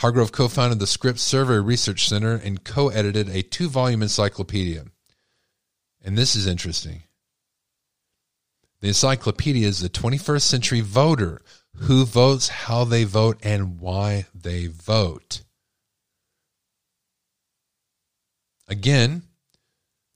Hargrove 0.00 0.30
co 0.30 0.48
founded 0.48 0.78
the 0.78 0.86
Scripps 0.86 1.22
Survey 1.22 1.58
Research 1.58 2.06
Center 2.06 2.34
and 2.34 2.64
co 2.64 2.90
edited 2.90 3.30
a 3.30 3.40
two 3.40 3.70
volume 3.70 4.02
encyclopedia. 4.02 4.84
And 6.04 6.18
this 6.18 6.36
is 6.36 6.46
interesting. 6.46 7.04
The 8.80 8.88
encyclopedia 8.88 9.66
is 9.66 9.80
the 9.80 9.88
21st 9.88 10.42
century 10.42 10.80
voter 10.80 11.40
who 11.76 12.04
votes, 12.04 12.48
how 12.48 12.84
they 12.84 13.04
vote, 13.04 13.38
and 13.42 13.80
why 13.80 14.26
they 14.34 14.66
vote. 14.66 15.42
Again, 18.68 19.22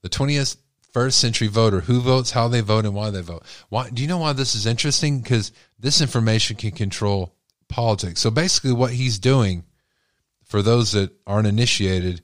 the 0.03 0.09
21st 0.09 1.13
century 1.13 1.47
voter 1.47 1.81
who 1.81 2.01
votes, 2.01 2.31
how 2.31 2.47
they 2.47 2.61
vote, 2.61 2.85
and 2.85 2.93
why 2.93 3.09
they 3.09 3.21
vote. 3.21 3.43
Why, 3.69 3.89
do 3.89 4.01
you 4.01 4.07
know 4.07 4.17
why 4.17 4.33
this 4.33 4.55
is 4.55 4.65
interesting? 4.65 5.21
Because 5.21 5.51
this 5.79 6.01
information 6.01 6.55
can 6.57 6.71
control 6.71 7.35
politics. 7.69 8.19
So 8.19 8.31
basically, 8.31 8.73
what 8.73 8.91
he's 8.91 9.19
doing, 9.19 9.63
for 10.43 10.61
those 10.61 10.91
that 10.91 11.11
aren't 11.25 11.47
initiated, 11.47 12.21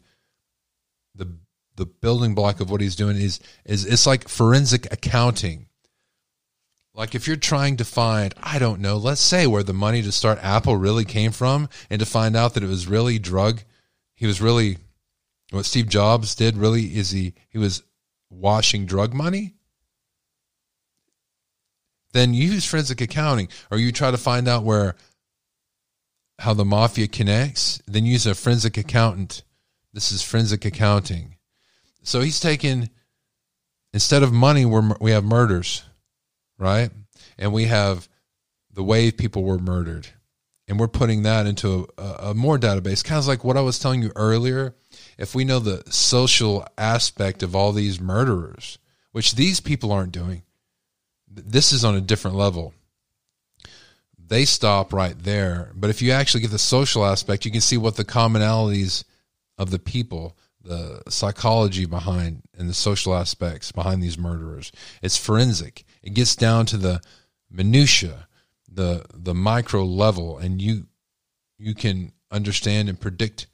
the 1.16 1.38
the 1.76 1.86
building 1.86 2.34
block 2.34 2.60
of 2.60 2.70
what 2.72 2.82
he's 2.82 2.96
doing 2.96 3.18
is 3.18 3.40
is 3.64 3.86
it's 3.86 4.08
like 4.08 4.28
forensic 4.28 4.92
accounting 4.92 5.67
like 6.98 7.14
if 7.14 7.28
you're 7.28 7.36
trying 7.38 7.78
to 7.78 7.86
find, 7.86 8.34
I 8.42 8.58
don't 8.58 8.82
know, 8.82 8.98
let's 8.98 9.22
say 9.22 9.46
where 9.46 9.62
the 9.62 9.72
money 9.72 10.02
to 10.02 10.12
start 10.12 10.40
Apple 10.42 10.76
really 10.76 11.06
came 11.06 11.32
from 11.32 11.70
and 11.92 12.00
to 12.00 12.08
find 12.08 12.36
out 12.36 12.56
that 12.56 12.64
it 12.64 12.68
was 12.68 12.88
really 12.88 13.20
drug, 13.20 13.62
he 14.16 14.26
was 14.26 14.42
really 14.42 14.80
what 15.52 15.66
Steve 15.66 15.88
Jobs 15.88 16.34
did 16.34 16.58
really 16.58 16.98
is 16.98 17.12
he 17.12 17.34
he 17.50 17.60
was 17.60 17.84
washing 18.32 18.88
drug 18.88 19.14
money. 19.14 19.54
Then 22.14 22.34
you 22.34 22.52
use 22.52 22.66
forensic 22.66 23.00
accounting 23.00 23.50
or 23.70 23.78
you 23.78 23.92
try 23.92 24.10
to 24.10 24.18
find 24.18 24.48
out 24.48 24.64
where 24.64 24.96
how 26.40 26.56
the 26.56 26.66
mafia 26.66 27.08
connects, 27.08 27.80
then 27.86 28.06
use 28.06 28.26
a 28.26 28.34
forensic 28.34 28.76
accountant. 28.76 29.44
This 29.94 30.12
is 30.12 30.24
forensic 30.24 30.66
accounting. 30.66 31.36
So 32.02 32.22
he's 32.22 32.40
taken 32.40 32.90
instead 33.94 34.24
of 34.24 34.34
money, 34.34 34.66
we 34.66 34.82
we 35.00 35.12
have 35.12 35.24
murders 35.24 35.84
right? 36.58 36.90
And 37.38 37.54
we 37.54 37.66
have 37.66 38.08
the 38.74 38.84
way 38.84 39.12
people 39.12 39.44
were 39.44 39.60
murdered. 39.60 40.08
And 40.68 40.80
we're 40.80 40.88
putting 40.88 41.24
that 41.24 41.46
into 41.46 41.88
a, 41.98 42.16
a 42.30 42.34
more 42.34 42.60
database, 42.60 43.04
kind 43.04 43.20
of 43.20 43.28
like 43.28 43.44
what 43.44 43.58
I 43.58 43.62
was 43.62 43.80
telling 43.80 44.04
you 44.04 44.12
earlier. 44.16 44.76
If 45.18 45.34
we 45.34 45.46
know 45.46 45.60
the 45.60 45.84
social 45.90 46.68
aspect 46.78 47.42
of 47.42 47.56
all 47.56 47.72
these 47.72 48.02
murderers, 48.02 48.78
which 49.14 49.36
these 49.36 49.62
people 49.62 49.92
aren't 49.92 50.12
doing, 50.12 50.44
this 51.30 51.72
is 51.72 51.86
on 51.86 51.96
a 51.96 52.02
different 52.02 52.36
level. 52.36 52.74
They 54.18 54.44
stop 54.44 54.92
right 54.92 55.18
there. 55.18 55.72
But 55.74 55.90
if 55.90 56.02
you 56.02 56.12
actually 56.12 56.42
get 56.42 56.52
the 56.52 56.60
social 56.60 57.06
aspect, 57.06 57.46
you 57.46 57.52
can 57.52 57.62
see 57.62 57.78
what 57.78 57.96
the 57.96 58.04
commonalities 58.04 59.06
of 59.58 59.72
the 59.72 59.80
people, 59.80 60.38
the 60.62 61.02
psychology 61.08 61.86
behind, 61.86 62.42
and 62.58 62.70
the 62.70 62.74
social 62.74 63.16
aspects 63.16 63.72
behind 63.72 64.04
these 64.04 64.18
murderers. 64.18 64.72
It's 65.02 65.18
forensic. 65.18 65.86
It 66.02 66.14
gets 66.14 66.36
down 66.36 66.66
to 66.68 66.78
the 66.78 67.02
minutia, 67.50 68.28
the 68.72 69.06
the 69.14 69.34
micro 69.34 69.84
level, 69.84 70.38
and 70.38 70.62
you 70.62 70.88
you 71.58 71.74
can 71.74 72.14
understand 72.32 72.90
and 72.90 73.00
predict 73.00 73.48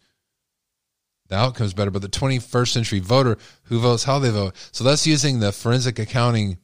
the 1.27 1.35
outcomes 1.35 1.73
better. 1.73 1.91
But 1.91 2.01
the 2.01 2.09
21st 2.09 2.67
century 2.67 2.99
voter 2.99 3.37
who 3.63 3.79
votes 3.79 4.03
how 4.03 4.19
they 4.19 4.29
vote. 4.29 4.55
So 4.71 4.83
that's 4.83 5.07
using 5.07 5.39
the 5.39 5.51
forensic 5.51 5.99
accounting 5.99 6.57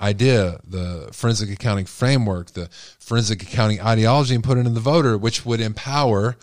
idea, 0.00 0.60
the 0.66 1.08
forensic 1.12 1.50
accounting 1.50 1.86
framework, 1.86 2.50
the 2.50 2.68
forensic 2.98 3.42
accounting 3.42 3.80
ideology, 3.80 4.34
and 4.34 4.44
put 4.44 4.58
it 4.58 4.66
in 4.66 4.74
the 4.74 4.80
voter, 4.80 5.16
which 5.16 5.46
would 5.46 5.60
empower 5.60 6.36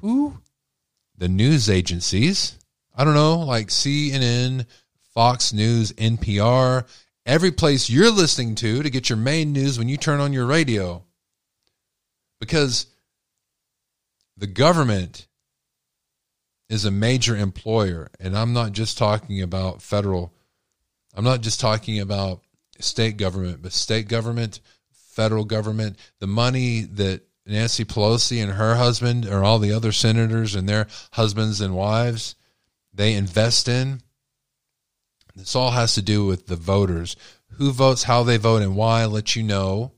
who? 0.00 0.38
The 1.16 1.28
news 1.28 1.70
agencies. 1.70 2.58
I 2.94 3.04
don't 3.04 3.14
know, 3.14 3.38
like 3.38 3.68
CNN, 3.68 4.66
Fox 5.14 5.52
News, 5.52 5.92
NPR, 5.92 6.86
every 7.24 7.50
place 7.50 7.88
you're 7.88 8.10
listening 8.10 8.54
to 8.56 8.82
to 8.82 8.90
get 8.90 9.08
your 9.08 9.18
main 9.18 9.52
news 9.52 9.78
when 9.78 9.88
you 9.88 9.96
turn 9.96 10.20
on 10.20 10.32
your 10.32 10.46
radio. 10.46 11.02
Because 12.40 12.86
the 14.36 14.46
government 14.46 15.26
is 16.68 16.84
a 16.84 16.90
major 16.90 17.36
employer. 17.36 18.10
And 18.18 18.36
I'm 18.36 18.52
not 18.52 18.72
just 18.72 18.98
talking 18.98 19.42
about 19.42 19.82
federal, 19.82 20.32
I'm 21.14 21.24
not 21.24 21.42
just 21.42 21.60
talking 21.60 22.00
about 22.00 22.40
state 22.80 23.16
government, 23.16 23.62
but 23.62 23.72
state 23.72 24.08
government, 24.08 24.60
federal 24.92 25.44
government, 25.44 25.98
the 26.18 26.26
money 26.26 26.80
that 26.80 27.22
Nancy 27.46 27.84
Pelosi 27.84 28.42
and 28.42 28.52
her 28.52 28.76
husband 28.76 29.26
or 29.26 29.44
all 29.44 29.58
the 29.58 29.72
other 29.72 29.92
senators 29.92 30.54
and 30.54 30.68
their 30.68 30.86
husbands 31.12 31.60
and 31.60 31.74
wives 31.74 32.34
they 32.94 33.14
invest 33.14 33.68
in. 33.68 34.00
This 35.34 35.56
all 35.56 35.70
has 35.70 35.94
to 35.94 36.02
do 36.02 36.26
with 36.26 36.46
the 36.46 36.56
voters. 36.56 37.16
Who 37.52 37.72
votes, 37.72 38.04
how 38.04 38.22
they 38.22 38.36
vote, 38.36 38.62
and 38.62 38.76
why, 38.76 39.04
let 39.06 39.36
you 39.36 39.42
know 39.42 39.92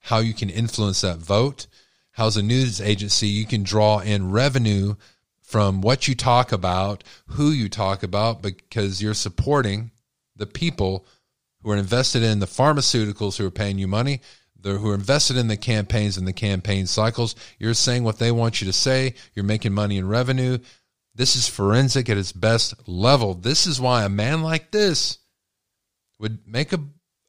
how 0.00 0.18
you 0.18 0.34
can 0.34 0.50
influence 0.50 1.00
that 1.00 1.18
vote. 1.18 1.66
How's 2.12 2.36
a 2.36 2.42
news 2.42 2.80
agency 2.80 3.28
you 3.28 3.46
can 3.46 3.62
draw 3.62 3.98
in 3.98 4.30
revenue 4.30 4.94
from 5.42 5.80
what 5.80 6.08
you 6.08 6.14
talk 6.14 6.52
about, 6.52 7.04
who 7.28 7.50
you 7.50 7.68
talk 7.68 8.02
about, 8.02 8.42
because 8.42 9.02
you're 9.02 9.14
supporting 9.14 9.90
the 10.34 10.46
people 10.46 11.06
who 11.62 11.70
are 11.70 11.76
invested 11.76 12.22
in 12.22 12.38
the 12.40 12.46
pharmaceuticals 12.46 13.36
who 13.36 13.46
are 13.46 13.50
paying 13.50 13.78
you 13.78 13.86
money, 13.88 14.20
who 14.62 14.90
are 14.90 14.94
invested 14.94 15.36
in 15.36 15.46
the 15.46 15.56
campaigns 15.56 16.16
and 16.16 16.26
the 16.26 16.32
campaign 16.32 16.86
cycles. 16.86 17.36
You're 17.58 17.74
saying 17.74 18.02
what 18.02 18.18
they 18.18 18.32
want 18.32 18.60
you 18.60 18.66
to 18.66 18.72
say. 18.72 19.14
You're 19.34 19.44
making 19.44 19.72
money 19.72 19.96
in 19.96 20.08
revenue. 20.08 20.58
This 21.16 21.34
is 21.34 21.48
forensic 21.48 22.10
at 22.10 22.18
its 22.18 22.32
best 22.32 22.74
level. 22.86 23.32
This 23.32 23.66
is 23.66 23.80
why 23.80 24.04
a 24.04 24.08
man 24.10 24.42
like 24.42 24.70
this 24.70 25.18
would 26.18 26.46
make 26.46 26.74
a, 26.74 26.80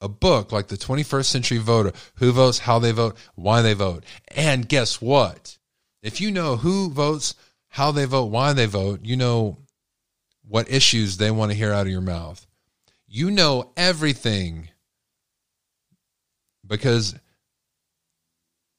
a 0.01 0.09
book 0.09 0.51
like 0.51 0.67
the 0.67 0.75
21st 0.75 1.25
Century 1.25 1.57
Voter 1.57 1.93
who 2.15 2.33
votes, 2.33 2.59
how 2.59 2.79
they 2.79 2.91
vote, 2.91 3.15
why 3.35 3.61
they 3.61 3.73
vote. 3.73 4.03
And 4.35 4.67
guess 4.67 5.01
what? 5.01 5.57
If 6.03 6.19
you 6.19 6.31
know 6.31 6.57
who 6.57 6.89
votes, 6.89 7.33
how 7.69 7.91
they 7.91 8.03
vote, 8.03 8.25
why 8.25 8.51
they 8.51 8.65
vote, 8.65 9.01
you 9.03 9.15
know 9.15 9.57
what 10.45 10.69
issues 10.69 11.15
they 11.15 11.31
want 11.31 11.51
to 11.51 11.57
hear 11.57 11.71
out 11.71 11.85
of 11.85 11.91
your 11.91 12.01
mouth. 12.01 12.45
You 13.07 13.31
know 13.31 13.71
everything 13.77 14.67
because 16.65 17.15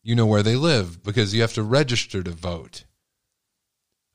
you 0.02 0.14
know 0.14 0.26
where 0.26 0.42
they 0.42 0.56
live, 0.56 1.02
because 1.02 1.34
you 1.34 1.40
have 1.40 1.54
to 1.54 1.62
register 1.62 2.22
to 2.22 2.30
vote. 2.30 2.84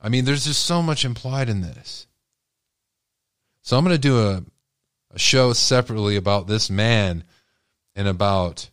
I 0.04 0.10
mean, 0.10 0.26
there's 0.26 0.46
just 0.46 0.66
so 0.66 0.82
much 0.82 1.06
implied 1.06 1.48
in 1.48 1.62
this. 1.62 2.08
So 3.62 3.78
I'm 3.78 3.86
going 3.86 3.96
to 3.96 4.02
do 4.02 4.20
a, 4.20 4.44
a 5.12 5.20
show 5.20 5.54
separately 5.54 6.18
about 6.18 6.46
this 6.46 6.70
man 6.70 7.24
and 7.96 8.10
about 8.10 8.70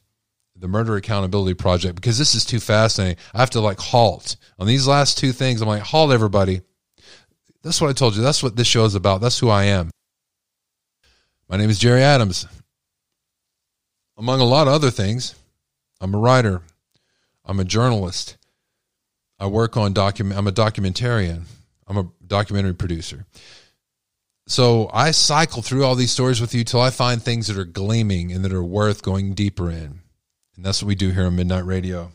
the 0.57 0.67
Murder 0.67 0.97
Accountability 0.97 1.55
Project 1.55 1.95
because 1.95 2.19
this 2.19 2.35
is 2.35 2.45
too 2.45 2.59
fascinating. 2.59 3.17
I 3.33 3.39
have 3.39 3.51
to 3.51 3.61
like 3.61 3.79
halt 3.79 4.37
on 4.59 4.67
these 4.67 4.89
last 4.89 5.19
two 5.19 5.31
things. 5.31 5.63
I'm 5.63 5.69
like, 5.69 5.83
halt, 5.83 6.11
everybody. 6.11 6.63
That's 7.63 7.81
what 7.81 7.91
I 7.91 7.93
told 7.93 8.17
you. 8.17 8.23
That's 8.23 8.43
what 8.43 8.57
this 8.57 8.67
show 8.67 8.85
is 8.85 8.97
about. 8.97 9.21
That's 9.21 9.39
who 9.39 9.49
I 9.49 9.65
am. 9.65 9.91
My 11.49 11.57
name 11.57 11.71
is 11.71 11.79
Jerry 11.79 12.03
Adams. 12.03 12.47
Among 14.17 14.41
a 14.41 14.45
lot 14.45 14.67
of 14.67 14.75
other 14.75 14.91
things, 14.91 15.35
I'm 16.01 16.15
a 16.15 16.19
writer, 16.19 16.63
I'm 17.45 17.61
a 17.61 17.65
journalist, 17.65 18.37
I 19.41 19.47
work 19.47 19.77
on 19.79 19.95
document. 19.95 20.39
I'm 20.39 20.47
a 20.47 20.53
documentarian. 20.53 21.45
I'm 21.89 21.97
a 21.97 22.09
documentary 22.25 22.75
producer. 22.75 23.25
So 24.47 24.91
I 24.93 25.13
cycle 25.13 25.63
through 25.63 25.85
all 25.85 25.95
these 25.95 26.13
stories 26.13 26.41
with 26.41 26.55
you 26.55 26.63
till 26.63 26.81
I 26.81 26.91
find 26.91 27.23
things 27.23 27.47
that 27.47 27.57
are 27.57 27.65
gleaming 27.65 28.33
and 28.33 28.45
that 28.45 28.53
are 28.53 28.63
worth 28.63 29.03
going 29.03 29.35
deeper 29.35 29.71
in. 29.71 30.01
And 30.57 30.65
that's 30.65 30.83
what 30.83 30.89
we 30.89 30.95
do 30.95 31.11
here 31.11 31.25
on 31.25 31.37
Midnight 31.37 31.65
Radio. 31.65 32.13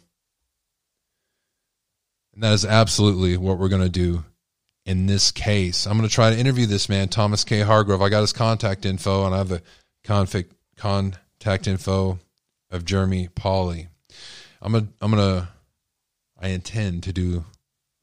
And 2.33 2.43
that 2.43 2.53
is 2.53 2.65
absolutely 2.65 3.37
what 3.37 3.57
we're 3.57 3.69
going 3.69 3.81
to 3.81 3.89
do 3.89 4.23
in 4.85 5.07
this 5.07 5.31
case. 5.31 5.87
I'm 5.87 5.97
going 5.97 6.07
to 6.07 6.13
try 6.13 6.29
to 6.29 6.37
interview 6.37 6.65
this 6.67 6.89
man, 6.89 7.07
Thomas 7.07 7.43
K. 7.43 7.61
Hargrove. 7.61 8.01
I 8.01 8.09
got 8.09 8.21
his 8.21 8.33
contact 8.33 8.85
info 8.85 9.25
and 9.25 9.33
I 9.33 9.39
have 9.39 9.49
the 9.49 9.63
contact 10.77 11.67
info 11.67 12.19
of 12.69 12.85
Jeremy 12.85 13.29
Pauley. 13.29 13.87
I'm 14.61 14.73
going 14.73 14.87
to, 14.87 14.93
I'm 15.01 15.11
going 15.11 15.39
to 15.39 15.47
I 16.45 16.49
intend 16.49 17.01
to 17.03 17.11
do 17.11 17.43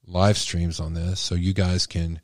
live 0.04 0.36
streams 0.36 0.80
on 0.80 0.94
this 0.94 1.20
so 1.20 1.36
you 1.36 1.52
guys 1.54 1.86
can 1.86 2.20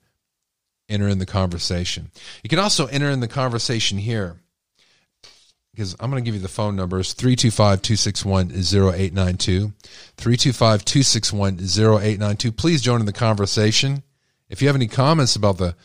enter 0.89 1.07
in 1.07 1.21
the 1.21 1.27
conversation. 1.27 2.11
You 2.43 2.51
can 2.51 2.59
also 2.59 2.87
enter 2.87 3.09
in 3.09 3.21
the 3.21 3.29
conversation 3.29 3.99
here 3.99 4.41
because 5.71 5.95
I'm 6.01 6.11
going 6.11 6.21
to 6.21 6.27
give 6.27 6.35
you 6.35 6.41
the 6.41 6.49
phone 6.49 6.75
numbers 6.75 7.13
325 7.13 7.83
261 7.83 8.51
0892. 8.51 9.73
325 10.17 10.85
261 10.85 11.61
0892. 11.61 12.51
Please 12.51 12.83
join 12.83 12.99
in 12.99 13.07
the 13.07 13.13
conversation. 13.13 14.03
If 14.49 14.61
you 14.61 14.67
have 14.67 14.75
any 14.75 14.89
comments 14.89 15.37
about 15.37 15.59
the 15.59 15.77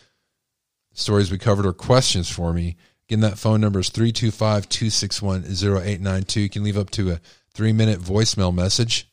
stories 0.94 1.30
we 1.30 1.38
covered 1.38 1.68
or 1.68 1.74
questions 1.74 2.28
for 2.28 2.54
me, 2.54 2.76
again, 3.08 3.20
that 3.20 3.38
phone 3.38 3.62
number 3.62 3.82
is 3.82 3.90
325 3.90 4.68
261 4.68 5.44
0892. 5.44 6.40
You 6.40 6.50
can 6.50 6.64
leave 6.64 6.78
up 6.80 6.90
to 6.90 7.12
a 7.12 7.22
three 7.54 7.72
minute 7.72 8.00
voicemail 8.00 8.52
message. 8.52 9.13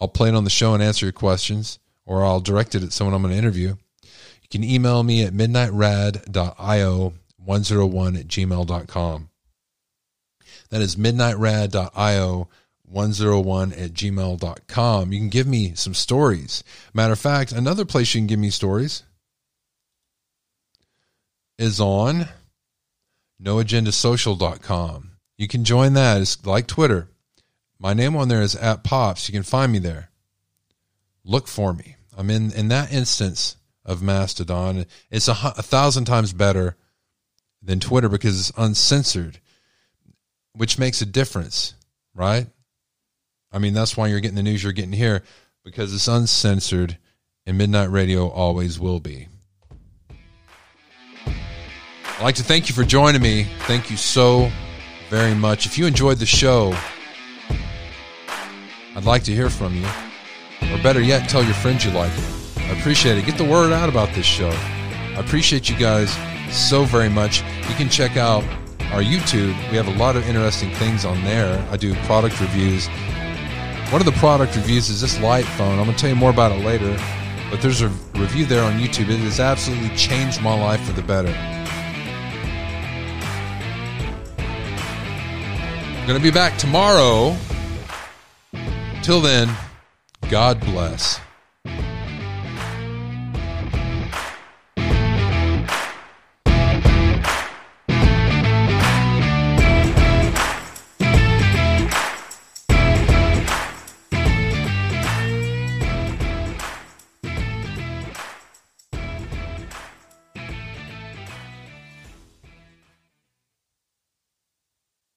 I'll 0.00 0.08
play 0.08 0.28
it 0.28 0.34
on 0.34 0.44
the 0.44 0.50
show 0.50 0.74
and 0.74 0.82
answer 0.82 1.06
your 1.06 1.12
questions, 1.12 1.78
or 2.04 2.24
I'll 2.24 2.40
direct 2.40 2.74
it 2.74 2.82
at 2.82 2.92
someone 2.92 3.14
I'm 3.14 3.22
going 3.22 3.32
to 3.32 3.38
interview. 3.38 3.76
You 4.42 4.48
can 4.50 4.64
email 4.64 5.02
me 5.02 5.22
at 5.22 5.32
midnightrad.io 5.32 7.12
101 7.36 8.16
at 8.16 8.26
gmail.com. 8.26 9.30
That 10.70 10.80
is 10.80 10.96
midnightrad.io 10.96 12.48
101 12.84 13.72
at 13.72 13.92
gmail.com. 13.92 15.12
You 15.12 15.18
can 15.18 15.28
give 15.28 15.46
me 15.46 15.74
some 15.74 15.94
stories. 15.94 16.64
Matter 16.92 17.12
of 17.12 17.18
fact, 17.18 17.52
another 17.52 17.84
place 17.84 18.14
you 18.14 18.20
can 18.20 18.26
give 18.26 18.38
me 18.38 18.50
stories 18.50 19.02
is 21.58 21.80
on 21.80 22.28
noagendasocial.com. 23.42 25.10
You 25.36 25.48
can 25.48 25.64
join 25.64 25.94
that. 25.94 26.20
It's 26.20 26.44
like 26.46 26.66
Twitter. 26.66 27.08
My 27.78 27.92
name 27.94 28.16
on 28.16 28.28
there 28.28 28.42
is 28.42 28.54
at 28.56 28.84
Pops. 28.84 29.28
You 29.28 29.32
can 29.32 29.42
find 29.42 29.72
me 29.72 29.78
there. 29.78 30.10
Look 31.24 31.48
for 31.48 31.72
me. 31.72 31.96
I'm 32.16 32.30
in 32.30 32.52
in 32.52 32.68
that 32.68 32.92
instance 32.92 33.56
of 33.84 34.02
Mastodon. 34.02 34.86
It's 35.10 35.28
a, 35.28 35.32
a 35.32 35.62
thousand 35.62 36.04
times 36.04 36.32
better 36.32 36.76
than 37.62 37.80
Twitter 37.80 38.08
because 38.08 38.38
it's 38.38 38.58
uncensored, 38.58 39.40
which 40.52 40.78
makes 40.78 41.02
a 41.02 41.06
difference, 41.06 41.74
right? 42.14 42.46
I 43.52 43.58
mean, 43.58 43.74
that's 43.74 43.96
why 43.96 44.08
you're 44.08 44.20
getting 44.20 44.36
the 44.36 44.42
news 44.42 44.62
you're 44.62 44.72
getting 44.72 44.92
here 44.92 45.22
because 45.64 45.94
it's 45.94 46.08
uncensored, 46.08 46.98
and 47.46 47.56
Midnight 47.56 47.90
Radio 47.90 48.28
always 48.28 48.78
will 48.78 49.00
be. 49.00 49.28
I'd 51.26 52.22
like 52.22 52.34
to 52.36 52.44
thank 52.44 52.68
you 52.68 52.74
for 52.74 52.84
joining 52.84 53.22
me. 53.22 53.44
Thank 53.60 53.90
you 53.90 53.96
so 53.96 54.50
very 55.10 55.34
much. 55.34 55.66
If 55.66 55.78
you 55.78 55.86
enjoyed 55.86 56.18
the 56.18 56.26
show, 56.26 56.76
I'd 58.96 59.04
like 59.04 59.24
to 59.24 59.34
hear 59.34 59.50
from 59.50 59.74
you. 59.74 59.86
Or 60.72 60.80
better 60.82 61.00
yet, 61.00 61.28
tell 61.28 61.42
your 61.42 61.54
friends 61.54 61.84
you 61.84 61.90
like 61.90 62.12
it. 62.16 62.58
I 62.58 62.78
appreciate 62.78 63.18
it. 63.18 63.26
Get 63.26 63.36
the 63.36 63.44
word 63.44 63.72
out 63.72 63.88
about 63.88 64.14
this 64.14 64.24
show. 64.24 64.50
I 64.50 65.16
appreciate 65.18 65.68
you 65.68 65.76
guys 65.76 66.16
so 66.54 66.84
very 66.84 67.08
much. 67.08 67.42
You 67.68 67.74
can 67.74 67.88
check 67.88 68.16
out 68.16 68.44
our 68.92 69.02
YouTube. 69.02 69.54
We 69.70 69.76
have 69.76 69.88
a 69.88 69.96
lot 69.98 70.14
of 70.14 70.28
interesting 70.28 70.70
things 70.74 71.04
on 71.04 71.20
there. 71.24 71.58
I 71.70 71.76
do 71.76 71.94
product 72.06 72.40
reviews. 72.40 72.86
One 73.90 74.00
of 74.00 74.06
the 74.06 74.12
product 74.12 74.54
reviews 74.54 74.88
is 74.88 75.00
this 75.00 75.20
light 75.20 75.44
phone. 75.44 75.78
I'm 75.80 75.86
going 75.86 75.96
to 75.96 76.00
tell 76.00 76.10
you 76.10 76.16
more 76.16 76.30
about 76.30 76.52
it 76.52 76.64
later. 76.64 76.96
But 77.50 77.60
there's 77.60 77.82
a 77.82 77.88
review 78.14 78.46
there 78.46 78.62
on 78.62 78.78
YouTube. 78.78 79.10
It 79.10 79.18
has 79.18 79.40
absolutely 79.40 79.94
changed 79.96 80.40
my 80.40 80.56
life 80.58 80.80
for 80.82 80.92
the 80.92 81.02
better. 81.02 81.34
I'm 85.98 86.06
going 86.06 86.18
to 86.18 86.22
be 86.22 86.30
back 86.30 86.56
tomorrow 86.58 87.36
Till 89.04 89.20
then, 89.20 89.54
God 90.30 90.58
bless. 90.60 91.20